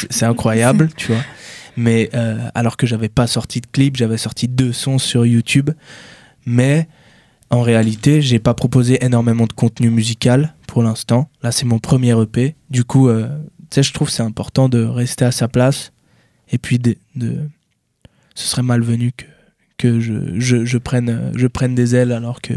C'est 0.09 0.25
incroyable, 0.25 0.89
tu 0.97 1.11
vois. 1.11 1.21
Mais 1.79 2.09
euh, 2.13 2.49
alors 2.55 2.75
que 2.75 2.85
j'avais 2.85 3.07
pas 3.07 3.25
sorti 3.25 3.61
de 3.61 3.65
clip, 3.65 3.95
j'avais 3.95 4.17
sorti 4.17 4.49
deux 4.49 4.73
sons 4.73 4.99
sur 4.99 5.25
YouTube. 5.25 5.69
Mais 6.45 6.89
en 7.49 7.61
réalité, 7.61 8.21
j'ai 8.21 8.39
pas 8.39 8.53
proposé 8.53 9.03
énormément 9.03 9.45
de 9.45 9.53
contenu 9.53 9.89
musical 9.89 10.53
pour 10.67 10.83
l'instant. 10.83 11.29
Là, 11.41 11.53
c'est 11.53 11.65
mon 11.65 11.79
premier 11.79 12.21
EP. 12.21 12.57
Du 12.69 12.83
coup, 12.83 13.07
euh, 13.07 13.29
tu 13.71 13.75
sais, 13.75 13.83
je 13.83 13.93
trouve 13.93 14.09
c'est 14.09 14.23
important 14.23 14.67
de 14.67 14.83
rester 14.83 15.23
à 15.23 15.31
sa 15.31 15.47
place. 15.47 15.93
Et 16.51 16.57
puis, 16.57 16.79
de, 16.79 16.97
ce 18.35 18.47
serait 18.47 18.61
malvenu 18.61 19.13
que, 19.15 19.25
que 19.77 19.99
je, 20.01 20.35
je, 20.65 20.77
prenne, 20.77 21.09
euh, 21.09 21.31
je 21.33 21.47
prenne 21.47 21.75
des 21.75 21.95
ailes 21.95 22.11
alors 22.11 22.41
que 22.41 22.55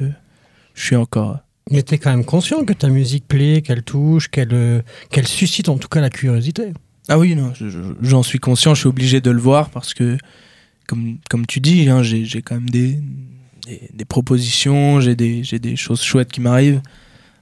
je 0.75 0.85
suis 0.85 0.97
encore. 0.97 1.39
Mais 1.71 1.85
tu 1.85 1.95
es 1.95 1.99
quand 1.99 2.11
même 2.11 2.25
conscient 2.25 2.65
que 2.65 2.73
ta 2.73 2.89
musique 2.89 3.29
plaît, 3.29 3.63
qu'elle 3.63 3.85
touche, 3.85 4.29
qu'elle 4.29 4.53
euh, 4.53 4.83
qu'elle 5.11 5.29
suscite 5.29 5.69
en 5.69 5.79
tout 5.79 5.89
cas 5.89 6.01
la 6.01 6.11
curiosité. 6.11 6.73
Ah 7.09 7.19
oui, 7.19 7.35
non, 7.35 7.53
je- 7.55 7.69
je- 7.69 7.79
j'en 8.03 8.23
suis 8.23 8.38
conscient, 8.38 8.75
je 8.75 8.81
suis 8.81 8.88
obligé 8.88 9.21
de 9.21 9.31
le 9.31 9.41
voir 9.41 9.71
parce 9.71 9.93
que, 9.95 10.17
comme, 10.87 11.19
comme 11.31 11.47
tu 11.47 11.61
dis, 11.61 11.88
hein, 11.88 12.03
j'ai 12.03 12.43
quand 12.43 12.55
même 12.55 12.71
des, 12.71 13.01
des, 13.67 13.91
des 13.93 14.05
propositions, 14.05 15.01
j'ai 15.01 15.17
des, 15.17 15.43
des 15.43 15.77
choses 15.77 16.03
chouettes 16.03 16.31
qui 16.31 16.41
m'arrivent. 16.41 16.81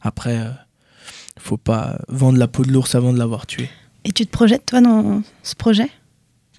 Après, 0.02 0.38
euh, 0.38 0.50
faut 1.38 1.56
pas 1.58 1.98
vendre 2.08 2.38
la 2.38 2.48
peau 2.48 2.64
de 2.64 2.72
l'ours 2.72 2.94
avant 2.94 3.12
de 3.12 3.18
l'avoir 3.18 3.46
tué. 3.46 3.68
Et 4.04 4.12
tu 4.12 4.24
te 4.26 4.30
projettes, 4.30 4.66
toi, 4.66 4.80
dans 4.80 5.22
ce 5.42 5.54
projet? 5.54 5.88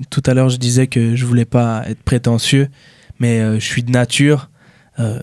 Tout 0.09 0.21
à 0.25 0.33
l'heure, 0.33 0.49
je 0.49 0.57
disais 0.57 0.87
que 0.87 1.15
je 1.15 1.25
voulais 1.25 1.45
pas 1.45 1.83
être 1.87 2.01
prétentieux, 2.03 2.69
mais 3.19 3.39
euh, 3.39 3.59
je 3.59 3.65
suis 3.65 3.83
de 3.83 3.91
nature. 3.91 4.49
euh, 4.99 5.19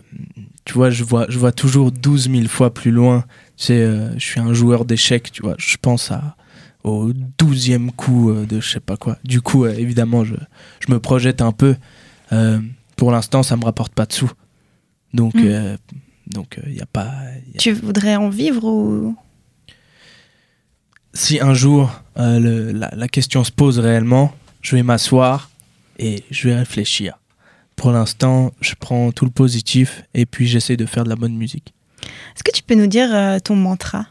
tu 0.64 0.74
vois, 0.74 0.90
je 0.90 1.02
vois, 1.04 1.26
je 1.28 1.38
vois 1.38 1.52
toujours 1.52 1.90
12 1.92 2.28
000 2.30 2.46
fois 2.48 2.74
plus 2.74 2.90
loin. 2.90 3.24
Tu 3.56 3.66
sais, 3.66 3.80
euh, 3.82 4.12
je 4.18 4.24
suis 4.24 4.38
un 4.40 4.52
joueur 4.52 4.84
d'échecs, 4.84 5.30
tu 5.32 5.42
vois. 5.42 5.54
Je 5.58 5.76
pense 5.80 6.10
à, 6.10 6.36
au 6.84 7.10
12e 7.38 7.90
coup 7.90 8.30
euh, 8.30 8.46
de 8.46 8.60
je 8.60 8.68
sais 8.70 8.80
pas 8.80 8.96
quoi. 8.96 9.18
Du 9.24 9.40
coup, 9.40 9.64
euh, 9.64 9.74
évidemment, 9.74 10.24
je, 10.24 10.34
je 10.80 10.92
me 10.92 10.98
projette 11.00 11.42
un 11.42 11.52
peu. 11.52 11.76
Euh, 12.32 12.60
pour 12.96 13.10
l'instant, 13.12 13.42
ça 13.42 13.56
me 13.56 13.64
rapporte 13.64 13.92
pas 13.92 14.06
de 14.06 14.12
sous. 14.12 14.30
Donc, 15.14 15.34
Mm. 15.34 15.42
euh, 15.44 15.76
donc 16.28 16.60
il 16.66 16.80
a 16.82 16.86
pas. 16.86 17.10
y 17.52 17.56
a- 17.56 17.58
Tu 17.58 17.72
voudrais 17.72 18.16
en 18.16 18.28
vivre 18.28 18.64
ou? 18.64 19.16
Si 21.14 21.40
un 21.40 21.54
jour 21.54 21.90
le- 22.16 22.72
la, 22.72 22.90
la 22.94 23.08
question 23.08 23.42
se 23.44 23.50
pose 23.52 23.78
réellement, 23.78 24.32
je 24.60 24.76
vais 24.76 24.82
m'asseoir 24.82 25.50
et 25.98 26.22
je 26.30 26.48
vais 26.48 26.54
réfléchir. 26.54 27.18
Pour 27.76 27.90
l'instant, 27.92 28.52
je 28.60 28.74
prends 28.78 29.10
tout 29.12 29.24
le 29.24 29.30
positif 29.30 30.02
et 30.14 30.26
puis 30.26 30.46
j'essaie 30.46 30.76
de 30.76 30.84
faire 30.86 31.04
de 31.04 31.08
la 31.08 31.16
bonne 31.16 31.36
musique. 31.36 31.72
Est-ce 32.34 32.42
que 32.44 32.50
tu 32.52 32.62
peux 32.62 32.74
nous 32.74 32.86
dire 32.86 33.08
euh, 33.14 33.38
ton 33.38 33.56
mantra? 33.56 34.06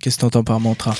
Qu'est-ce 0.00 0.16
que 0.16 0.20
tu 0.20 0.26
entends 0.26 0.44
par 0.44 0.60
mantra? 0.60 0.94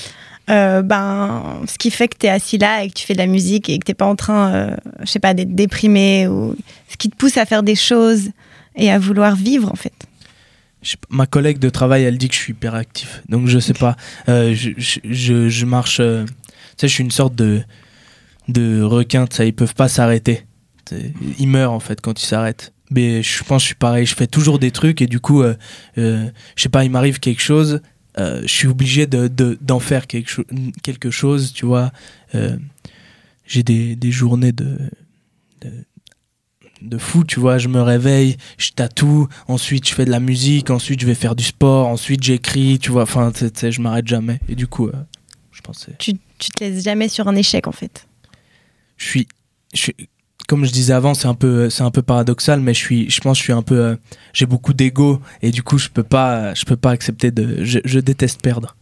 Euh, 0.50 0.82
ben, 0.82 1.62
ce 1.68 1.78
qui 1.78 1.90
fait 1.90 2.08
que 2.08 2.16
tu 2.18 2.26
es 2.26 2.28
assis 2.28 2.58
là 2.58 2.82
et 2.82 2.88
que 2.88 2.94
tu 2.94 3.06
fais 3.06 3.12
de 3.12 3.18
la 3.18 3.26
musique 3.26 3.68
et 3.68 3.78
que 3.78 3.84
tu 3.84 3.94
pas 3.94 4.06
en 4.06 4.16
train, 4.16 4.52
euh, 4.52 4.76
je 5.00 5.06
sais 5.06 5.20
pas, 5.20 5.32
d'être 5.32 5.54
déprimé 5.54 6.26
ou 6.26 6.56
ce 6.88 6.96
qui 6.96 7.08
te 7.08 7.16
pousse 7.16 7.36
à 7.36 7.46
faire 7.46 7.62
des 7.62 7.76
choses 7.76 8.30
et 8.74 8.90
à 8.90 8.98
vouloir 8.98 9.36
vivre 9.36 9.70
en 9.70 9.76
fait. 9.76 9.92
Ma 11.08 11.26
collègue 11.26 11.58
de 11.58 11.68
travail, 11.68 12.04
elle 12.04 12.18
dit 12.18 12.28
que 12.28 12.34
je 12.34 12.40
suis 12.40 12.52
hyperactif. 12.52 13.22
Donc 13.28 13.46
je 13.46 13.58
sais 13.58 13.74
pas. 13.74 13.96
Euh, 14.28 14.54
je, 14.54 15.48
je, 15.48 15.64
marche. 15.66 15.98
tu 15.98 16.02
sais, 16.78 16.88
je 16.88 16.92
suis 16.94 17.04
une 17.04 17.10
sorte 17.10 17.34
de, 17.36 17.62
de 18.48 18.82
requin. 18.82 19.26
sais, 19.30 19.46
Ils 19.46 19.52
peuvent 19.52 19.74
pas 19.74 19.88
s'arrêter. 19.88 20.46
Ils 21.38 21.46
meurent 21.46 21.72
en 21.72 21.80
fait 21.80 22.00
quand 22.00 22.20
ils 22.20 22.26
s'arrêtent. 22.26 22.72
Mais 22.90 23.22
je 23.22 23.44
pense 23.44 23.58
que 23.58 23.62
je 23.62 23.66
suis 23.66 23.74
pareil. 23.76 24.06
Je 24.06 24.16
fais 24.16 24.26
toujours 24.26 24.58
des 24.58 24.72
trucs 24.72 25.00
et 25.00 25.06
du 25.06 25.20
coup, 25.20 25.44
je 25.96 26.30
sais 26.56 26.68
pas, 26.70 26.82
il 26.82 26.90
m'arrive 26.90 27.20
quelque 27.20 27.42
chose. 27.42 27.82
Euh, 28.18 28.42
je 28.42 28.48
suis 28.48 28.66
obligé 28.68 29.06
de, 29.06 29.28
de- 29.28 29.58
d'en 29.60 29.80
faire 29.80 30.06
quelque, 30.06 30.28
cho- 30.30 30.44
quelque 30.82 31.10
chose, 31.10 31.52
tu 31.52 31.66
vois. 31.66 31.92
Euh, 32.34 32.56
j'ai 33.46 33.62
des, 33.62 33.96
des 33.96 34.10
journées 34.10 34.52
de, 34.52 34.78
de, 35.60 35.70
de 36.82 36.98
fou, 36.98 37.24
tu 37.24 37.40
vois. 37.40 37.58
Je 37.58 37.68
me 37.68 37.80
réveille, 37.82 38.36
je 38.58 38.70
tatoue, 38.70 39.28
ensuite 39.48 39.88
je 39.88 39.94
fais 39.94 40.04
de 40.04 40.10
la 40.10 40.20
musique, 40.20 40.70
ensuite 40.70 41.00
je 41.00 41.06
vais 41.06 41.14
faire 41.14 41.34
du 41.36 41.44
sport, 41.44 41.86
ensuite 41.88 42.22
j'écris, 42.22 42.78
tu 42.78 42.90
vois. 42.90 43.02
Enfin, 43.02 43.30
tu 43.32 43.40
sais- 43.40 43.50
tu 43.50 43.60
sais, 43.60 43.72
je 43.72 43.80
m'arrête 43.80 44.06
jamais. 44.08 44.40
Et 44.48 44.54
du 44.54 44.66
coup, 44.66 44.88
euh, 44.88 44.92
je 45.52 45.60
pensais. 45.60 45.92
Tu, 45.98 46.12
tu 46.38 46.50
te 46.50 46.64
laisses 46.64 46.82
jamais 46.84 47.08
sur 47.08 47.28
un 47.28 47.36
échec 47.36 47.66
en 47.66 47.72
fait. 47.72 48.06
Je 48.96 49.04
suis, 49.06 49.28
je 49.74 49.78
suis, 49.80 49.96
comme 50.50 50.64
je 50.64 50.72
disais 50.72 50.92
avant, 50.92 51.14
c'est 51.14 51.28
un 51.28 51.34
peu, 51.34 51.70
c'est 51.70 51.84
un 51.84 51.92
peu 51.92 52.02
paradoxal, 52.02 52.58
mais 52.58 52.74
je 52.74 52.78
suis, 52.80 53.08
je 53.08 53.20
pense, 53.20 53.38
que 53.38 53.42
je 53.42 53.44
suis 53.44 53.52
un 53.52 53.62
peu, 53.62 53.78
euh, 53.78 53.96
j'ai 54.32 54.46
beaucoup 54.46 54.72
d'ego 54.72 55.20
et 55.42 55.52
du 55.52 55.62
coup, 55.62 55.78
je 55.78 55.88
peux 55.88 56.02
pas, 56.02 56.54
je 56.54 56.64
peux 56.64 56.74
pas 56.74 56.90
accepter 56.90 57.30
de, 57.30 57.62
je, 57.62 57.78
je 57.84 58.00
déteste 58.00 58.42
perdre. 58.42 58.74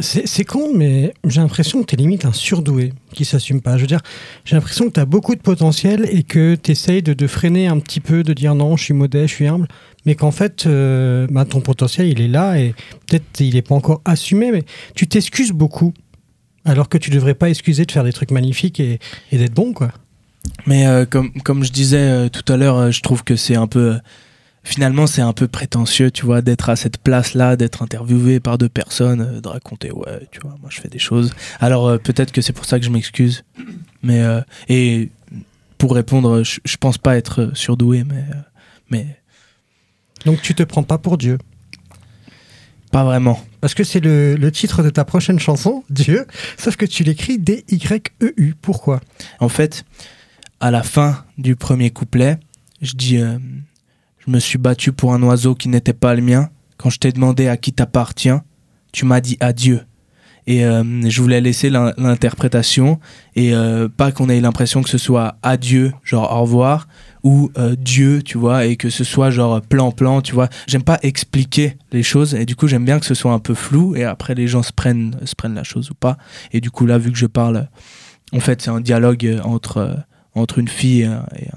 C'est 0.00 0.44
con, 0.44 0.72
mais 0.74 1.14
j'ai 1.24 1.40
l'impression 1.40 1.82
que 1.82 1.86
tu 1.86 1.94
es 1.94 1.98
limite 1.98 2.24
un 2.24 2.32
surdoué 2.32 2.94
qui 3.14 3.24
s'assume 3.24 3.60
pas. 3.60 3.76
Je 3.76 3.82
veux 3.82 3.86
dire, 3.86 4.00
j'ai 4.44 4.56
l'impression 4.56 4.86
que 4.86 4.92
tu 4.92 5.00
as 5.00 5.04
beaucoup 5.04 5.36
de 5.36 5.40
potentiel 5.40 6.08
et 6.10 6.24
que 6.24 6.56
tu 6.56 6.72
essayes 6.72 7.02
de, 7.02 7.14
de 7.14 7.26
freiner 7.28 7.68
un 7.68 7.78
petit 7.78 8.00
peu, 8.00 8.24
de 8.24 8.32
dire 8.32 8.56
non, 8.56 8.76
je 8.76 8.84
suis 8.84 8.94
modeste, 8.94 9.28
je 9.28 9.34
suis 9.34 9.46
humble, 9.46 9.68
mais 10.04 10.16
qu'en 10.16 10.32
fait, 10.32 10.66
euh, 10.66 11.28
bah, 11.30 11.44
ton 11.44 11.60
potentiel, 11.60 12.08
il 12.08 12.20
est 12.20 12.28
là 12.28 12.58
et 12.58 12.74
peut-être 13.06 13.40
il 13.40 13.54
n'est 13.54 13.62
pas 13.62 13.76
encore 13.76 14.00
assumé, 14.04 14.50
mais 14.50 14.64
tu 14.96 15.06
t'excuses 15.06 15.52
beaucoup. 15.52 15.94
Alors 16.64 16.88
que 16.88 16.98
tu 16.98 17.10
devrais 17.10 17.34
pas 17.34 17.48
excuser 17.48 17.84
de 17.84 17.92
faire 17.92 18.04
des 18.04 18.12
trucs 18.12 18.32
magnifiques 18.32 18.80
et, 18.80 18.98
et 19.30 19.38
d'être 19.38 19.54
bon, 19.54 19.72
quoi. 19.72 19.92
Mais 20.66 20.86
euh, 20.86 21.06
comme, 21.06 21.32
comme 21.42 21.64
je 21.64 21.72
disais 21.72 21.98
euh, 21.98 22.28
tout 22.28 22.50
à 22.52 22.56
l'heure, 22.56 22.76
euh, 22.76 22.90
je 22.90 23.00
trouve 23.00 23.24
que 23.24 23.36
c'est 23.36 23.56
un 23.56 23.66
peu. 23.66 23.98
finalement, 24.64 25.06
c'est 25.06 25.22
un 25.22 25.32
peu 25.32 25.48
prétentieux, 25.48 26.10
tu 26.10 26.24
vois, 26.26 26.42
d'être 26.42 26.68
à 26.68 26.76
cette 26.76 26.98
place-là, 26.98 27.56
d'être 27.56 27.82
interviewé 27.82 28.40
par 28.40 28.58
deux 28.58 28.68
personnes, 28.68 29.40
de 29.40 29.48
raconter, 29.48 29.90
ouais, 29.90 30.28
tu 30.30 30.40
vois, 30.40 30.56
moi 30.60 30.70
je 30.70 30.80
fais 30.80 30.88
des 30.88 30.98
choses. 30.98 31.32
Alors 31.60 31.98
peut-être 31.98 32.32
que 32.32 32.40
c'est 32.40 32.52
pour 32.52 32.64
ça 32.64 32.78
que 32.78 32.84
je 32.84 32.90
m'excuse. 32.90 33.44
Mais. 34.02 34.22
et 34.68 35.10
pour 35.78 35.94
répondre, 35.94 36.42
je, 36.42 36.58
je 36.64 36.76
pense 36.76 36.98
pas 36.98 37.16
être 37.16 37.50
surdoué, 37.54 38.04
mais. 38.04 38.24
mais 38.90 39.06
Donc 40.24 40.42
tu 40.42 40.54
te 40.54 40.62
prends 40.62 40.82
pas 40.82 40.98
pour 40.98 41.18
Dieu? 41.18 41.38
pas 42.90 43.04
vraiment. 43.04 43.38
Parce 43.60 43.74
que 43.74 43.84
c'est 43.84 44.00
le, 44.00 44.34
le 44.34 44.52
titre 44.52 44.82
de 44.82 44.90
ta 44.90 45.04
prochaine 45.04 45.38
chanson, 45.38 45.84
Dieu, 45.90 46.26
sauf 46.56 46.76
que 46.76 46.86
tu 46.86 47.04
l'écris 47.04 47.38
D-Y-E-U. 47.38 48.54
Pourquoi? 48.60 49.00
En 49.40 49.48
fait, 49.48 49.84
à 50.60 50.70
la 50.70 50.82
fin 50.82 51.24
du 51.36 51.56
premier 51.56 51.90
couplet, 51.90 52.38
je 52.82 52.94
dis 52.94 53.18
euh, 53.18 53.38
Je 54.26 54.30
me 54.30 54.38
suis 54.38 54.58
battu 54.58 54.92
pour 54.92 55.14
un 55.14 55.22
oiseau 55.22 55.54
qui 55.54 55.68
n'était 55.68 55.92
pas 55.92 56.14
le 56.14 56.22
mien. 56.22 56.50
Quand 56.76 56.90
je 56.90 56.98
t'ai 56.98 57.12
demandé 57.12 57.48
à 57.48 57.56
qui 57.56 57.72
t'appartient, 57.72 58.36
tu 58.92 59.04
m'as 59.04 59.20
dit 59.20 59.36
adieu. 59.40 59.80
Et 60.46 60.64
euh, 60.64 60.82
je 61.10 61.20
voulais 61.20 61.40
laisser 61.42 61.68
l'in- 61.68 61.92
l'interprétation 61.98 62.98
et 63.36 63.54
euh, 63.54 63.86
pas 63.88 64.12
qu'on 64.12 64.30
ait 64.30 64.40
l'impression 64.40 64.82
que 64.82 64.88
ce 64.88 64.96
soit 64.96 65.36
adieu, 65.42 65.92
genre 66.02 66.32
au 66.32 66.40
revoir, 66.42 66.88
ou 67.22 67.50
Dieu, 67.78 68.22
tu 68.22 68.38
vois, 68.38 68.64
et 68.64 68.76
que 68.76 68.88
ce 68.88 69.04
soit 69.04 69.30
genre 69.30 69.60
plan-plan, 69.60 70.22
tu 70.22 70.32
vois. 70.32 70.48
J'aime 70.66 70.84
pas 70.84 70.98
expliquer 71.02 71.76
les 71.92 72.02
choses 72.02 72.34
et 72.34 72.46
du 72.46 72.56
coup 72.56 72.66
j'aime 72.68 72.84
bien 72.86 72.98
que 72.98 73.04
ce 73.06 73.14
soit 73.14 73.32
un 73.32 73.40
peu 73.40 73.54
flou 73.54 73.94
et 73.96 74.04
après 74.04 74.34
les 74.34 74.46
gens 74.48 74.62
se 74.62 74.72
prennent, 74.72 75.16
se 75.24 75.34
prennent 75.34 75.54
la 75.54 75.64
chose 75.64 75.90
ou 75.90 75.94
pas. 75.94 76.16
Et 76.52 76.60
du 76.62 76.70
coup 76.70 76.86
là, 76.86 76.96
vu 76.96 77.12
que 77.12 77.18
je 77.18 77.26
parle, 77.26 77.68
en 78.32 78.40
fait 78.40 78.62
c'est 78.62 78.70
un 78.70 78.80
dialogue 78.80 79.38
entre, 79.44 79.98
entre 80.38 80.58
une 80.58 80.68
fille 80.68 81.02
et 81.02 81.06
un, 81.06 81.26
et 81.36 81.48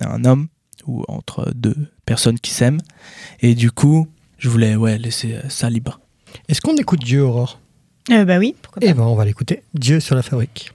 un- 0.00 0.10
un 0.10 0.24
homme 0.24 0.48
ou 0.86 1.04
entre 1.08 1.52
deux 1.54 1.76
personnes 2.06 2.38
qui 2.38 2.50
s'aiment. 2.52 2.80
Et 3.40 3.54
du 3.54 3.70
coup, 3.70 4.08
je 4.38 4.48
voulais 4.48 4.74
ouais, 4.74 4.98
laisser 4.98 5.34
euh, 5.34 5.48
ça 5.48 5.70
libre. 5.70 6.00
Est-ce 6.48 6.60
qu'on 6.60 6.76
écoute 6.76 7.00
Dieu, 7.04 7.22
Aurore? 7.22 7.60
Euh, 8.10 8.24
bah 8.24 8.38
oui, 8.38 8.56
pourquoi 8.62 8.80
pas. 8.80 8.86
Eh 8.88 8.94
ben, 8.94 9.04
on 9.04 9.14
va 9.14 9.24
l'écouter. 9.24 9.62
Dieu 9.74 10.00
sur 10.00 10.14
la 10.16 10.22
fabrique. 10.22 10.72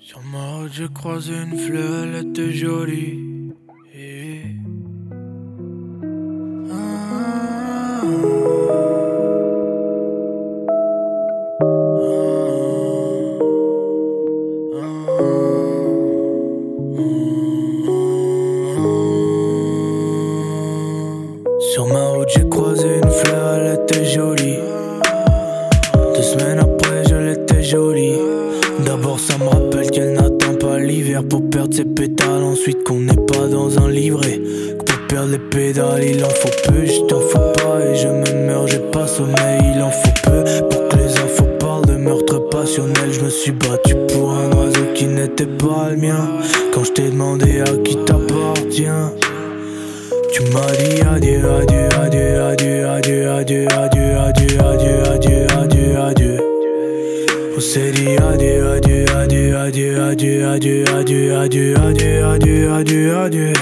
Sur 0.00 0.20
ma 0.22 0.56
route, 0.58 0.72
j'ai 0.72 0.88
croisé 0.88 1.32
une 1.34 1.56
fleur, 1.58 2.04
elle 2.04 2.26
était 2.28 2.52
jolie. 2.52 3.18
Et-. 3.94 4.42
Ah. 6.70 7.11
perdre 31.72 31.76
ses 31.76 31.84
pétales 31.84 32.42
ensuite 32.42 32.84
qu'on 32.84 33.00
n'est 33.00 33.14
pas 33.14 33.46
dans 33.46 33.78
un 33.78 33.88
livret. 33.88 34.40
Que 34.78 34.84
pour 34.84 35.06
perdre 35.08 35.32
les 35.32 35.38
pédales 35.38 36.04
il 36.04 36.24
en 36.24 36.28
faut 36.28 36.48
peu 36.66 36.84
Je 36.84 37.00
t'en 37.06 37.20
fous 37.20 37.38
pas 37.38 37.80
et 37.84 37.94
je 37.96 38.08
me 38.08 38.46
meurs 38.46 38.66
J'ai 38.66 38.78
pas 38.78 39.06
sommeil 39.06 39.60
il 39.74 39.82
en 39.82 39.90
faut 39.90 40.12
peu. 40.24 40.44
Pour 40.68 40.88
que 40.88 40.96
les 40.96 41.12
infos 41.18 41.48
parlent 41.58 41.86
de 41.86 41.96
meurtre 41.96 42.48
passionnel 42.50 43.12
Je 43.12 43.20
me 43.20 43.30
suis 43.30 43.52
battu 43.52 43.94
pour 44.12 44.32
un 44.32 44.50
oiseau 44.56 44.92
qui 44.94 45.06
n'était 45.06 45.46
pas 45.46 45.90
le 45.90 45.96
mien. 45.96 46.28
Quand 46.72 46.84
je 46.84 46.92
t'ai 46.92 47.10
demandé 47.10 47.60
à 47.60 47.76
qui 47.84 47.96
t'appartient 48.04 48.84
Tu 50.32 50.42
m'as 50.52 50.72
dit 50.72 51.02
adieu 51.02 51.40
adieu 51.50 51.88
adieu 52.00 52.40
adieu 52.42 52.86
adieu 52.88 53.30
adieu 53.30 53.66
adieu 53.70 54.01
adieu, 60.22 60.46
adieu, 60.46 60.84
adieu, 60.94 61.36
adieu, 61.36 61.76
adieu, 61.76 62.24
adieu, 62.24 62.72
adieu, 62.72 63.16
adieu. 63.16 63.52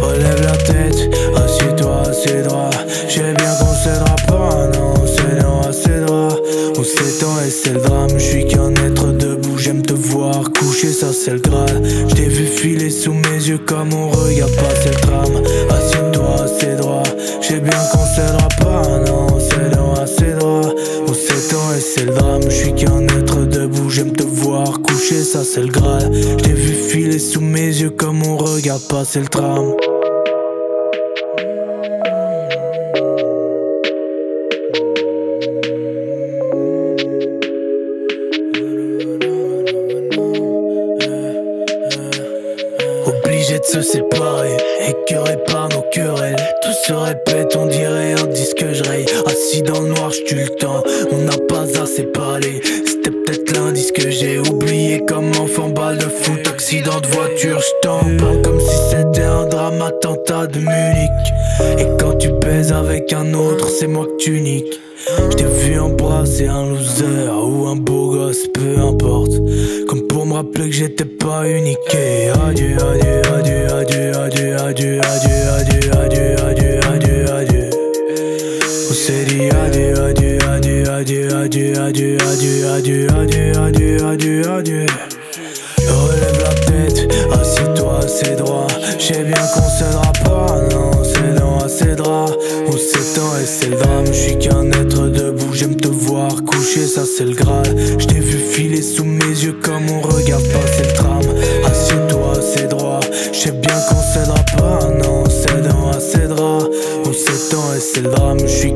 Relève 0.00 0.40
la 0.42 0.56
tête, 0.56 1.10
assieds-toi 1.34 2.02
assez 2.08 2.42
droit. 2.42 2.70
J'ai 3.08 3.34
bien 3.34 3.54
qu'on 3.58 3.74
cédera 3.74 4.14
pas, 4.28 4.70
non, 4.72 4.94
on 5.02 5.06
cédera 5.06 5.68
assez 5.68 6.06
droit. 6.06 6.36
On 6.78 6.84
s'étend 6.84 7.40
et 7.44 7.50
c'est 7.50 7.72
le 7.72 7.80
drame, 7.80 8.10
je 8.14 8.18
suis 8.18 8.46
qu'un 8.46 8.72
être 8.74 9.10
debout, 9.10 9.58
j'aime 9.58 9.82
te 9.82 9.94
voir 9.94 10.44
couché, 10.52 10.92
ça 10.92 11.08
c'est 11.12 11.32
le 11.32 11.40
drame. 11.40 11.82
Je 12.06 12.22
vu 12.22 12.46
filer 12.46 12.90
sous 12.90 13.14
mes 13.14 13.48
yeux 13.48 13.58
comme 13.58 13.92
on 13.94 14.10
regarde 14.10 14.54
pas 14.54 14.74
le 14.84 14.94
tram. 15.00 15.42
Assieds-toi 15.70 16.44
assez 16.44 16.76
droit, 16.76 17.02
j'ai 17.40 17.58
bien 17.58 17.80
qu'on 17.92 18.06
cédera 18.06 18.48
pas, 18.60 18.98
non, 19.10 19.26
on 19.34 19.40
cédera 19.40 20.02
assez 20.02 20.34
droit. 20.38 20.72
On 21.08 21.14
s'étend 21.14 21.72
et 21.76 21.80
c'est 21.80 22.04
le 22.04 22.12
drame, 22.12 22.42
je 22.44 22.54
suis 22.54 22.74
qu'un 22.74 23.07
j'aime 23.98 24.12
te 24.12 24.22
voir 24.22 24.80
coucher, 24.80 25.24
ça 25.24 25.42
c'est 25.42 25.60
le 25.60 25.72
graal. 25.72 26.12
Je 26.14 26.34
t'ai 26.36 26.52
vu 26.52 26.72
filer 26.72 27.18
sous 27.18 27.40
mes 27.40 27.66
yeux 27.66 27.90
comme 27.90 28.22
on 28.24 28.36
regarde 28.36 28.82
passer 28.88 29.20
le 29.20 29.26
tram. 29.26 29.74
C'est 63.88 63.94
moi 63.94 64.06
que 64.06 64.16
tu 64.16 64.40
niques. 64.40 64.80
Sais 103.48 103.56
bien 103.56 103.80
qu'on 103.88 104.02
cédera 104.02 104.42
pas, 104.56 104.88
non, 104.88 105.24
non 105.24 105.90
assez 105.90 106.26
drap. 106.26 106.58
On 107.04 107.12
s'étend 107.12 107.74
et 107.74 107.80
c'est 107.80 108.02
le 108.02 108.10
drame, 108.10 108.38
je 108.40 108.46
suis 108.46 108.74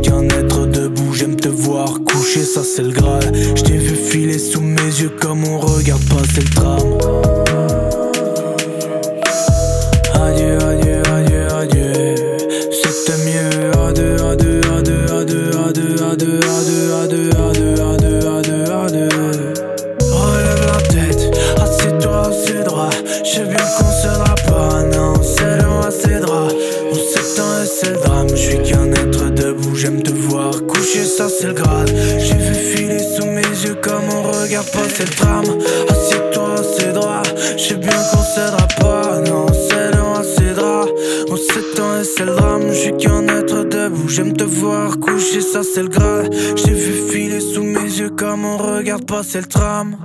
passer 49.32 49.40
le 49.40 49.46
tram. 49.46 49.96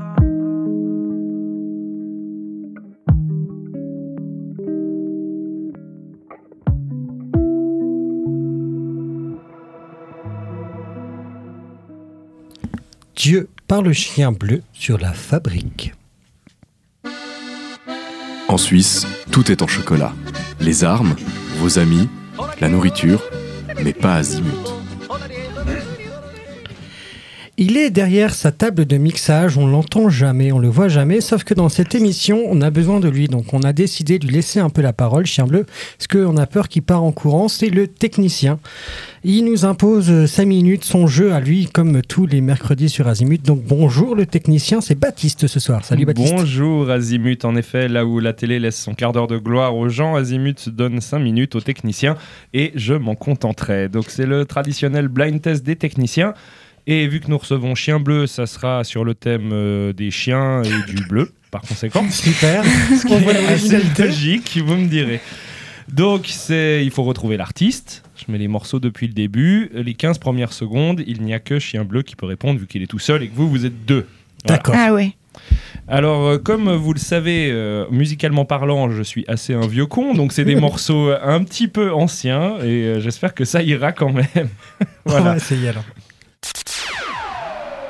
Dieu 13.16 13.50
par 13.68 13.82
le 13.82 13.92
chien 13.92 14.32
bleu 14.32 14.62
sur 14.72 14.98
la 14.98 15.12
fabrique. 15.12 15.94
En 18.48 18.58
Suisse, 18.58 19.06
tout 19.32 19.52
est 19.52 19.62
en 19.62 19.68
chocolat. 19.68 20.14
Les 20.62 20.86
armes, 20.86 21.16
vos 21.58 21.80
amis, 21.80 22.08
la 22.62 22.70
nourriture, 22.70 23.22
mais 23.84 23.94
pas 23.94 24.16
azimut. 24.16 24.77
Derrière 27.92 28.34
sa 28.34 28.52
table 28.52 28.86
de 28.86 28.98
mixage, 28.98 29.56
on 29.56 29.68
l'entend 29.68 30.10
jamais, 30.10 30.52
on 30.52 30.58
le 30.58 30.68
voit 30.68 30.88
jamais, 30.88 31.22
sauf 31.22 31.44
que 31.44 31.54
dans 31.54 31.70
cette 31.70 31.94
émission, 31.94 32.44
on 32.50 32.62
a 32.62 32.72
besoin 32.72 33.00
de 33.00 33.08
lui, 33.08 33.28
donc 33.28 33.54
on 33.54 33.62
a 33.62 33.72
décidé 33.72 34.18
de 34.18 34.26
lui 34.26 34.34
laisser 34.34 34.60
un 34.60 34.70
peu 34.70 34.82
la 34.82 34.94
parole, 34.94 35.28
chien 35.28 35.46
bleu, 35.46 35.66
parce 35.98 36.08
qu'on 36.08 36.38
a 36.38 36.48
peur 36.48 36.70
qu'il 36.70 36.82
part 36.82 37.04
en 37.04 37.12
courant, 37.12 37.48
c'est 37.48 37.70
le 37.70 37.88
technicien. 37.88 38.60
Il 39.24 39.46
nous 39.46 39.64
impose 39.64 40.26
5 40.26 40.46
minutes, 40.46 40.86
son 40.86 41.06
jeu 41.06 41.34
à 41.34 41.40
lui, 41.40 41.68
comme 41.72 42.02
tous 42.02 42.26
les 42.26 42.42
mercredis 42.42 42.90
sur 42.90 43.08
Azimut. 43.08 43.46
Donc 43.46 43.62
bonjour 43.64 44.16
le 44.16 44.26
technicien, 44.26 44.82
c'est 44.82 44.96
Baptiste 44.96 45.46
ce 45.48 45.60
soir. 45.60 45.86
Salut 45.86 46.06
Baptiste. 46.06 46.34
Bonjour 46.36 46.90
Azimut, 46.90 47.46
en 47.46 47.56
effet, 47.56 47.88
là 47.88 48.06
où 48.06 48.20
la 48.20 48.34
télé 48.34 48.60
laisse 48.60 48.80
son 48.80 48.96
quart 48.96 49.12
d'heure 49.12 49.28
de 49.28 49.38
gloire 49.38 49.76
aux 49.76 49.88
gens, 49.88 50.16
Azimut 50.16 50.70
donne 50.70 51.00
5 51.00 51.20
minutes 51.20 51.56
aux 51.56 51.62
techniciens 51.62 52.18
et 52.54 52.72
je 52.76 52.96
m'en 52.96 53.16
contenterai. 53.16 53.88
Donc 53.88 54.06
c'est 54.08 54.26
le 54.26 54.46
traditionnel 54.46 55.10
blind 55.10 55.42
test 55.42 55.64
des 55.64 55.76
techniciens. 55.76 56.34
Et 56.90 57.06
vu 57.08 57.20
que 57.20 57.28
nous 57.28 57.38
recevons 57.38 57.76
Chien 57.76 58.00
Bleu, 58.00 58.28
ça 58.28 58.46
sera 58.46 58.86
sur 58.86 59.04
le 59.04 59.14
thème 59.14 59.50
euh, 59.52 59.92
des 59.92 60.10
chiens 60.10 60.64
et 60.64 60.92
du 60.92 61.04
bleu, 61.10 61.34
par 61.52 61.62
conséquent. 61.62 62.10
Super. 62.10 62.64
On 63.10 63.18
voit 63.18 63.34
assez 63.34 63.80
logique, 64.00 64.58
vous 64.66 64.76
me 64.76 64.88
direz. 64.88 65.20
Donc, 65.90 66.28
c'est, 66.28 66.86
il 66.86 66.92
faut 66.92 67.04
retrouver 67.04 67.36
l'artiste. 67.36 68.04
Je 68.16 68.32
mets 68.32 68.38
les 68.38 68.48
morceaux 68.48 68.80
depuis 68.80 69.08
le 69.08 69.14
début. 69.14 69.70
Les 69.74 69.96
15 69.96 70.18
premières 70.18 70.54
secondes, 70.54 71.04
il 71.06 71.22
n'y 71.24 71.34
a 71.34 71.40
que 71.40 71.60
Chien 71.60 71.84
Bleu 71.84 72.04
qui 72.04 72.16
peut 72.16 72.26
répondre 72.26 72.58
vu 72.58 72.68
qu'il 72.68 72.82
est 72.82 72.88
tout 72.88 73.00
seul 73.00 73.22
et 73.22 73.28
que 73.28 73.36
vous, 73.36 73.50
vous 73.50 73.66
êtes 73.66 73.86
deux. 73.86 74.08
Voilà. 74.46 74.58
D'accord. 74.58 74.76
Ah 74.78 74.94
ouais. 74.94 75.14
Alors, 75.90 76.26
euh, 76.26 76.38
comme 76.38 76.74
vous 76.74 76.94
le 76.94 77.00
savez, 77.00 77.50
euh, 77.52 77.86
musicalement 77.92 78.46
parlant, 78.46 78.92
je 78.92 79.04
suis 79.04 79.24
assez 79.28 79.54
un 79.54 79.68
vieux 79.68 79.86
con, 79.86 80.14
donc 80.14 80.34
c'est 80.34 80.44
des 80.44 80.56
morceaux 80.60 81.12
un 81.22 81.44
petit 81.44 81.68
peu 81.68 81.94
anciens 81.94 82.58
et 82.60 82.84
euh, 82.84 83.00
j'espère 83.00 83.34
que 83.34 83.46
ça 83.46 83.62
ira 83.62 83.94
quand 83.94 84.12
même. 84.12 84.50
On 85.06 85.12
voilà. 85.12 85.32
va 85.32 85.38
essayer 85.38 85.70
alors. 85.70 85.84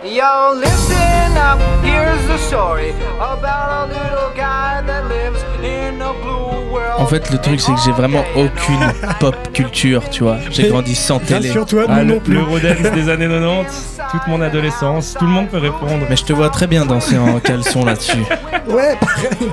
Yo, 0.10 0.54
listen 0.56 1.36
up, 1.38 1.60
here's 1.84 2.26
the 2.28 2.38
story 2.38 2.92
about 3.20 3.90
a 3.90 3.94
little 3.94 4.30
guy 4.36 4.82
that 4.86 5.08
lives 5.10 5.44
in 5.64 6.02
a 6.02 6.14
blue 6.14 6.72
world. 6.72 7.00
En 7.02 7.06
fait, 7.06 7.30
le 7.32 7.38
truc, 7.40 7.60
c'est 7.60 7.74
que 7.74 7.80
j'ai 7.84 7.92
vraiment 7.92 8.24
aucune 8.36 8.80
pop 9.20 9.36
culture, 9.54 10.10
tu 10.10 10.24
vois. 10.24 10.38
J'ai 10.50 10.70
grandi 10.70 10.96
sans 10.96 11.20
télé. 11.20 11.50
Rassure-toi, 11.50 11.86
Ah, 11.90 12.04
le, 12.04 12.14
non 12.16 12.20
plus. 12.20 12.36
le 12.36 12.44
Rodens 12.44 12.92
des 12.94 13.10
années 13.10 13.28
90, 13.28 14.00
toute 14.12 14.28
mon 14.28 14.42
adolescence, 14.42 15.16
tout 15.20 15.26
le 15.26 15.32
monde 15.32 15.50
peut 15.50 15.58
répondre. 15.58 16.06
Mais 16.10 16.16
je 16.16 16.24
te 16.26 16.34
vois 16.34 16.50
très 16.50 16.68
bien 16.68 16.86
danser 16.86 17.18
en 17.18 17.40
caleçon 17.40 17.84
là-dessus. 17.84 18.24
Ouais, 18.68 18.96
pareil. 19.00 19.52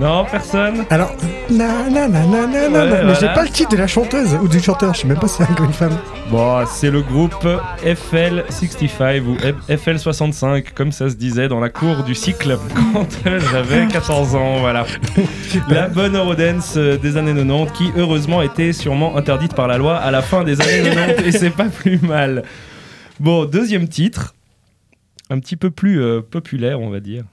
Non, 0.00 0.24
personne 0.30 0.84
Alors, 0.90 1.12
na 1.50 1.90
na 1.90 2.06
na 2.06 2.24
na 2.24 2.46
na 2.46 2.68
na, 2.68 2.84
Ouais, 2.84 3.04
mais 3.04 3.14
j'ai 3.20 3.26
pas 3.26 3.42
le 3.42 3.48
titre 3.48 3.70
de 3.70 3.76
la 3.76 3.88
chanteuse 3.88 4.32
ou 4.40 4.46
du 4.46 4.60
chanteur, 4.60 4.94
je 4.94 5.00
sais 5.00 5.08
même 5.08 5.18
pas 5.18 5.26
si 5.26 5.38
c'est 5.38 5.42
un 5.42 5.60
ou 5.60 5.64
une 5.64 5.72
femme. 5.72 5.98
Bon, 6.30 6.64
c'est 6.66 6.92
le 6.92 7.02
groupe 7.02 7.48
FL65 7.82 9.22
ou 9.22 9.36
FL65, 9.68 10.66
comme 10.72 10.92
ça 10.92 11.10
se 11.10 11.16
disait 11.16 11.48
dans 11.48 11.58
la 11.58 11.68
cour 11.68 12.04
du 12.04 12.14
cycle 12.14 12.56
quand 12.92 13.08
j'avais 13.50 13.88
14 13.88 14.36
ans, 14.36 14.58
voilà. 14.60 14.86
La 15.68 15.88
bonne 15.88 16.16
Eurodance 16.16 16.74
euh, 16.76 16.96
des 16.96 17.16
années 17.16 17.34
90 17.34 17.72
qui 17.72 17.90
heureusement 17.96 18.40
était 18.40 18.72
sûrement 18.72 19.16
interdite 19.16 19.54
par 19.56 19.66
la 19.66 19.78
loi 19.78 19.96
à 19.96 20.12
la 20.12 20.22
fin 20.22 20.44
des 20.44 20.60
années 20.60 20.90
90 20.94 21.26
et 21.26 21.32
c'est 21.32 21.50
pas 21.50 21.64
plus 21.68 21.98
mal. 22.02 22.44
Bon, 23.18 23.46
deuxième 23.46 23.88
titre, 23.88 24.36
un 25.28 25.40
petit 25.40 25.56
peu 25.56 25.70
plus 25.70 26.00
euh, 26.00 26.20
populaire 26.20 26.80
on 26.80 26.88
va 26.88 27.00
dire. 27.00 27.24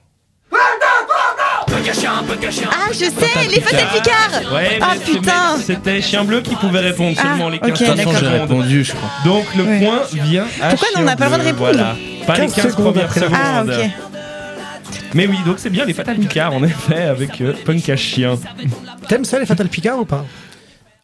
Ah, 1.88 2.88
je 2.92 2.98
sais, 2.98 3.48
les 3.48 3.60
Fatal 3.60 3.86
Picard 3.94 4.52
Ouais, 4.52 4.78
Ah 4.80 4.94
putain 5.04 5.56
C'était 5.62 6.00
Chien 6.00 6.24
Bleu 6.24 6.40
qui 6.40 6.54
pouvait 6.56 6.80
répondre, 6.80 7.16
Ah, 7.18 7.22
seulement 7.22 7.48
les 7.48 7.58
15 7.60 7.70
ok, 7.70 7.78
De 7.78 7.78
toute 7.78 7.86
façon, 7.86 7.96
d'accord. 7.96 8.12
j'ai 8.14 8.26
secondes. 8.26 8.40
répondu, 8.40 8.84
je 8.84 8.92
crois. 8.92 9.10
Donc 9.24 9.44
le 9.54 9.62
Ouais. 9.64 9.78
point 9.80 10.00
vient 10.24 10.46
à 10.60 10.70
Pourquoi 10.70 10.88
on 10.96 11.02
n'a 11.02 11.16
pas 11.16 11.24
le 11.24 11.30
droit 11.30 11.38
de 11.38 11.44
répondre 11.44 11.72
Voilà. 11.72 11.96
Pas 12.26 12.34
les 12.34 12.40
15 12.46 12.54
15 12.54 12.70
secondes 12.72 12.92
premières 12.94 13.12
secondes. 13.14 13.30
Ah, 13.34 13.64
ok. 13.64 13.90
Mais 15.14 15.26
oui, 15.28 15.36
donc 15.46 15.58
c'est 15.58 15.70
bien 15.70 15.84
les 15.84 15.92
Fatal 15.94 16.16
Picard 16.16 16.54
en 16.54 16.62
effet 16.64 17.02
avec 17.04 17.40
euh, 17.40 17.52
Punk 17.64 17.88
à 17.88 17.96
chien. 17.96 18.36
T'aimes 19.08 19.24
ça 19.24 19.38
les 19.38 19.46
Fatal 19.46 19.68
Picard 19.68 20.00
ou 20.00 20.04
pas? 20.04 20.24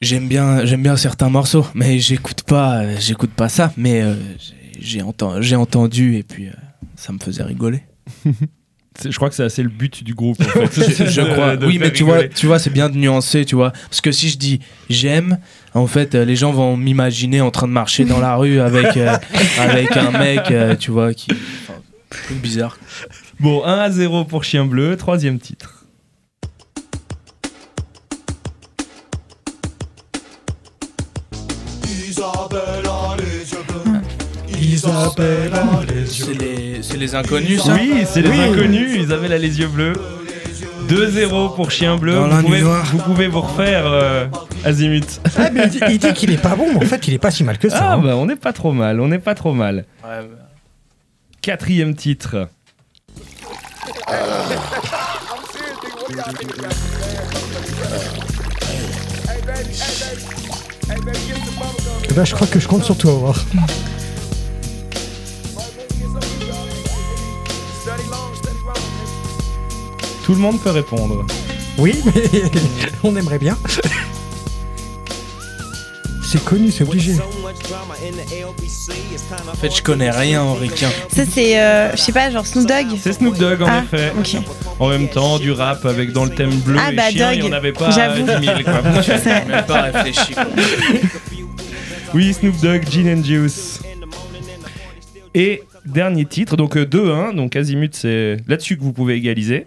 J'aime 0.01 0.27
bien, 0.27 0.65
j'aime 0.65 0.83
bien 0.83 0.97
certains 0.97 1.29
morceaux, 1.29 1.65
mais 1.75 2.01
j'écoute 2.01 2.43
pas, 2.43 2.83
j'écoute 2.99 3.31
pas 3.31 3.49
ça. 3.49 3.73
Mais 3.77 4.03
euh, 4.03 4.15
j'ai- 4.41 4.99
j'ai 4.99 5.01
enten- 5.03 5.41
j'ai 5.41 5.55
entendu 5.55 6.17
et 6.17 6.25
puis 6.25 6.49
euh, 6.49 6.53
ça 6.97 7.13
me 7.13 7.19
faisait 7.21 7.45
rigoler. 7.45 7.83
Je 9.05 9.17
crois 9.17 9.29
que 9.29 9.35
c'est 9.35 9.45
assez 9.45 9.63
le 9.63 9.69
but 9.69 10.05
du 10.05 10.15
groupe 10.15 10.41
en 10.41 10.67
fait. 10.67 11.07
je, 11.11 11.21
crois. 11.23 11.57
de 11.57 11.67
oui, 11.67 11.79
mais 11.79 11.93
tu 11.93 12.05
vois, 12.05 12.25
tu 12.29 12.47
vois, 12.47 12.59
c'est 12.59 12.71
bien 12.71 12.89
de 12.89 12.97
nuancer, 12.97 13.45
tu 13.45 13.55
vois. 13.55 13.71
Parce 13.71 14.01
que 14.01 14.13
si 14.13 14.29
je 14.29 14.39
dis 14.39 14.61
j'aime, 14.91 15.39
en 15.75 15.87
fait, 15.87 16.15
euh, 16.15 16.25
les 16.25 16.37
gens 16.37 16.53
vont 16.53 16.77
m'imaginer 16.77 17.41
en 17.41 17.51
train 17.51 17.67
de 17.67 17.73
marcher 17.73 18.05
dans 18.05 18.21
la 18.21 18.37
rue 18.37 18.61
avec 18.61 18.97
euh, 18.97 19.17
avec 19.59 19.97
un 19.97 20.11
mec, 20.11 20.51
euh, 20.51 20.77
tu 20.77 20.91
vois, 20.91 21.15
qui, 21.15 21.31
enfin, 21.33 21.81
truc 22.11 22.39
bizarre. 22.39 22.79
Bon, 23.41 23.65
1 23.65 23.79
à 23.79 23.91
0 23.91 24.25
pour 24.25 24.45
Chien 24.45 24.67
Bleu, 24.67 24.97
troisième 24.97 25.39
titre. 25.39 25.83
C'est 34.83 36.35
les, 36.35 36.83
c'est 36.83 36.97
les 36.97 37.15
inconnus, 37.15 37.63
ça. 37.63 37.75
Oui, 37.75 38.05
c'est 38.05 38.21
les 38.23 38.29
Oui. 38.31 38.41
inconnus, 38.41 38.99
Isabelle 38.99 39.33
a 39.33 39.39
les 39.39 39.61
yeux 39.61 39.69
bleus. 39.69 39.93
2-0 40.89 41.55
pour 41.55 41.71
Chien 41.71 41.97
Bleu. 41.97 42.15
Dans 42.15 42.29
vous, 42.29 42.43
pouvez, 42.43 42.61
noire. 42.63 42.85
vous 42.93 42.99
pouvez 42.99 43.29
vous 43.29 43.41
refaire 43.43 43.87
euh, 43.87 44.27
Azimut. 44.65 45.21
Ah, 45.39 45.51
mais 45.53 45.63
il 45.65 45.71
dit, 45.71 45.81
il 45.89 45.99
dit 45.99 46.13
qu'il 46.13 46.33
est 46.33 46.43
pas 46.43 46.57
bon, 46.57 46.67
mais 46.73 46.85
en 46.85 46.89
fait, 46.89 47.07
il 47.07 47.15
est 47.15 47.19
pas 47.19 47.31
si 47.31 47.45
mal 47.45 47.59
que 47.59 47.69
ça. 47.69 47.79
Ah 47.81 47.93
hein. 47.93 47.99
bah 47.99 48.17
on 48.17 48.27
n'est 48.27 48.37
pas 48.37 48.53
trop 48.53 48.73
mal, 48.73 49.01
on 49.01 49.07
n'est 49.09 49.21
pas 49.21 49.35
trop 49.37 49.53
mal. 49.53 49.85
Quatrième 51.41 51.95
titre. 51.95 52.49
Eh 62.11 62.15
ben, 62.15 62.25
je 62.25 62.35
crois 62.35 62.47
que 62.47 62.59
je 62.59 62.69
compte 62.69 62.85
sur 62.85 62.97
toi, 62.97 63.13
voir. 63.15 63.45
Tout 70.25 70.35
le 70.35 70.39
monde 70.41 70.61
peut 70.61 70.71
répondre. 70.71 71.27
Oui, 71.79 71.95
mais 72.05 72.43
on 73.03 73.17
aimerait 73.17 73.39
bien. 73.39 73.57
C'est 76.25 76.43
connu, 76.45 76.71
c'est 76.71 76.85
obligé. 76.85 77.15
En 79.51 79.55
fait, 79.55 79.71
je 79.77 79.83
connais 79.83 80.11
rien 80.11 80.43
en. 80.43 80.57
Ça, 81.15 81.25
c'est, 81.31 81.61
euh, 81.61 81.91
je 81.93 81.97
sais 81.97 82.13
pas, 82.13 82.31
genre 82.31 82.47
Snoop 82.47 82.67
Dogg 82.67 82.87
C'est 83.01 83.13
Snoop 83.13 83.37
Dogg 83.37 83.63
en 83.63 83.67
Ah, 83.69 83.83
effet. 83.85 84.13
En 84.79 84.89
même 84.89 85.09
temps, 85.09 85.39
du 85.39 85.53
rap 85.53 85.85
avec 85.85 86.13
dans 86.13 86.25
le 86.25 86.31
thème 86.31 86.55
bleu 86.61 86.79
Ah, 86.81 86.93
et 86.93 86.97
bah, 86.97 87.11
chien, 87.11 87.33
Dogg, 87.33 87.43
n'y 87.43 87.49
en 87.49 87.53
avait 87.53 87.73
pas 87.73 87.91
j'avoue. 87.91 88.23
10 88.23 88.47
000 88.47 88.63
quoi. 88.65 88.83
Même 89.47 89.65
pas 89.67 89.83
réfléchi. 89.83 90.35
Oui, 92.15 92.35
Snoop 92.35 92.61
Dogg, 92.61 92.83
Gin 92.91 93.09
and 93.19 93.25
Juice. 93.25 93.81
Et 95.35 95.63
dernier 95.87 96.27
titre, 96.27 96.57
donc 96.59 96.77
euh, 96.77 96.85
2-1, 96.85 97.35
donc 97.35 97.57
Azimut, 97.57 97.95
c'est 97.95 98.37
là-dessus 98.47 98.77
que 98.77 98.83
vous 98.83 98.93
pouvez 98.93 99.15
égaliser. 99.15 99.67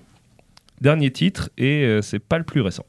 Dernier 0.85 1.09
titre, 1.09 1.49
et 1.57 1.83
euh, 1.83 2.03
c'est 2.03 2.19
pas 2.19 2.37
le 2.37 2.43
plus 2.43 2.61
récent. 2.61 2.85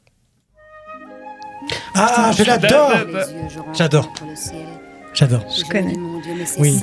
Ah, 1.95 2.29
je 2.37 2.43
l'adore 2.43 2.91
J'adore. 3.73 4.13
J'adore. 5.15 5.43
Je 5.49 5.63
connais. 5.63 5.95
Oui. 6.59 6.79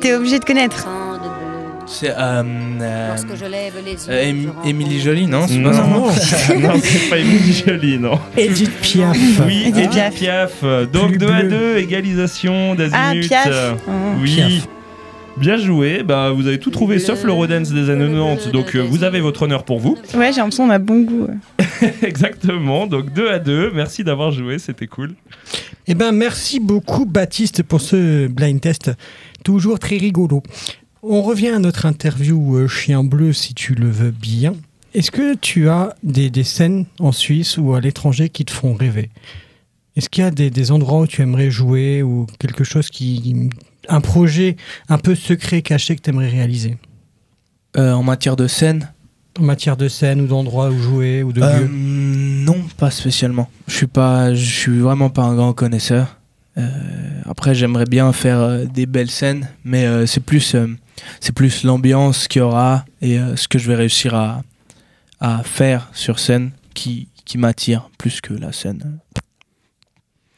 T'es 0.00 0.14
obligé 0.14 0.40
de 0.40 0.44
connaître. 0.44 0.88
C'est 1.86 2.10
euh, 2.10 2.42
euh, 2.80 3.16
euh, 4.08 4.32
Émilie 4.64 5.00
Jolie, 5.00 5.28
non 5.28 5.46
c'est 5.46 5.58
Non, 5.58 5.70
non. 5.70 6.06
non, 6.58 6.72
c'est 6.82 7.08
pas 7.08 7.18
Émilie 7.18 7.62
Jolie, 7.64 7.96
non. 8.00 8.18
Edith 8.36 8.80
Piaf. 8.80 9.16
Oui, 9.46 9.66
Edith 9.66 9.96
Piaf. 10.16 10.64
Donc 10.92 11.10
Plus 11.10 11.18
2 11.18 11.28
à 11.28 11.40
bleu. 11.42 11.50
2, 11.50 11.76
égalisation 11.76 12.74
d'Azimut. 12.74 13.30
Ah, 13.32 13.44
Piaf. 13.44 13.74
Oui. 14.20 14.34
Piaf. 14.34 14.68
Bien 15.38 15.58
joué, 15.58 16.02
bah, 16.02 16.30
vous 16.30 16.46
avez 16.46 16.58
tout 16.58 16.70
trouvé 16.70 16.98
sauf 16.98 17.22
le 17.24 17.32
Rodance 17.32 17.70
des 17.70 17.90
années 17.90 18.08
90, 18.10 18.52
donc 18.52 18.74
euh, 18.74 18.80
vous 18.80 19.04
avez 19.04 19.20
votre 19.20 19.42
honneur 19.42 19.64
pour 19.64 19.78
vous. 19.78 19.98
Ouais, 20.14 20.32
j'ai 20.32 20.38
l'impression 20.40 20.66
qu'on 20.66 20.70
a 20.70 20.78
bon 20.78 21.02
goût. 21.02 21.28
Exactement, 22.02 22.86
donc 22.86 23.12
2 23.12 23.28
à 23.28 23.38
2, 23.38 23.72
merci 23.74 24.02
d'avoir 24.02 24.30
joué, 24.30 24.58
c'était 24.58 24.86
cool. 24.86 25.14
Eh 25.86 25.94
ben, 25.94 26.12
merci 26.12 26.58
beaucoup, 26.58 27.04
Baptiste, 27.04 27.62
pour 27.62 27.82
ce 27.82 28.28
blind 28.28 28.60
test. 28.60 28.90
Toujours 29.44 29.78
très 29.78 29.98
rigolo. 29.98 30.42
On 31.02 31.20
revient 31.20 31.48
à 31.50 31.58
notre 31.58 31.84
interview 31.84 32.56
euh, 32.56 32.66
Chien 32.66 33.04
Bleu, 33.04 33.34
si 33.34 33.52
tu 33.52 33.74
le 33.74 33.90
veux 33.90 34.10
bien. 34.10 34.54
Est-ce 34.94 35.10
que 35.10 35.34
tu 35.34 35.68
as 35.68 35.94
des, 36.02 36.30
des 36.30 36.44
scènes 36.44 36.86
en 36.98 37.12
Suisse 37.12 37.58
ou 37.58 37.74
à 37.74 37.80
l'étranger 37.80 38.30
qui 38.30 38.46
te 38.46 38.52
font 38.52 38.72
rêver? 38.72 39.10
Est-ce 39.96 40.08
qu'il 40.08 40.24
y 40.24 40.26
a 40.26 40.30
des, 40.30 40.50
des 40.50 40.72
endroits 40.72 41.00
où 41.00 41.06
tu 41.06 41.20
aimerais 41.22 41.50
jouer 41.50 42.02
ou 42.02 42.26
quelque 42.38 42.64
chose 42.64 42.88
qui. 42.88 43.50
Un 43.88 44.00
projet 44.00 44.56
un 44.88 44.98
peu 44.98 45.14
secret, 45.14 45.62
caché 45.62 45.96
que 45.96 46.02
tu 46.02 46.10
aimerais 46.10 46.28
réaliser 46.28 46.76
Euh, 47.76 47.92
En 47.92 48.02
matière 48.02 48.36
de 48.36 48.46
scène 48.46 48.90
En 49.38 49.42
matière 49.42 49.76
de 49.76 49.88
scène 49.88 50.20
ou 50.22 50.26
d'endroits 50.26 50.70
où 50.70 50.78
jouer 50.78 51.22
ou 51.22 51.32
de 51.32 51.42
Euh, 51.42 51.60
lieux 51.60 51.68
Non, 51.70 52.56
pas 52.78 52.90
spécialement. 52.90 53.48
Je 53.66 53.74
suis 53.74 53.86
pas, 53.86 54.32
je 54.34 54.44
suis 54.60 54.78
vraiment 54.78 55.10
pas 55.10 55.22
un 55.22 55.34
grand 55.34 55.52
connaisseur. 55.52 56.18
Euh, 56.58 56.66
après, 57.26 57.54
j'aimerais 57.54 57.84
bien 57.84 58.12
faire 58.12 58.66
des 58.66 58.86
belles 58.86 59.10
scènes, 59.10 59.48
mais 59.64 60.06
c'est 60.06 60.20
plus, 60.24 60.56
c'est 61.20 61.32
plus 61.34 61.64
l'ambiance 61.64 62.28
qu'il 62.28 62.40
y 62.40 62.42
aura 62.42 62.84
et 63.02 63.18
ce 63.36 63.46
que 63.46 63.58
je 63.58 63.68
vais 63.68 63.74
réussir 63.74 64.14
à, 64.14 64.42
à 65.20 65.42
faire 65.44 65.88
sur 65.92 66.18
scène 66.18 66.52
qui, 66.72 67.08
qui 67.26 67.36
m'attire 67.36 67.90
plus 67.98 68.22
que 68.22 68.32
la 68.32 68.52
scène. 68.52 68.98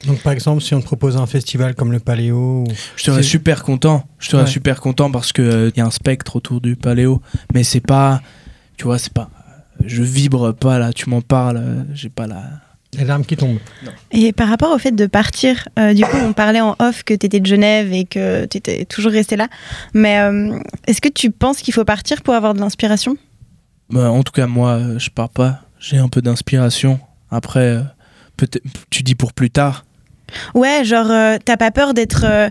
Donc, 0.07 0.22
par 0.22 0.32
exemple, 0.32 0.62
si 0.62 0.74
on 0.74 0.80
te 0.80 0.84
propose 0.84 1.16
un 1.16 1.26
festival 1.26 1.74
comme 1.74 1.90
le 1.92 1.99
Paléo. 1.99 2.64
ou- 2.68 2.72
Je 2.96 3.03
serais 3.03 3.22
super 3.22 3.62
content. 3.64 4.05
Je 4.18 4.28
serais 4.28 4.44
Ouais. 4.44 4.49
super 4.49 4.80
content 4.80 5.11
parce 5.11 5.32
que 5.32 5.42
euh, 5.42 5.70
il 5.74 5.78
y 5.78 5.80
a 5.82 5.86
un 5.86 5.90
spectre 5.90 6.36
autour 6.36 6.61
du 6.61 6.76
paléo, 6.76 7.20
mais 7.53 7.64
c'est 7.64 7.80
pas, 7.80 8.22
tu 8.76 8.84
vois, 8.84 8.99
c'est 8.99 9.12
pas, 9.12 9.28
je 9.84 10.03
vibre 10.03 10.53
pas 10.55 10.78
là. 10.78 10.92
Tu 10.92 11.11
m'en 11.11 11.20
parles, 11.20 11.57
euh, 11.61 11.82
j'ai 11.94 12.11
pas 12.11 12.26
la. 12.28 12.42
Les 12.96 13.05
larmes 13.05 13.24
qui 13.24 13.36
tombent. 13.36 13.59
Et 14.12 14.32
par 14.32 14.49
rapport 14.49 14.72
au 14.72 14.78
fait 14.78 14.92
de 14.92 15.05
partir, 15.07 15.68
euh, 15.78 15.92
du 15.92 16.03
coup, 16.05 16.16
on 16.16 16.32
parlait 16.32 16.62
en 16.62 16.74
off 16.78 17.03
que 17.03 17.12
tu 17.12 17.26
étais 17.26 17.38
de 17.38 17.44
Genève 17.44 17.92
et 17.92 18.05
que 18.07 18.46
tu 18.46 18.57
étais 18.57 18.86
toujours 18.86 19.12
resté 19.12 19.36
là. 19.36 19.49
Mais 19.92 20.18
euh, 20.20 20.59
est-ce 20.86 21.03
que 21.03 21.11
tu 21.11 21.30
penses 21.30 21.59
qu'il 21.59 21.74
faut 21.74 21.84
partir 21.84 22.22
pour 22.22 22.32
avoir 22.34 22.55
de 22.55 22.61
l'inspiration? 22.61 23.16
Bah, 23.90 24.11
en 24.11 24.22
tout 24.22 24.32
cas, 24.32 24.46
moi, 24.46 24.70
euh, 24.76 24.99
je 24.99 25.11
pars 25.11 25.28
pas. 25.28 25.61
J'ai 25.80 25.99
un 25.99 26.09
peu 26.09 26.22
d'inspiration. 26.22 26.99
Après, 27.30 27.61
euh, 27.76 27.82
peut-être, 28.38 28.64
tu 28.88 29.03
dis 29.03 29.14
pour 29.14 29.34
plus 29.34 29.51
tard. 29.51 29.84
Ouais, 30.55 30.85
genre, 30.85 31.11
euh, 31.11 31.39
t'as 31.45 31.57
pas 31.57 31.70
peur 31.70 31.95
d'être 31.95 32.24
euh, 32.24 32.51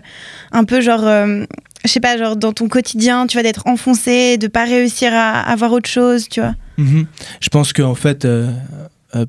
un 0.52 0.64
peu 0.64 0.80
genre, 0.80 1.04
euh, 1.04 1.44
je 1.84 1.90
sais 1.90 2.00
pas, 2.00 2.16
genre 2.16 2.36
dans 2.36 2.52
ton 2.52 2.68
quotidien, 2.68 3.26
tu 3.26 3.36
vois, 3.36 3.42
d'être 3.42 3.66
enfoncé, 3.66 4.38
de 4.38 4.46
pas 4.46 4.64
réussir 4.64 5.12
à 5.12 5.40
avoir 5.40 5.72
autre 5.72 5.88
chose, 5.88 6.28
tu 6.28 6.40
vois. 6.40 6.54
Mhm. 6.76 7.06
Je 7.40 7.48
pense 7.48 7.72
qu'en 7.72 7.94
fait, 7.94 8.26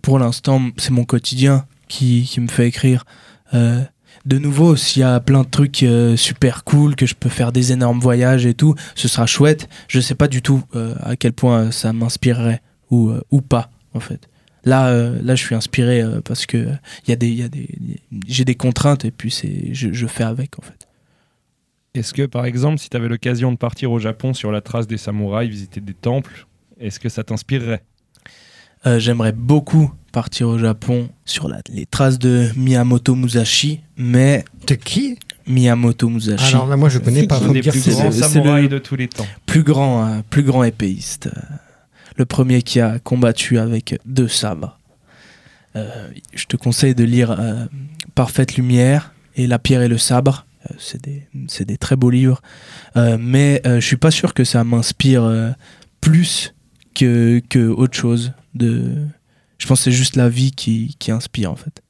pour 0.01 0.19
l'instant, 0.19 0.61
c'est 0.77 0.91
mon 0.91 1.05
quotidien 1.05 1.65
qui, 1.87 2.27
qui 2.29 2.39
me 2.39 2.47
fait 2.47 2.67
écrire. 2.67 3.05
De 3.53 4.37
nouveau, 4.37 4.75
s'il 4.75 5.01
y 5.01 5.05
a 5.05 5.19
plein 5.19 5.41
de 5.41 5.49
trucs 5.49 5.85
super 6.15 6.63
cool, 6.63 6.95
que 6.95 7.05
je 7.05 7.15
peux 7.15 7.29
faire 7.29 7.51
des 7.51 7.71
énormes 7.71 7.99
voyages 7.99 8.45
et 8.45 8.53
tout, 8.53 8.75
ce 8.93 9.07
sera 9.07 9.25
chouette. 9.25 9.67
Je 9.87 9.99
sais 9.99 10.15
pas 10.15 10.27
du 10.27 10.41
tout 10.41 10.61
à 11.01 11.15
quel 11.15 11.33
point 11.33 11.71
ça 11.71 11.93
m'inspirerait 11.93 12.61
ou, 12.91 13.13
ou 13.31 13.41
pas, 13.41 13.71
en 13.93 13.99
fait. 13.99 14.28
Là, 14.65 14.87
euh, 14.89 15.19
là, 15.23 15.35
je 15.35 15.43
suis 15.45 15.55
inspiré 15.55 16.01
euh, 16.01 16.21
parce 16.21 16.45
que 16.45 16.57
euh, 16.57 16.71
il 17.07 17.09
y 17.09 17.13
a 17.13 17.15
des, 17.15 17.27
il 17.29 17.35
y 17.39 17.43
a 17.43 17.47
des, 17.49 17.67
j'ai 18.27 18.43
des 18.45 18.55
contraintes 18.55 19.05
et 19.05 19.11
puis 19.11 19.31
c'est, 19.31 19.73
je, 19.73 19.93
je 19.93 20.05
fais 20.07 20.23
avec, 20.25 20.59
en 20.59 20.61
fait. 20.61 20.87
Est-ce 21.95 22.13
que, 22.13 22.25
par 22.25 22.45
exemple, 22.45 22.77
si 22.77 22.89
tu 22.89 22.97
avais 22.97 23.07
l'occasion 23.07 23.51
de 23.51 23.57
partir 23.57 23.91
au 23.91 23.99
Japon 23.99 24.33
sur 24.33 24.51
la 24.51 24.61
trace 24.61 24.85
des 24.85 24.97
samouraïs, 24.97 25.49
visiter 25.49 25.81
des 25.81 25.93
temples, 25.93 26.45
est-ce 26.79 26.99
que 26.99 27.09
ça 27.09 27.23
t'inspirerait? 27.23 27.81
Euh, 28.85 28.99
j'aimerais 28.99 29.31
beaucoup 29.33 29.91
partir 30.11 30.47
au 30.49 30.57
Japon 30.57 31.09
sur 31.25 31.47
la- 31.49 31.61
les 31.71 31.85
traces 31.85 32.19
de 32.19 32.49
Miyamoto 32.55 33.15
Musashi, 33.15 33.81
mais 33.97 34.45
De 34.67 34.75
qui? 34.75 35.17
Miyamoto 35.47 36.09
Musashi, 36.09 36.53
Alors 36.53 36.67
là, 36.67 36.77
moi, 36.77 36.89
je 36.89 36.99
connais 36.99 37.21
C'est 37.21 37.27
pas. 37.27 37.39
des 37.39 37.61
dire 37.61 37.71
plus 37.73 37.81
c'est. 37.81 37.91
c'est 37.91 38.11
samouraïs 38.11 38.63
le- 38.63 38.69
de 38.69 38.77
tous 38.77 38.95
les 38.95 39.07
temps? 39.07 39.25
plus 39.45 39.63
grand, 39.63 40.05
euh, 40.07 40.19
plus 40.29 40.43
grand 40.43 40.63
épéiste. 40.63 41.29
Le 42.19 42.25
premier 42.25 42.61
qui 42.61 42.81
a 42.81 42.99
combattu 42.99 43.57
avec 43.57 43.97
deux 44.05 44.27
sabres. 44.27 44.77
Euh, 45.75 46.09
je 46.33 46.45
te 46.45 46.57
conseille 46.57 46.93
de 46.93 47.05
lire 47.05 47.31
euh, 47.31 47.65
Parfaite 48.13 48.57
Lumière 48.57 49.13
et 49.35 49.47
La 49.47 49.57
pierre 49.57 49.81
et 49.81 49.87
le 49.87 49.97
sabre. 49.97 50.45
Euh, 50.69 50.73
c'est 50.77 51.01
des, 51.01 51.25
des 51.65 51.77
très 51.77 51.95
beaux 51.95 52.09
livres. 52.09 52.41
Mais 52.95 53.61
je 53.63 53.79
suis 53.79 53.97
pas 53.97 54.11
sûr 54.11 54.33
que 54.33 54.43
ça 54.43 54.63
m'inspire 54.65 55.55
plus 56.01 56.53
que, 56.93 57.41
que 57.49 57.69
autre 57.69 57.97
chose. 57.97 58.33
De... 58.53 59.05
Je 59.57 59.65
pense 59.65 59.79
que 59.79 59.83
c'est 59.85 59.91
juste 59.91 60.17
la 60.17 60.27
vie 60.27 60.51
qui, 60.51 60.97
qui 60.99 61.11
inspire 61.11 61.51
en 61.51 61.55
fait. 61.55 61.81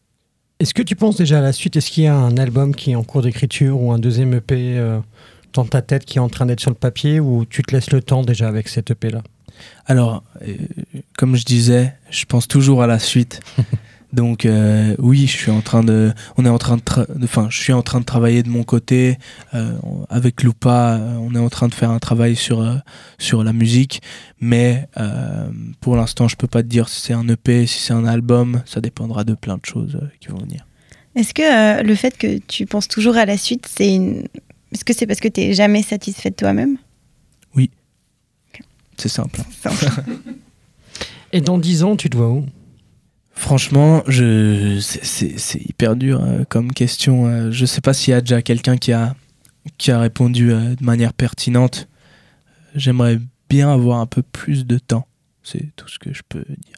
Est-ce 0.59 0.75
que 0.75 0.84
tu 0.84 0.95
penses 0.95 1.17
déjà 1.17 1.39
à 1.39 1.41
la 1.41 1.53
suite? 1.53 1.75
Est-ce 1.75 1.89
qu'il 1.89 2.03
y 2.03 2.07
a 2.07 2.15
un 2.15 2.38
album 2.38 2.75
qui 2.75 2.91
est 2.91 2.95
en 2.95 3.03
cours 3.03 3.23
d'écriture 3.23 3.82
ou 3.82 3.91
un 3.91 3.97
deuxième 3.97 4.36
EP 4.36 4.77
dans 5.53 5.65
ta 5.65 5.82
tête 5.82 6.05
qui 6.05 6.19
est 6.19 6.21
en 6.21 6.30
train 6.30 6.45
d'être 6.45 6.59
sur 6.59 6.69
le 6.69 6.75
papier 6.75 7.19
ou 7.19 7.45
tu 7.45 7.63
te 7.63 7.73
laisses 7.73 7.91
le 7.91 8.03
temps 8.03 8.21
déjà 8.21 8.47
avec 8.47 8.67
cet 8.67 8.91
EP 8.91 9.09
là 9.09 9.23
Alors, 9.86 10.24
euh, 10.41 10.55
comme 11.18 11.36
je 11.36 11.45
disais, 11.45 11.93
je 12.10 12.26
pense 12.26 12.47
toujours 12.47 12.82
à 12.84 12.88
la 12.88 12.99
suite. 12.99 13.41
Donc 14.12 14.45
euh, 14.45 14.95
oui, 14.97 15.28
je 15.28 15.38
suis 15.38 15.51
en 15.51 15.62
train 15.62 15.84
de, 15.84 16.12
on 16.38 16.45
est 16.45 16.49
en 16.49 16.57
train 16.57 16.78
de, 16.78 16.84
enfin, 17.24 17.47
je 17.51 17.60
suis 17.60 17.74
en 17.74 17.84
train 17.84 17.99
de 17.99 18.05
travailler 18.05 18.41
de 18.41 18.49
mon 18.49 18.64
côté 18.64 19.20
euh, 19.53 19.74
avec 20.10 20.41
Lupa. 20.41 20.99
on 21.20 21.36
est 21.36 21.39
en 21.39 21.49
train 21.49 21.68
de 21.68 21.74
faire 21.76 21.91
un 21.91 21.99
travail 21.99 22.36
sur 22.36 22.62
euh, 22.62 22.76
sur 23.20 23.43
la 23.43 23.53
musique, 23.53 24.01
mais 24.39 24.88
euh, 24.97 25.49
pour 25.80 25.95
l'instant, 25.95 26.28
je 26.28 26.36
peux 26.36 26.47
pas 26.47 26.64
te 26.64 26.68
dire 26.68 26.89
si 26.89 27.01
c'est 27.01 27.14
un 27.14 27.28
EP, 27.28 27.68
si 27.68 27.80
c'est 27.80 27.93
un 27.93 28.05
album. 28.05 28.64
Ça 28.66 28.82
dépendra 28.82 29.24
de 29.24 29.34
plein 29.36 29.57
de 29.57 29.66
choses 29.66 29.99
euh, 30.01 30.07
qui 30.20 30.30
vont 30.30 30.39
venir. 30.39 30.66
Est-ce 31.16 31.34
que 31.34 31.80
euh, 31.80 31.84
le 31.84 31.95
fait 31.95 32.18
que 32.18 32.39
tu 32.39 32.66
penses 32.66 32.88
toujours 32.88 33.18
à 33.18 33.26
la 33.26 33.38
suite, 33.38 33.68
c'est 33.70 33.93
une... 33.93 34.28
Est-ce 34.72 34.86
que 34.86 34.93
c'est 34.93 35.07
parce 35.07 35.20
que 35.20 35.28
tu 35.28 35.41
n'es 35.41 35.53
jamais 35.53 35.82
satisfait 35.82 36.30
de 36.30 36.36
toi-même? 36.36 36.78
C'est 39.00 39.10
simple. 39.10 39.41
Et 41.32 41.41
dans 41.41 41.58
10 41.58 41.84
ans, 41.84 41.95
tu 41.95 42.10
te 42.10 42.18
vois 42.18 42.30
où? 42.30 42.45
Franchement, 43.34 44.04
je 44.08 44.80
c'est- 44.82 45.62
hyper 45.62 45.95
dur 45.95 46.22
euh, 46.22 46.43
comme 46.50 46.72
question. 46.74 47.26
euh, 47.28 47.52
je 47.52 47.66
sais 47.66 47.80
pas 47.82 47.93
s'il 47.93 48.12
y 48.12 48.14
a 48.16 48.22
déjà 48.22 48.41
quelqu'un 48.41 48.76
qui 48.78 48.91
a 48.91 49.16
qui 49.78 49.91
a 49.91 50.00
répondu 50.00 50.52
euh, 50.52 50.76
de 50.76 50.84
manière 50.84 51.14
pertinente. 51.14 51.88
J'aimerais 52.76 53.20
bien 53.50 53.72
avoir 53.72 54.00
un 54.00 54.06
peu 54.08 54.22
plus 54.22 54.66
de 54.66 54.78
temps. 54.78 55.08
C'est 55.43 55.74
tout 55.76 55.88
ce 55.88 56.00
que 56.00 56.14
je 56.14 56.22
peux 56.28 56.43
dire. 56.47 56.76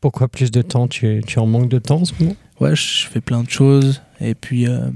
Pourquoi 0.00 0.28
plus 0.28 0.50
de 0.50 0.60
temps? 0.62 0.86
Tu, 0.88 1.22
tu 1.26 1.38
en 1.38 1.46
manque 1.46 1.68
de 1.70 1.78
temps 1.78 2.00
en 2.00 2.04
ce 2.04 2.12
moment? 2.20 2.36
Ouais, 2.60 2.76
je 2.76 3.06
fais 3.06 3.20
plein 3.20 3.42
de 3.42 3.50
choses 3.50 4.02
et 4.20 4.34
puis 4.34 4.66
euh, 4.66 4.90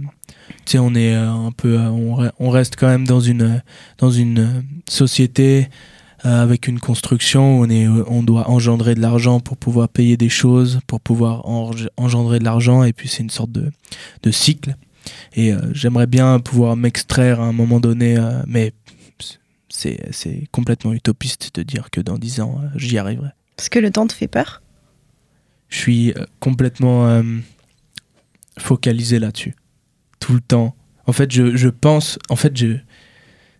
sais, 0.70 0.78
on 0.78 0.94
est 0.94 1.14
euh, 1.14 1.30
un 1.30 1.52
peu, 1.52 1.78
euh, 1.78 1.88
on, 1.90 2.16
re- 2.16 2.32
on 2.38 2.50
reste 2.50 2.76
quand 2.76 2.88
même 2.88 3.06
dans 3.06 3.20
une 3.20 3.62
dans 3.98 4.10
une 4.10 4.38
euh, 4.38 4.62
société 4.88 5.68
avec 6.22 6.68
une 6.68 6.78
construction 6.80 7.58
où 7.58 7.64
on 7.64 7.70
est, 7.70 7.88
on 7.88 8.22
doit 8.22 8.50
engendrer 8.50 8.94
de 8.94 9.00
l'argent 9.00 9.40
pour 9.40 9.56
pouvoir 9.56 9.88
payer 9.88 10.18
des 10.18 10.28
choses, 10.28 10.80
pour 10.86 11.00
pouvoir 11.00 11.46
enge- 11.46 11.88
engendrer 11.96 12.38
de 12.38 12.44
l'argent 12.44 12.84
et 12.84 12.92
puis 12.92 13.08
c'est 13.08 13.22
une 13.22 13.30
sorte 13.30 13.52
de 13.52 13.70
de 14.22 14.30
cycle. 14.30 14.76
Et 15.34 15.50
euh, 15.54 15.58
j'aimerais 15.72 16.06
bien 16.06 16.38
pouvoir 16.38 16.76
m'extraire 16.76 17.40
à 17.40 17.44
un 17.46 17.52
moment 17.52 17.80
donné, 17.80 18.18
euh, 18.18 18.42
mais 18.46 18.74
c'est 19.70 20.46
complètement 20.52 20.92
utopiste 20.92 21.54
de 21.54 21.62
dire 21.62 21.88
que 21.90 22.02
dans 22.02 22.18
10 22.18 22.40
ans 22.40 22.60
euh, 22.62 22.66
j'y 22.76 22.98
arriverai. 22.98 23.30
Parce 23.56 23.70
que 23.70 23.78
le 23.78 23.90
temps 23.90 24.06
te 24.06 24.12
fait 24.12 24.28
peur? 24.28 24.60
Je 25.70 25.78
suis 25.78 26.12
complètement 26.38 27.22
focalisé 28.58 29.18
là-dessus. 29.18 29.54
Tout 30.30 30.36
le 30.36 30.40
temps. 30.42 30.76
En 31.06 31.12
fait, 31.12 31.32
je, 31.32 31.56
je 31.56 31.68
pense. 31.68 32.16
En 32.28 32.36
fait, 32.36 32.56
je, 32.56 32.76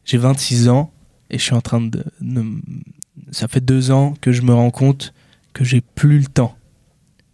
j'ai 0.05 0.19
26 0.19 0.69
ans 0.69 0.93
et 1.31 1.37
je 1.39 1.43
suis 1.43 1.55
en 1.55 1.61
train 1.61 1.81
de, 1.81 2.05
Ça 3.33 3.49
fait 3.49 3.61
deux 3.61 3.91
ans 3.91 4.15
que 4.21 4.31
je 4.31 4.43
me 4.43 4.55
rends 4.55 4.71
compte 4.71 5.13
que 5.53 5.65
j'ai 5.65 5.81
plus 5.81 6.21
le 6.21 6.27
temps. 6.27 6.55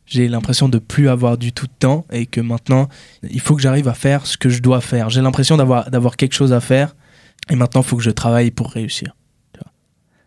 J'ai 0.07 0.27
l'impression 0.29 0.71
de 0.71 0.79
plus 0.79 1.11
avoir 1.11 1.37
du 1.37 1.53
tout 1.53 1.67
de 1.67 1.73
temps 1.79 2.07
et 2.11 2.25
que 2.25 2.41
maintenant, 2.41 2.89
il 3.29 3.41
faut 3.41 3.55
que 3.57 3.61
j'arrive 3.61 3.89
à 3.89 3.93
faire 3.95 4.25
ce 4.25 4.39
que 4.39 4.49
je 4.49 4.63
dois 4.63 4.81
faire. 4.81 5.11
J'ai 5.11 5.21
l'impression 5.21 5.59
d'avoir, 5.59 5.91
d'avoir 5.91 6.17
quelque 6.17 6.33
chose 6.35 6.55
à 6.55 6.61
faire 6.61 6.97
et 7.51 7.57
maintenant, 7.57 7.83
il 7.83 7.87
faut 7.87 7.97
que 7.99 8.03
je 8.03 8.11
travaille 8.11 8.51
pour 8.51 8.71
réussir. 8.71 9.15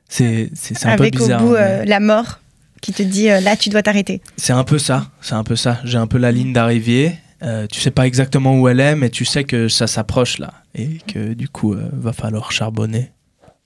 C'est, 0.08 0.52
c'est, 0.54 0.86
un 0.86 0.90
Avec 0.92 1.14
peu 1.14 1.20
bizarre. 1.20 1.44
au 1.44 1.48
bout 1.48 1.54
mais- 1.54 1.60
euh, 1.62 1.86
la 1.86 2.00
mort 2.00 2.40
qui 2.82 2.94
te 2.94 3.02
dit 3.04 3.30
euh, 3.30 3.40
là 3.42 3.56
tu 3.56 3.70
dois 3.70 3.82
t'arrêter. 3.84 4.22
c'est 4.38 4.54
un 4.54 4.64
peu 4.64 4.78
ça, 4.80 5.12
c'est 5.22 5.34
un 5.36 5.44
peu 5.44 5.56
ça. 5.56 5.80
J'ai 5.84 5.98
un 5.98 6.08
peu 6.08 6.18
la 6.20 6.32
ligne 6.32 6.54
d'arrivée. 6.54 7.16
Euh, 7.42 7.68
tu 7.68 7.80
sais 7.80 7.92
pas 7.92 8.06
exactement 8.06 8.60
où 8.60 8.68
elle 8.68 8.80
est, 8.80 8.96
mais 8.96 9.10
tu 9.10 9.26
sais 9.26 9.44
que 9.44 9.68
ça 9.68 9.88
s'approche 9.88 10.40
là. 10.40 10.54
Et 10.76 11.00
que 11.08 11.34
du 11.34 11.48
coup, 11.48 11.74
euh, 11.74 11.90
va 11.94 12.14
falloir 12.14 12.52
charbonner. 12.52 13.12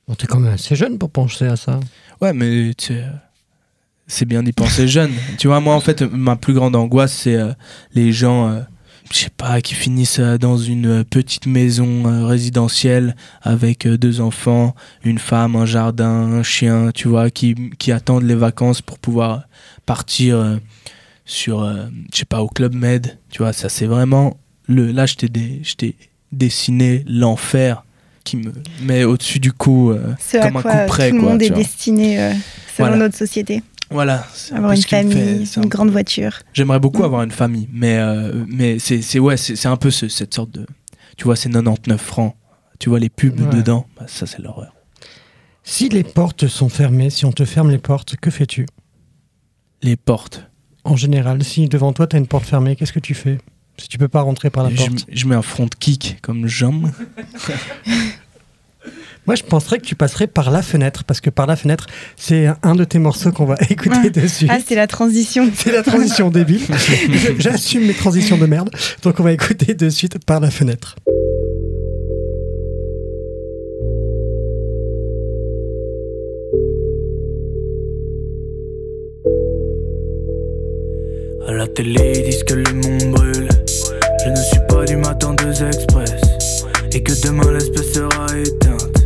Bon, 0.08 0.16
T'es 0.16 0.28
quand 0.28 0.40
même 0.40 0.54
assez 0.54 0.76
jeune 0.76 0.98
pour 0.98 1.10
penser 1.10 1.46
à 1.46 1.56
ça. 1.56 1.80
Ouais, 2.22 2.34
mais 2.34 2.74
tu 2.78 2.88
sais, 2.88 3.00
euh, 3.04 3.10
c'est 4.08 4.26
bien 4.26 4.44
d'y 4.44 4.52
penser 4.52 4.88
jeune. 4.90 5.12
Tu 5.38 5.48
vois, 5.48 5.60
moi 5.62 5.76
en 5.76 5.80
fait, 5.80 6.02
ma 6.02 6.36
plus 6.36 6.54
grande 6.54 6.76
angoisse, 6.76 7.14
c'est 7.14 7.36
euh, 7.36 7.54
les 7.94 8.12
gens, 8.12 8.50
euh, 8.50 8.60
je 9.12 9.20
sais 9.20 9.30
pas, 9.30 9.62
qui 9.62 9.76
finissent 9.76 10.20
dans 10.20 10.58
une 10.58 11.06
petite 11.06 11.46
maison 11.46 12.26
résidentielle 12.28 13.16
avec 13.42 13.88
deux 13.88 14.20
enfants, 14.20 14.76
une 15.06 15.20
femme, 15.20 15.56
un 15.56 15.66
jardin, 15.66 16.10
un 16.10 16.44
chien, 16.44 16.92
tu 16.94 17.08
vois, 17.08 17.30
qui, 17.30 17.56
qui 17.78 17.94
attendent 17.94 18.24
les 18.24 18.36
vacances 18.36 18.82
pour 18.82 19.00
pouvoir 19.00 19.44
partir 19.86 20.60
sur, 21.26 21.62
euh, 21.64 21.86
je 22.14 22.20
sais 22.20 22.26
pas, 22.26 22.42
au 22.42 22.48
Club 22.48 22.74
Med. 22.76 23.18
Tu 23.30 23.40
vois, 23.40 23.54
ça 23.54 23.70
c'est 23.70 23.86
vraiment, 23.86 24.38
le, 24.68 24.92
là 24.92 25.06
je 25.06 25.16
t'ai 25.16 25.30
dé- 25.30 25.62
je 25.64 25.76
t'ai 25.76 25.96
dessiné 26.32 27.04
l'enfer 27.08 27.86
qui 28.24 28.38
me 28.38 28.52
met 28.82 29.04
au-dessus 29.04 29.40
du 29.40 29.52
cou. 29.52 29.92
euh, 29.92 30.14
Ce 30.20 30.38
Comme 30.38 30.56
à 30.58 30.60
un 30.60 30.62
quoi 30.62 30.72
coup 30.72 30.88
près, 30.88 31.10
tout 31.10 31.16
le 31.16 31.22
quoi, 31.22 31.32
monde 31.34 31.42
est 31.42 31.48
vois. 31.50 31.58
destiné 31.58 32.20
euh, 32.22 32.32
selon 32.32 32.40
Voilà. 32.90 32.98
notre 32.98 33.18
société. 33.18 33.62
Voilà. 33.90 34.26
un 34.52 34.56
Avoir 34.56 34.72
une 34.72 34.82
fait- 34.82 34.88
famille, 35.04 35.46
c'est 35.46 35.60
un 35.60 35.64
une 35.64 35.70
peu- 35.70 35.78
grande 35.78 35.92
voiture. 35.92 36.40
J'aimerais 36.54 36.80
beaucoup 36.80 37.02
Mm. 37.02 37.06
avoir 37.06 37.24
une 37.24 37.32
famille, 37.32 37.70
mais, 37.72 37.98
euh, 37.98 38.44
mais 38.48 38.80
c'est 38.80 39.02
c'est- 39.02 39.20
ouais, 39.20 39.38
c'est 39.38 39.56
c'est 39.56 39.68
un 39.68 39.78
peu 39.78 39.92
ce- 39.92 40.08
cette 40.08 40.34
sorte 40.34 40.50
de. 40.52 40.66
Tu 41.18 41.26
vois, 41.26 41.36
c'est 41.36 41.50
99 41.50 42.02
francs. 42.02 42.36
Tu 42.80 42.90
vois 42.90 43.00
les 43.00 43.10
pubs 43.10 43.40
Ouais. 43.40 43.56
dedans, 43.56 43.86
bah, 44.00 44.06
ça 44.08 44.26
c'est 44.26 44.40
l'horreur. 44.42 44.74
Si 45.64 45.88
les 45.90 46.04
portes 46.04 46.48
sont 46.48 46.70
fermées, 46.70 47.10
si 47.10 47.24
on 47.26 47.32
te 47.32 47.46
ferme 47.46 47.70
les 47.70 47.78
portes, 47.78 48.16
que 48.18 48.32
fais-tu? 48.32 48.66
Les 49.84 49.96
portes. 49.96 50.50
En 50.86 50.96
général, 50.96 51.44
si 51.44 51.68
devant 51.70 51.94
toi 51.94 52.08
t'as 52.08 52.18
une 52.18 52.28
porte 52.28 52.46
fermée, 52.46 52.76
qu'est-ce 52.76 52.94
que 52.94 53.00
tu 53.00 53.14
fais 53.14 53.38
Si 53.78 53.88
tu 53.88 53.98
peux 53.98 54.08
pas 54.10 54.22
rentrer 54.22 54.50
par 54.50 54.64
la 54.64 54.70
Je, 54.70 54.76
porte. 54.76 55.06
je 55.12 55.26
mets 55.28 55.36
un 55.36 55.42
front 55.42 55.68
kick 55.80 56.18
comme 56.22 56.48
jambe. 56.48 56.92
Moi, 59.26 59.36
je 59.36 59.44
penserais 59.44 59.78
que 59.80 59.86
tu 59.86 59.96
passerais 59.96 60.28
par 60.28 60.52
la 60.52 60.62
fenêtre, 60.62 61.06
parce 61.06 61.22
que 61.22 61.30
par 61.30 61.48
la 61.48 61.56
fenêtre, 61.56 61.88
c'est 62.18 62.48
un 62.62 62.76
de 62.76 62.84
tes 62.84 63.00
morceaux 63.00 63.32
qu'on 63.32 63.46
va 63.46 63.56
écouter 63.70 63.96
Ah. 64.04 64.10
dessus. 64.10 64.48
Ah, 64.50 64.58
c'est 64.66 64.76
la 64.76 64.86
transition. 64.88 65.50
C'est 65.56 65.72
la 65.72 65.82
transition 65.82 66.30
débile. 66.30 66.60
J'assume 67.40 67.86
mes 67.88 67.94
transitions 67.94 68.38
de 68.38 68.46
merde. 68.46 68.70
Donc 69.02 69.22
on 69.22 69.24
va 69.24 69.32
écouter 69.32 69.76
de 69.76 69.90
suite 69.90 70.20
par 70.26 70.42
la 70.42 70.52
fenêtre. 70.52 70.96
La 81.56 81.68
télé, 81.68 82.14
ils 82.16 82.24
disent 82.24 82.44
que 82.44 82.56
le 82.56 82.74
monde 82.74 83.12
brûle. 83.12 83.48
Je 84.24 84.30
ne 84.30 84.36
suis 84.36 84.60
pas 84.68 84.86
du 84.86 84.96
matin 84.96 85.36
deux 85.36 85.64
express. 85.64 86.22
Et 86.92 87.04
que 87.04 87.14
demain 87.22 87.52
l'espèce 87.52 87.94
sera 87.94 88.26
éteinte. 88.38 88.98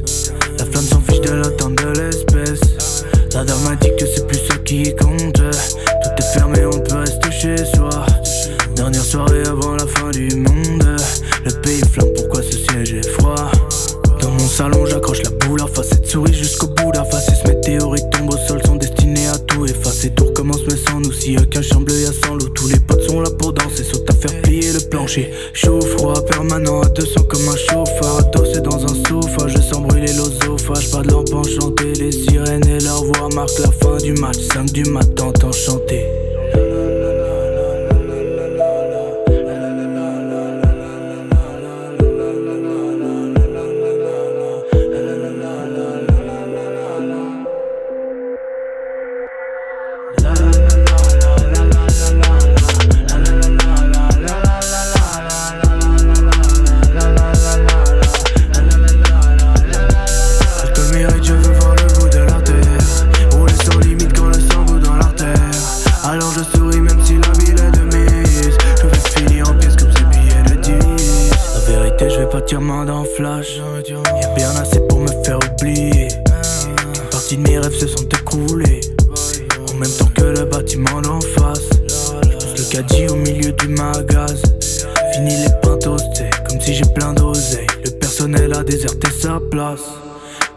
La 0.57 0.65
flamme 0.65 0.85
s'en 0.85 1.01
fiche 1.01 1.21
de 1.21 1.33
l'attente 1.33 1.75
de 1.75 1.99
l'espèce. 1.99 3.03
La 3.33 3.43
dame 3.43 3.61
m'a 3.63 3.75
dit 3.75 3.91
que 3.99 4.05
c'est 4.05 4.25
plus 4.25 4.39
ce 4.39 4.57
qui 4.59 4.95
compte. 4.95 5.33
Tout 5.33 6.09
est 6.17 6.33
fermé, 6.33 6.65
on 6.65 6.79
peut 6.79 6.95
rester 6.95 7.31
chez 7.31 7.57
soi. 7.75 8.05
Dernière 8.75 9.03
soirée 9.03 9.45
avant 9.45 9.75
la 9.75 9.85
fin 9.85 10.09
du 10.11 10.33
monde. 10.35 10.97
Le 11.45 11.51
pays 11.61 11.81
flamme, 11.91 12.13
pourquoi 12.15 12.41
ce 12.41 12.57
siège 12.57 12.93
est 12.93 13.09
froid? 13.09 13.51
Dans 14.21 14.31
mon 14.31 14.47
salon, 14.47 14.85
j'accroche 14.85 15.21
la 15.23 15.31
boule 15.31 15.61
à 15.61 15.67
face 15.67 15.89
cette 15.89 16.07
souris 16.07 16.33
jusqu'au 16.33 16.67
bout 16.67 16.91
la 16.93 17.03
face. 17.03 17.27
tranché. 25.07 25.31
Chaud, 25.53 25.81
froid, 25.81 26.25
permanent 26.25 26.81
à 26.81 26.89
200 26.89 27.23
comme 27.23 27.47
un 27.49 27.55
chauffard. 27.55 28.29
Dossé 28.31 28.61
dans 28.61 28.83
un 28.83 28.95
sofa, 29.07 29.47
je 29.47 29.57
sens 29.57 29.81
brûler 29.81 30.13
l'osophage. 30.13 30.91
Pas 30.91 31.01
de 31.01 31.11
lampe 31.11 31.33
enchantée, 31.33 31.93
les 31.93 32.11
sirènes 32.11 32.67
et 32.67 32.79
leur 32.79 33.03
voix 33.03 33.29
marquent 33.33 33.59
la 33.59 33.71
fin 33.71 33.97
du 33.97 34.13
match. 34.13 34.37
5 34.53 34.71
du 34.71 34.83
matin, 34.83 35.31
t'entends 35.31 35.51
chanter. 35.51 36.26
Je 71.99 72.19
vais 72.19 72.29
pas 72.29 72.41
tirer 72.41 72.61
main 72.61 72.85
dans 72.85 73.03
flash. 73.03 73.59
Y'a 73.87 74.29
bien 74.35 74.49
assez 74.61 74.79
pour 74.87 74.99
me 74.99 75.07
faire 75.23 75.39
oublier. 75.51 76.07
Une 76.67 77.09
partie 77.09 77.37
de 77.37 77.41
mes 77.41 77.59
rêves 77.59 77.73
se 77.73 77.87
sont 77.87 78.07
écroulés. 78.07 78.81
En 79.69 79.73
même 79.75 79.91
temps 79.91 80.09
que 80.15 80.23
le 80.23 80.45
bâtiment 80.45 81.01
d'en 81.01 81.19
face. 81.19 81.69
J'pousse 82.27 82.57
le 82.57 82.71
caddie 82.71 83.07
au 83.09 83.15
milieu 83.15 83.51
du 83.51 83.67
magaz. 83.69 84.41
Fini 85.13 85.35
les 85.37 85.51
pintos, 85.61 85.97
c'est 86.15 86.29
comme 86.47 86.61
si 86.61 86.75
j'ai 86.75 86.85
plein 86.95 87.13
d'oseille. 87.13 87.67
Le 87.83 87.91
personnel 87.91 88.53
a 88.53 88.63
déserté 88.63 89.09
sa 89.11 89.39
place. 89.51 89.81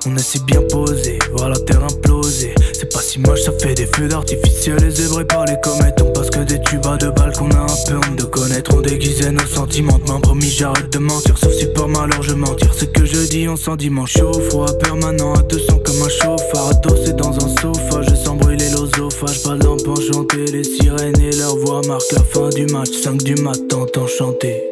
On 0.06 0.16
est 0.16 0.22
si 0.22 0.40
bien 0.44 0.62
posé, 0.62 1.18
voir 1.32 1.50
la 1.50 1.58
terre 1.58 1.84
imploser. 1.84 2.54
C'est 2.72 2.90
pas 2.90 3.02
si 3.02 3.18
moche, 3.18 3.42
ça 3.42 3.52
fait 3.52 3.74
des 3.74 3.86
feux 3.86 4.08
d'artificiel. 4.08 4.78
Les 4.80 4.90
zébrés 4.90 5.26
par 5.26 5.44
les 5.44 5.60
comètes, 5.60 6.00
on 6.00 6.10
passe 6.12 6.30
que 6.30 6.40
des 6.40 6.58
tubes 6.62 6.86
à 6.86 6.96
deux 6.96 7.10
balles 7.10 7.36
qu'on 7.36 7.50
a 7.50 7.58
un 7.58 7.66
peu 7.86 7.96
honte 7.96 8.16
de 8.16 8.24
connaître. 8.24 8.74
On 8.74 8.80
déguisait 8.80 9.30
nos 9.30 9.44
sentiments, 9.44 10.00
demain 10.04 10.20
promis, 10.20 10.48
j'arrête 10.48 10.90
de 10.90 10.98
mentir. 10.98 11.36
Sauf 11.36 11.52
si 11.52 11.66
par 11.66 11.88
malheur 11.88 12.22
je 12.22 12.32
mentir. 12.32 12.72
Ce 12.72 12.86
que 12.86 13.04
je 13.04 13.28
dis, 13.28 13.46
on 13.46 13.56
sent 13.56 13.76
dimanche 13.76 14.16
chaud, 14.16 14.32
froid, 14.48 14.72
permanent 14.78 15.34
à 15.34 15.42
200 15.42 15.80
comme 15.84 16.02
un 16.02 16.08
chauffard. 16.08 16.68
Adossé 16.70 17.12
dans 17.12 17.34
un 17.34 17.48
sofa, 17.60 18.00
je 18.00 18.14
sens 18.14 18.38
brûler 18.38 18.70
l'osophage. 18.70 19.42
Pas 19.42 19.56
de 19.56 19.64
lampe 19.64 19.86
enchantée, 19.86 20.46
les 20.46 20.64
sirènes 20.64 21.20
et 21.20 21.36
leur 21.36 21.56
voix 21.56 21.82
marquent 21.86 22.12
la 22.12 22.24
fin 22.24 22.48
du 22.48 22.64
match. 22.66 22.90
5 23.02 23.22
du 23.22 23.34
mat, 23.34 23.58
t'entends 23.68 24.06
chanter. 24.06 24.69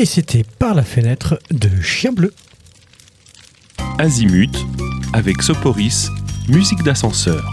Et 0.00 0.06
c'était 0.06 0.44
par 0.58 0.74
la 0.74 0.82
fenêtre 0.82 1.38
de 1.50 1.68
Chien 1.82 2.12
Bleu. 2.12 2.32
Azimut 3.98 4.56
avec 5.12 5.42
Soporis, 5.42 6.08
musique 6.48 6.82
d'ascenseur. 6.82 7.52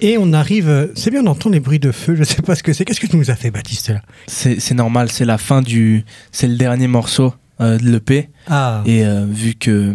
Et 0.00 0.16
on 0.18 0.32
arrive. 0.32 0.90
C'est 0.94 1.10
bien, 1.10 1.22
on 1.22 1.26
entend 1.26 1.50
les 1.50 1.60
bruits 1.60 1.78
de 1.78 1.92
feu. 1.92 2.14
Je 2.16 2.24
sais 2.24 2.40
pas 2.40 2.54
ce 2.54 2.62
que 2.62 2.72
c'est. 2.72 2.86
Qu'est-ce 2.86 2.98
que 3.00 3.06
tu 3.06 3.16
nous 3.18 3.30
as 3.30 3.36
fait, 3.36 3.50
Baptiste 3.50 3.90
là? 3.90 4.00
C'est 4.26 4.72
normal, 4.74 5.10
c'est 5.12 5.26
la 5.26 5.36
fin 5.36 5.60
du. 5.60 6.06
C'est 6.32 6.48
le 6.48 6.56
dernier 6.56 6.86
morceau 6.88 7.34
euh, 7.60 7.76
de 7.76 7.90
l'EP. 7.90 8.30
Ah. 8.46 8.82
Et 8.86 9.04
euh, 9.04 9.26
vu 9.28 9.52
que. 9.54 9.94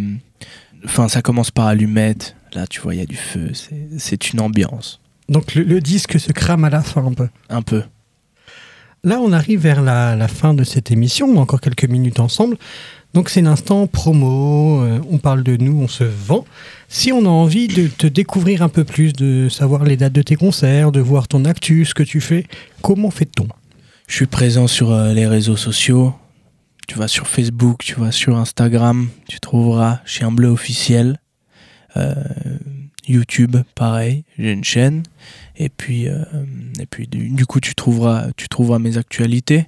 Enfin, 0.85 1.07
ça 1.07 1.23
commence 1.23 1.49
par 1.49 1.65
allumette. 1.65 2.35
Là, 2.53 2.67
tu 2.67 2.79
vois, 2.79 2.93
il 2.93 2.99
y 2.99 3.03
a 3.03 3.07
du 3.07 3.15
feu. 3.15 3.49
c'est- 3.53 3.87
C'est 3.97 4.33
une 4.33 4.39
ambiance. 4.41 4.99
Donc 5.29 5.55
le, 5.55 5.63
le 5.63 5.79
disque 5.81 6.19
se 6.19 6.31
crame 6.31 6.63
à 6.63 6.69
la 6.69 6.81
fin 6.83 7.03
un 7.03 7.13
peu. 7.13 7.29
Un 7.49 7.63
peu. 7.63 7.81
Là, 9.03 9.19
on 9.19 9.31
arrive 9.31 9.61
vers 9.61 9.81
la, 9.81 10.27
fin 10.27 10.53
de 10.53 10.63
cette 10.63 10.91
émission. 10.91 11.37
Encore 11.39 11.59
quelques 11.59 11.85
minutes 11.85 12.19
ensemble. 12.19 12.57
Donc 13.13 13.29
c'est 13.29 13.41
l'instant 13.41 13.87
promo. 13.87 14.83
euh, 14.83 14.99
on 15.09 15.17
parle 15.17 15.43
de 15.43 15.57
nous, 15.57 15.81
on 15.81 15.87
se 15.87 16.03
vend. 16.03 16.45
Si 16.87 17.11
on 17.11 17.25
a 17.25 17.29
envie 17.29 17.67
de 17.67 17.87
te 17.87 18.07
découvrir 18.07 18.61
un 18.61 18.69
peu 18.69 18.83
plus, 18.83 19.11
de 19.11 19.49
savoir 19.49 19.83
les 19.83 19.97
dates 19.97 20.13
de 20.13 20.21
tes 20.21 20.35
concerts, 20.35 20.91
de 20.91 21.01
voir 21.01 21.27
ton 21.27 21.43
actu, 21.43 21.83
ce 21.83 21.93
que 21.93 22.03
tu 22.03 22.21
fais, 22.21 22.45
comment 22.81 23.11
fait-on? 23.11 23.47
Je 24.07 24.15
suis 24.15 24.27
présent 24.27 24.67
sur 24.67 24.91
euh, 24.91 25.13
les 25.13 25.27
réseaux 25.27 25.57
sociaux. 25.57 26.13
Tu 26.87 26.97
vas 26.97 27.07
sur 27.07 27.27
Facebook, 27.27 27.83
tu 27.83 27.95
vas 27.95 28.11
sur 28.11 28.37
Instagram, 28.37 29.09
tu 29.27 29.39
trouveras 29.39 29.99
Chien 30.05 30.31
Bleu 30.31 30.49
officiel. 30.49 31.17
Euh, 31.97 32.13
YouTube, 33.07 33.57
pareil, 33.75 34.23
j'ai 34.37 34.51
une 34.51 34.63
chaîne. 34.63 35.03
Et 35.61 35.69
puis, 35.69 36.07
euh, 36.07 36.23
et 36.79 36.87
puis 36.87 37.05
du, 37.05 37.29
du 37.29 37.45
coup, 37.45 37.59
tu 37.59 37.75
trouveras, 37.75 38.29
tu 38.35 38.49
trouveras 38.49 38.79
mes 38.79 38.97
actualités. 38.97 39.67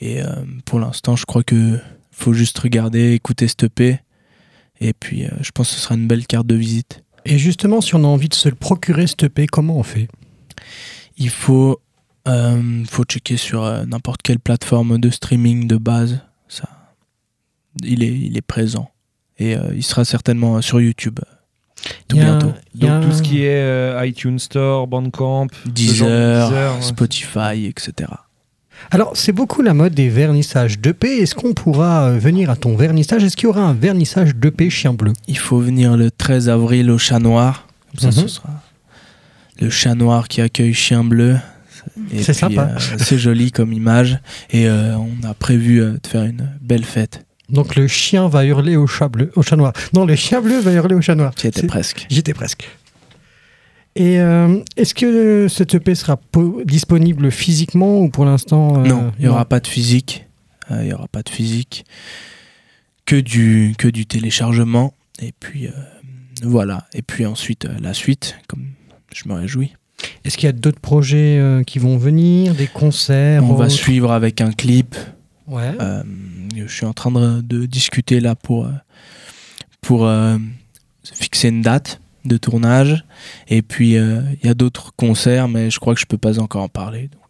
Et 0.00 0.22
euh, 0.22 0.26
pour 0.64 0.78
l'instant, 0.78 1.16
je 1.16 1.24
crois 1.24 1.42
que 1.42 1.80
faut 2.12 2.32
juste 2.32 2.56
regarder, 2.60 3.14
écouter 3.14 3.48
cette 3.48 3.64
EP. 3.64 3.98
Et 4.80 4.92
puis, 4.92 5.24
euh, 5.24 5.30
je 5.40 5.50
pense 5.50 5.70
que 5.70 5.74
ce 5.74 5.80
sera 5.80 5.96
une 5.96 6.06
belle 6.06 6.24
carte 6.24 6.46
de 6.46 6.54
visite. 6.54 7.02
Et 7.24 7.36
justement, 7.36 7.80
si 7.80 7.96
on 7.96 8.04
a 8.04 8.06
envie 8.06 8.28
de 8.28 8.34
se 8.34 8.48
le 8.48 8.54
procurer, 8.54 9.08
cette 9.08 9.24
EP, 9.24 9.48
comment 9.48 9.76
on 9.78 9.82
fait? 9.82 10.06
Il 11.16 11.30
faut, 11.30 11.80
faut 12.24 13.04
checker 13.04 13.36
sur 13.36 13.64
n'importe 13.86 14.22
quelle 14.22 14.38
plateforme 14.38 14.98
de 14.98 15.10
streaming 15.10 15.66
de 15.66 15.78
base. 15.78 16.20
Ça, 16.46 16.68
il 17.82 18.04
est, 18.04 18.16
il 18.16 18.36
est 18.36 18.46
présent. 18.46 18.92
Et 19.38 19.56
il 19.74 19.82
sera 19.82 20.04
certainement 20.04 20.62
sur 20.62 20.80
YouTube 20.80 21.18
tout 22.08 22.16
a 22.16 22.20
bientôt. 22.20 22.52
il 22.74 22.84
y 22.84 22.88
a 22.88 22.98
Donc 23.00 23.08
tout 23.10 23.16
ce 23.16 23.22
qui 23.22 23.42
est 23.44 23.48
euh, 23.62 24.04
iTunes 24.06 24.38
Store, 24.38 24.86
Bandcamp, 24.86 25.46
de 25.66 25.70
Deezer, 25.70 26.48
Deezer, 26.48 26.74
ouais. 26.76 26.82
Spotify, 26.82 27.66
etc. 27.66 28.10
Alors, 28.90 29.10
c'est 29.14 29.32
beaucoup 29.32 29.60
la 29.62 29.74
mode 29.74 29.92
des 29.94 30.08
vernissages 30.08 30.78
d'EP. 30.78 31.04
Est-ce 31.20 31.34
qu'on 31.34 31.52
pourra 31.52 32.04
euh, 32.10 32.18
venir 32.18 32.48
à 32.48 32.56
ton 32.56 32.76
vernissage? 32.76 33.24
Est-ce 33.24 33.36
qu'il 33.36 33.46
y 33.46 33.50
aura 33.50 33.62
un 33.62 33.74
vernissage 33.74 34.36
d'EP 34.36 34.70
Chien 34.70 34.94
Bleu? 34.94 35.12
Il 35.26 35.36
faut 35.38 35.58
venir 35.58 35.96
le 35.96 36.10
13 36.12 36.48
avril 36.48 36.90
au 36.90 36.98
Chat 36.98 37.18
Noir. 37.18 37.66
Comme 38.00 38.12
ça, 38.12 38.20
Mhm. 38.20 38.28
ce 38.28 38.34
sera 38.34 38.50
le 39.60 39.68
Chat 39.70 39.94
Noir 39.96 40.28
qui 40.28 40.40
accueille 40.40 40.72
Chien 40.74 41.02
Bleu. 41.02 41.36
C'est 42.16 42.32
sympa. 42.34 42.70
euh, 42.76 42.78
c'est 42.98 43.18
joli 43.18 43.50
comme 43.50 43.72
image. 43.72 44.20
Et 44.50 44.68
euh, 44.68 44.96
on 44.96 45.26
a 45.26 45.34
prévu 45.34 45.82
euh, 45.82 45.92
de 46.00 46.06
faire 46.06 46.22
une 46.22 46.48
belle 46.60 46.84
fête. 46.84 47.24
Donc, 47.48 47.76
le 47.76 47.86
chien 47.88 48.28
va 48.28 48.44
hurler 48.44 48.76
au 48.76 48.86
chat 48.86 49.08
bleu, 49.08 49.30
au 49.36 49.42
chat 49.42 49.56
noir. 49.56 49.72
Non, 49.94 50.04
le 50.04 50.14
chien 50.16 50.40
bleu 50.40 50.58
va 50.60 50.72
hurler 50.72 50.94
au 50.94 51.00
chat 51.00 51.14
noir. 51.14 51.32
J'y 51.40 51.46
étais 51.46 51.60
C'est- 51.62 51.66
presque. 51.66 52.06
J'étais 52.10 52.34
presque. 52.34 52.68
Et 53.96 54.20
euh, 54.20 54.58
est-ce 54.76 54.94
que 54.94 55.48
cette 55.48 55.74
EP 55.74 55.94
sera 55.94 56.16
po- 56.16 56.60
disponible 56.64 57.30
physiquement 57.32 58.00
ou 58.00 58.10
pour 58.10 58.24
l'instant 58.26 58.78
euh, 58.84 58.86
non, 58.86 59.12
il 59.18 59.22
n'y 59.22 59.28
aura 59.28 59.44
pas 59.44 59.58
de 59.60 59.66
physique. 59.66 60.26
Euh, 60.70 60.82
Il 60.82 60.86
n'y 60.88 60.92
aura 60.92 61.08
pas 61.08 61.22
de 61.22 61.28
physique. 61.30 61.84
Que 63.06 63.16
du, 63.16 63.74
que 63.78 63.88
du 63.88 64.04
téléchargement. 64.06 64.92
Et 65.20 65.32
puis, 65.40 65.68
voilà. 66.42 66.86
Et 66.92 67.00
puis 67.02 67.24
ensuite, 67.26 67.66
la 67.80 67.94
suite, 67.94 68.36
comme 68.46 68.66
je 69.14 69.26
me 69.28 69.34
réjouis. 69.34 69.72
Est-ce 70.24 70.36
qu'il 70.36 70.46
y 70.46 70.50
a 70.50 70.52
d'autres 70.52 70.78
projets 70.80 71.62
qui 71.66 71.78
vont 71.80 71.96
venir, 71.96 72.54
des 72.54 72.66
concerts 72.68 73.42
On 73.42 73.54
va 73.54 73.68
suivre 73.70 74.12
avec 74.12 74.40
un 74.42 74.52
clip. 74.52 74.94
Ouais. 75.48 75.72
Je 76.66 76.74
suis 76.74 76.86
en 76.86 76.92
train 76.92 77.10
de, 77.10 77.40
de 77.40 77.66
discuter 77.66 78.20
là 78.20 78.34
pour, 78.34 78.66
euh, 78.66 78.72
pour 79.80 80.06
euh, 80.06 80.38
fixer 81.04 81.48
une 81.48 81.62
date. 81.62 82.00
de 82.24 82.36
tournage. 82.36 83.04
Et 83.46 83.62
puis, 83.62 83.96
euh, 83.96 84.20
il 84.42 84.46
y 84.46 84.50
a 84.50 84.54
d'autres 84.54 84.92
concerts, 84.96 85.48
mais 85.48 85.70
je 85.70 85.78
crois 85.78 85.94
que 85.94 86.00
je 86.00 86.04
peux 86.06 86.18
pas 86.18 86.38
encore 86.40 86.62
en 86.62 86.68
parler. 86.68 87.08
donc. 87.08 87.22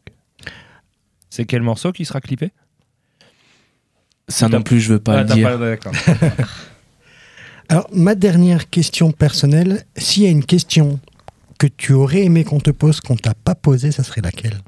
C'est 1.31 1.45
quel 1.45 1.63
morceau 1.63 1.93
qui 1.93 2.05
sera 2.05 2.21
clippé? 2.21 2.51
Ça 4.29 4.49
non 4.49 4.63
plus, 4.63 4.81
je 4.81 4.95
veux 4.95 4.99
pas 4.99 5.19
Ah, 5.21 5.23
le 5.23 5.35
dire. 5.35 5.81
pas-. 5.81 5.93
Alors, 7.69 7.89
ma 7.93 8.15
dernière 8.15 8.69
question 8.71 9.13
personnelle, 9.13 9.85
s'il 9.97 10.23
y 10.25 10.27
a 10.27 10.31
une 10.31 10.45
question 10.45 10.99
que 11.59 11.67
tu 11.69 11.93
aurais 11.93 12.23
aimé 12.25 12.43
qu'on 12.45 12.61
te 12.61 12.71
pose, 12.71 13.01
qu'on 13.01 13.17
t'a 13.17 13.35
pas 13.35 13.55
posée, 13.55 13.93
ça 13.93 14.03
serait 14.03 14.21
laquelle? 14.23 14.59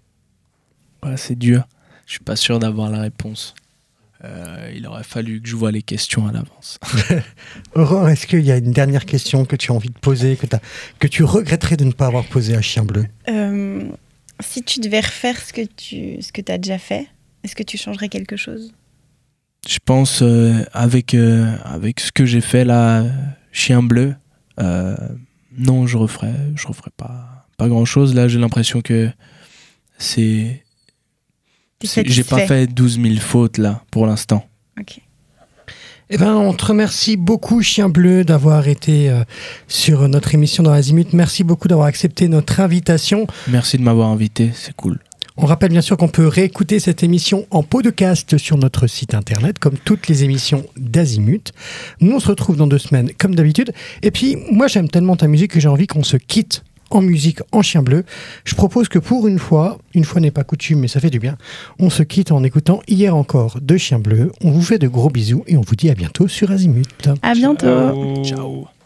Ouais, 1.03 1.17
c'est 1.17 1.35
dur. 1.39 1.67
Je 2.07 2.13
suis 2.13 2.25
pas 2.25 2.37
sûr 2.37 2.59
d'avoir 2.59 2.91
la 2.91 3.01
réponse. 3.01 3.55
Euh, 4.25 4.71
il 4.75 4.87
aurait 4.87 5.05
fallu 5.05 5.41
que 5.41 5.49
je 5.49 5.57
vois 5.57 5.73
les 5.73 5.83
questions 5.83 6.27
à 6.27 6.33
l'avance. 6.33 6.79
Aurore, 7.75 8.09
est-ce 8.11 8.27
qu'il 8.27 8.45
y 8.45 8.53
a 8.53 8.59
une 8.59 8.73
dernière 8.73 9.07
question 9.07 9.47
que 9.47 9.57
tu 9.57 9.73
as 9.73 9.75
envie 9.75 9.89
de 9.89 9.99
poser, 9.99 10.37
que, 10.99 11.07
tu 11.07 11.25
regretterais 11.25 11.77
de 11.77 11.85
ne 11.85 11.93
pas 11.93 12.07
avoir 12.07 12.25
posée 12.27 12.55
à 12.55 12.61
Chien 12.61 12.85
Bleu? 12.85 13.07
Euh, 13.29 13.89
si 14.41 14.63
tu 14.63 14.81
devais 14.81 15.01
refaire 15.01 15.41
ce 15.41 15.53
que 15.53 15.63
tu 15.63 16.21
ce 16.21 16.33
que 16.33 16.43
as 16.53 16.59
déjà 16.59 16.79
fait, 16.79 17.07
est-ce 17.45 17.57
que 17.57 17.63
tu 17.63 17.79
changerais 17.79 18.09
quelque 18.09 18.37
chose? 18.37 18.75
Je 19.67 19.79
pense 19.85 20.21
euh, 20.23 20.65
avec 20.73 21.15
euh, 21.15 21.55
avec 21.65 22.01
ce 22.01 22.13
que 22.13 22.27
j'ai 22.27 22.41
fait 22.43 22.65
là, 22.65 23.05
Chien 23.53 23.83
Bleu, 23.83 24.15
euh, 24.59 24.97
non, 25.57 25.87
je 25.87 25.97
referai, 25.97 26.35
je 26.57 26.67
referai 26.67 26.91
pas 26.97 27.47
pas 27.57 27.69
grand 27.69 27.85
chose. 27.85 28.15
Là, 28.15 28.29
j'ai 28.29 28.39
l'impression 28.39 28.81
que 28.81 29.11
c'est- 29.99 30.63
j'ai 31.83 32.25
pas 32.25 32.47
fait 32.47 32.67
12 32.67 33.01
000 33.01 33.15
fautes 33.17 33.59
là 33.59 33.83
pour 33.91 34.07
l'instant. 34.07 34.45
Ok. 34.79 35.01
Eh 36.13 36.19
ben, 36.19 36.35
on 36.35 36.53
te 36.53 36.65
remercie 36.65 37.17
beaucoup, 37.17 37.63
Chien 37.63 37.89
Bleu, 37.89 38.25
d'avoir 38.25 38.67
été 38.67 39.09
euh, 39.09 39.23
sur 39.69 40.09
notre 40.09 40.35
émission 40.35 40.65
dans 40.65 40.73
Azimut. 40.73 41.13
Merci 41.13 41.45
beaucoup 41.45 41.69
d'avoir 41.69 41.87
accepté 41.87 42.27
notre 42.27 42.59
invitation. 42.59 43.29
Merci 43.47 43.79
de 43.79 43.85
m'avoir 43.85 44.09
invité, 44.09 44.51
c'est 44.53 44.75
cool. 44.75 44.99
On 45.37 45.47
rappelle 45.47 45.71
bien 45.71 45.81
sûr 45.81 45.97
qu'on 45.97 46.09
peut 46.09 46.27
réécouter 46.27 46.81
cette 46.81 47.05
émission 47.05 47.47
en 47.53 47.63
podcast 47.63 48.37
sur 48.39 48.59
notre 48.59 48.89
site 48.89 49.15
internet, 49.15 49.61
comme 49.61 49.79
toutes 49.79 50.09
les 50.09 50.25
émissions 50.25 50.67
d'Azimut. 50.77 51.53
Nous, 52.01 52.15
on 52.15 52.21
se 52.21 52.27
retrouve 52.27 52.57
dans 52.57 52.67
deux 52.67 52.79
semaines, 52.79 53.11
comme 53.17 53.37
d'habitude. 53.37 53.73
Et 54.03 54.11
puis, 54.11 54.37
moi, 54.51 54.67
j'aime 54.67 54.89
tellement 54.89 55.15
ta 55.15 55.29
musique 55.29 55.53
que 55.53 55.61
j'ai 55.61 55.69
envie 55.69 55.87
qu'on 55.87 56.03
se 56.03 56.17
quitte 56.17 56.65
en 56.91 57.03
musique 57.03 57.41
en 57.53 57.63
chien 57.63 57.83
bleu. 57.83 58.05
Je 58.45 58.55
propose 58.55 58.89
que 58.89 58.99
pour 58.99 59.27
une 59.27 59.39
fois, 59.39 59.79
une 59.95 60.05
fois 60.05 60.21
n'est 60.21 60.31
pas 60.31 60.45
coutume, 60.45 60.81
mais 60.81 60.89
ça 60.89 61.01
fait 61.01 61.11
du 61.11 61.19
bien, 61.19 61.37
on 61.79 61.91
se 61.91 62.03
quitte 62.03 62.33
en 62.33 62.43
écoutant 62.43 62.81
Hier 62.89 63.15
encore 63.15 63.59
de 63.61 63.77
Chien 63.77 63.99
Bleu. 63.99 64.33
On 64.43 64.51
vous 64.51 64.63
fait 64.63 64.79
de 64.79 64.89
gros 64.89 65.11
bisous 65.11 65.45
et 65.47 65.57
on 65.57 65.63
vous 65.63 65.77
dit 65.77 65.91
à 65.91 65.95
bientôt 65.95 66.29
sur 66.29 66.51
Azimut. 66.51 67.09
À 67.23 67.35
bientôt. 67.35 67.67
Ciao. 67.67 68.25
Ciao. 68.25 68.80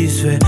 Un 0.00 0.26
air 0.26 0.47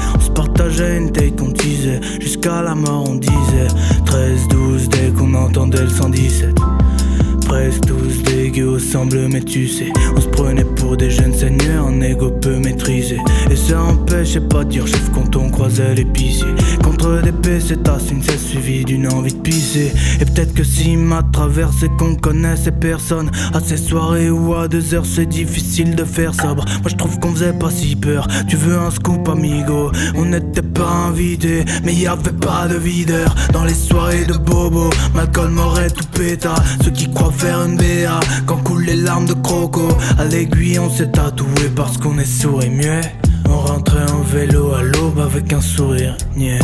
si 20.81 20.97
m'a 20.97 21.23
traversé 21.23 21.91
qu'on 21.99 22.15
connaissait 22.15 22.73
personne, 22.73 23.31
à 23.53 23.61
ces 23.61 23.77
soirées 23.77 24.31
ou 24.31 24.55
à 24.55 24.67
deux 24.67 24.95
heures, 24.95 25.05
c'est 25.05 25.27
difficile 25.27 25.95
de 25.95 26.05
faire 26.05 26.35
sobre. 26.35 26.65
Moi 26.81 26.89
je 26.89 26.97
trouve 26.97 27.19
qu'on 27.19 27.33
faisait 27.33 27.53
pas 27.53 27.71
si 27.71 27.97
peur. 27.97 28.27
Tu 28.49 28.57
veux 28.57 28.79
un 28.79 28.91
scoop, 28.91 29.29
amigo? 29.29 29.93
On 30.17 30.25
n'était 30.25 30.63
pas 30.63 30.91
invités, 31.09 31.67
mais 31.85 31.93
y 31.93 32.07
avait 32.07 32.33
pas 32.33 32.67
de 32.67 32.77
videur. 32.77 33.35
Dans 33.53 33.65
les 33.65 33.75
soirées 33.75 34.25
de 34.25 34.39
Bobo, 34.39 34.89
Malcolm 35.15 35.59
aurait 35.59 35.91
tout 35.91 36.07
péta. 36.15 36.55
Ceux 36.83 36.93
qui 36.93 37.11
croient 37.13 37.33
faire 37.33 37.61
une 37.63 37.77
BA 37.77 38.19
quand 38.47 38.57
coulent 38.65 38.85
les 38.85 38.97
larmes 38.97 39.27
de 39.27 39.35
croco. 39.35 39.89
À 40.19 40.25
l'aiguille, 40.25 40.79
on 40.79 40.89
s'est 40.89 41.11
tatoué 41.11 41.69
parce 41.77 41.99
qu'on 41.99 42.19
est 42.19 42.25
sourd 42.41 42.63
et 42.63 42.71
muet. 42.71 43.03
On 43.51 43.59
rentrait 43.59 44.11
en 44.11 44.23
vélo 44.23 44.73
à 44.73 44.83
l'aube 44.83 45.19
avec 45.19 45.53
un 45.53 45.61
sourire 45.61 46.17
niais. 46.37 46.59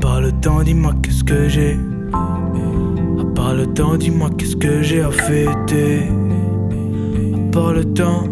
Par 0.00 0.20
le 0.20 0.32
temps, 0.32 0.62
dis-moi 0.64 0.94
qu'est-ce 1.00 1.22
que 1.22 1.48
j'ai. 1.48 1.78
Part 3.48 3.56
le 3.56 3.66
temps, 3.66 3.96
dis-moi 3.96 4.28
qu'est-ce 4.36 4.56
que 4.56 4.82
j'ai 4.82 5.00
à 5.00 5.10
fêter. 5.10 6.02
À 7.56 7.72
le 7.72 7.82
temps. 7.94 8.24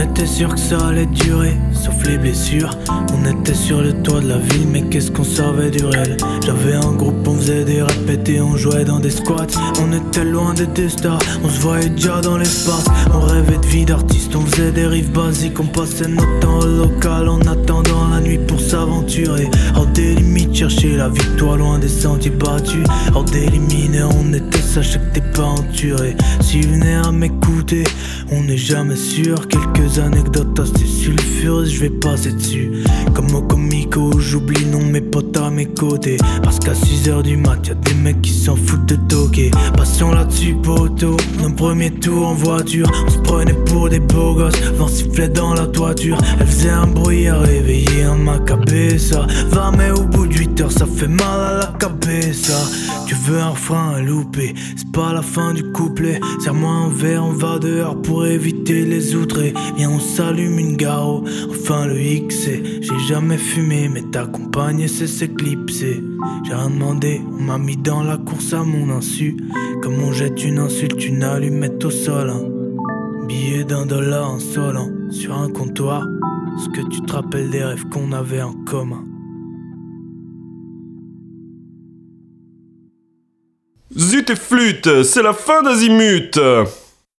Était 0.00 0.26
sûr 0.26 0.54
que 0.54 0.60
ça 0.60 0.78
allait 0.88 1.06
durer, 1.06 1.56
sauf 1.72 2.06
les 2.06 2.18
blessures. 2.18 2.76
On 3.14 3.24
était 3.24 3.54
sur 3.54 3.82
le 3.82 3.92
toit 4.02 4.20
de 4.20 4.28
la 4.28 4.38
ville, 4.38 4.68
mais 4.70 4.82
qu'est-ce 4.82 5.10
qu'on 5.10 5.24
savait 5.24 5.70
du 5.70 5.84
réel? 5.84 6.16
J'avais 6.44 6.74
un 6.74 6.92
groupe, 6.92 7.26
on 7.26 7.36
faisait 7.36 7.64
des 7.64 7.82
répétés, 7.82 8.40
on 8.40 8.56
jouait 8.56 8.84
dans 8.84 9.00
des 9.00 9.10
squats. 9.10 9.46
On 9.80 9.92
était 9.92 10.24
loin 10.24 10.54
des 10.54 10.88
stars, 10.88 11.18
on 11.44 11.48
se 11.48 11.60
voyait 11.60 11.88
déjà 11.90 12.20
dans 12.20 12.38
l'espace. 12.38 12.86
On 13.12 13.20
rêvait 13.20 13.58
de 13.58 13.66
vie 13.66 13.84
d'artiste, 13.84 14.34
on 14.34 14.40
faisait 14.46 14.72
des 14.72 14.86
rives 14.86 15.12
basiques, 15.12 15.60
on 15.60 15.66
passait 15.66 16.08
notre 16.08 16.40
temps 16.40 16.60
au 16.60 16.66
local 16.66 17.28
en 17.28 17.40
attendant 17.40 18.08
la 18.10 18.20
nuit 18.20 18.38
pour 18.38 18.60
s'aventurer. 18.60 19.48
Hors 19.76 19.86
des 19.86 20.14
limites, 20.14 20.54
chercher 20.54 20.96
la 20.96 21.08
victoire 21.08 21.56
loin 21.56 21.78
des 21.78 21.88
sentiers 21.88 22.30
battus. 22.30 22.84
Hors 23.14 23.24
des 23.24 23.48
on 24.02 24.32
était 24.32 24.58
sachez 24.58 24.98
que 24.98 25.14
t'es 25.14 25.20
pas 25.20 25.44
enturé. 25.44 26.16
Si 26.40 26.60
venez 26.60 26.94
à 26.94 27.10
m'écouter, 27.10 27.84
on 28.30 28.42
n'est 28.42 28.56
jamais 28.56 28.96
sûr. 28.96 29.48
Anecdotes 29.98 30.58
assez 30.58 30.86
sulfureuses, 30.86 31.72
je 31.72 31.80
vais 31.80 31.90
passer 31.90 32.32
dessus. 32.32 32.84
Comme 33.14 33.34
au 33.34 33.42
comico, 33.42 34.12
j'oublie 34.18 34.64
non 34.66 34.82
mes 34.84 35.00
potes 35.00 35.36
à 35.36 35.50
mes 35.50 35.66
côtés. 35.66 36.16
Parce 36.42 36.58
qu'à 36.58 36.72
6h 36.72 37.22
du 37.22 37.36
mat, 37.36 37.66
y'a 37.66 37.74
des 37.74 37.94
mecs 37.94 38.22
qui 38.22 38.32
s'en 38.32 38.56
foutent 38.56 38.86
de 38.86 38.96
toquer. 39.08 39.50
Passion 39.76 40.12
là-dessus, 40.12 40.54
poteau. 40.62 41.16
Nos 41.40 41.50
premiers 41.50 41.90
tours 41.90 42.28
en 42.28 42.34
voiture, 42.34 42.90
on 43.06 43.10
se 43.10 43.18
prenait 43.18 43.54
pour 43.66 43.88
des 43.88 44.00
beaux 44.00 44.34
gosses. 44.34 44.60
Vent 44.76 44.88
sifflait 44.88 45.28
dans 45.28 45.54
la 45.54 45.66
toiture, 45.66 46.18
elle 46.38 46.46
faisait 46.46 46.70
un 46.70 46.86
bruit 46.86 47.26
à 47.28 47.38
réveiller 47.38 48.04
un 48.04 48.16
macabé. 48.16 48.98
Ça 48.98 49.26
va, 49.50 49.72
mais 49.76 49.90
au 49.90 50.04
bout 50.04 50.26
de 50.26 50.34
8 50.34 50.60
heures, 50.60 50.72
ça 50.72 50.86
fait 50.86 51.08
mal 51.08 51.40
à 51.40 51.58
la 51.58 51.66
Tu 53.06 53.14
veux 53.14 53.40
un 53.40 53.54
frein 53.54 53.94
à 53.96 54.00
louper, 54.00 54.54
c'est 54.76 54.90
pas 54.90 55.12
la 55.12 55.22
fin 55.22 55.52
du 55.52 55.62
couplet. 55.72 56.20
Serre-moi 56.42 56.70
un 56.70 56.88
verre, 56.88 57.24
on 57.24 57.32
va 57.32 57.58
dehors 57.58 58.00
pour 58.00 58.26
éviter 58.26 58.84
les 58.84 59.14
outrés. 59.14 59.54
Viens, 59.76 59.90
on 59.90 60.00
s'allume 60.00 60.58
une 60.58 60.76
garo, 60.76 61.24
enfin 61.50 61.86
le 61.86 61.96
XC. 61.96 62.62
J'ai 62.82 62.98
jamais 63.08 63.36
fumé, 63.36 63.88
mais 63.88 64.02
ta 64.02 64.26
compagne 64.26 64.88
c'est 64.88 65.06
s'éclipser. 65.06 66.02
J'ai 66.44 66.54
rien 66.54 66.70
demandé, 66.70 67.20
on 67.38 67.42
m'a 67.42 67.58
mis 67.58 67.76
dans 67.76 68.02
la 68.02 68.16
course 68.16 68.52
à 68.52 68.64
mon 68.64 68.90
insu. 68.90 69.36
Comme 69.82 70.02
on 70.02 70.12
jette 70.12 70.42
une 70.44 70.58
insulte, 70.58 71.04
une 71.06 71.22
allumette 71.22 71.84
au 71.84 71.90
sol. 71.90 72.30
hein. 72.30 72.42
Billet 73.28 73.64
d'un 73.64 73.86
dollar 73.86 74.30
insolent 74.34 74.90
sur 75.10 75.36
un 75.36 75.48
comptoir. 75.48 76.04
Est-ce 76.56 76.68
que 76.70 76.88
tu 76.88 77.00
te 77.02 77.12
rappelles 77.12 77.50
des 77.50 77.62
rêves 77.62 77.84
qu'on 77.88 78.12
avait 78.12 78.42
en 78.42 78.52
commun? 78.52 79.04
Zut 83.96 84.30
et 84.30 84.36
flûte, 84.36 85.02
c'est 85.02 85.22
la 85.22 85.32
fin 85.32 85.62
d'Azimut 85.62 86.38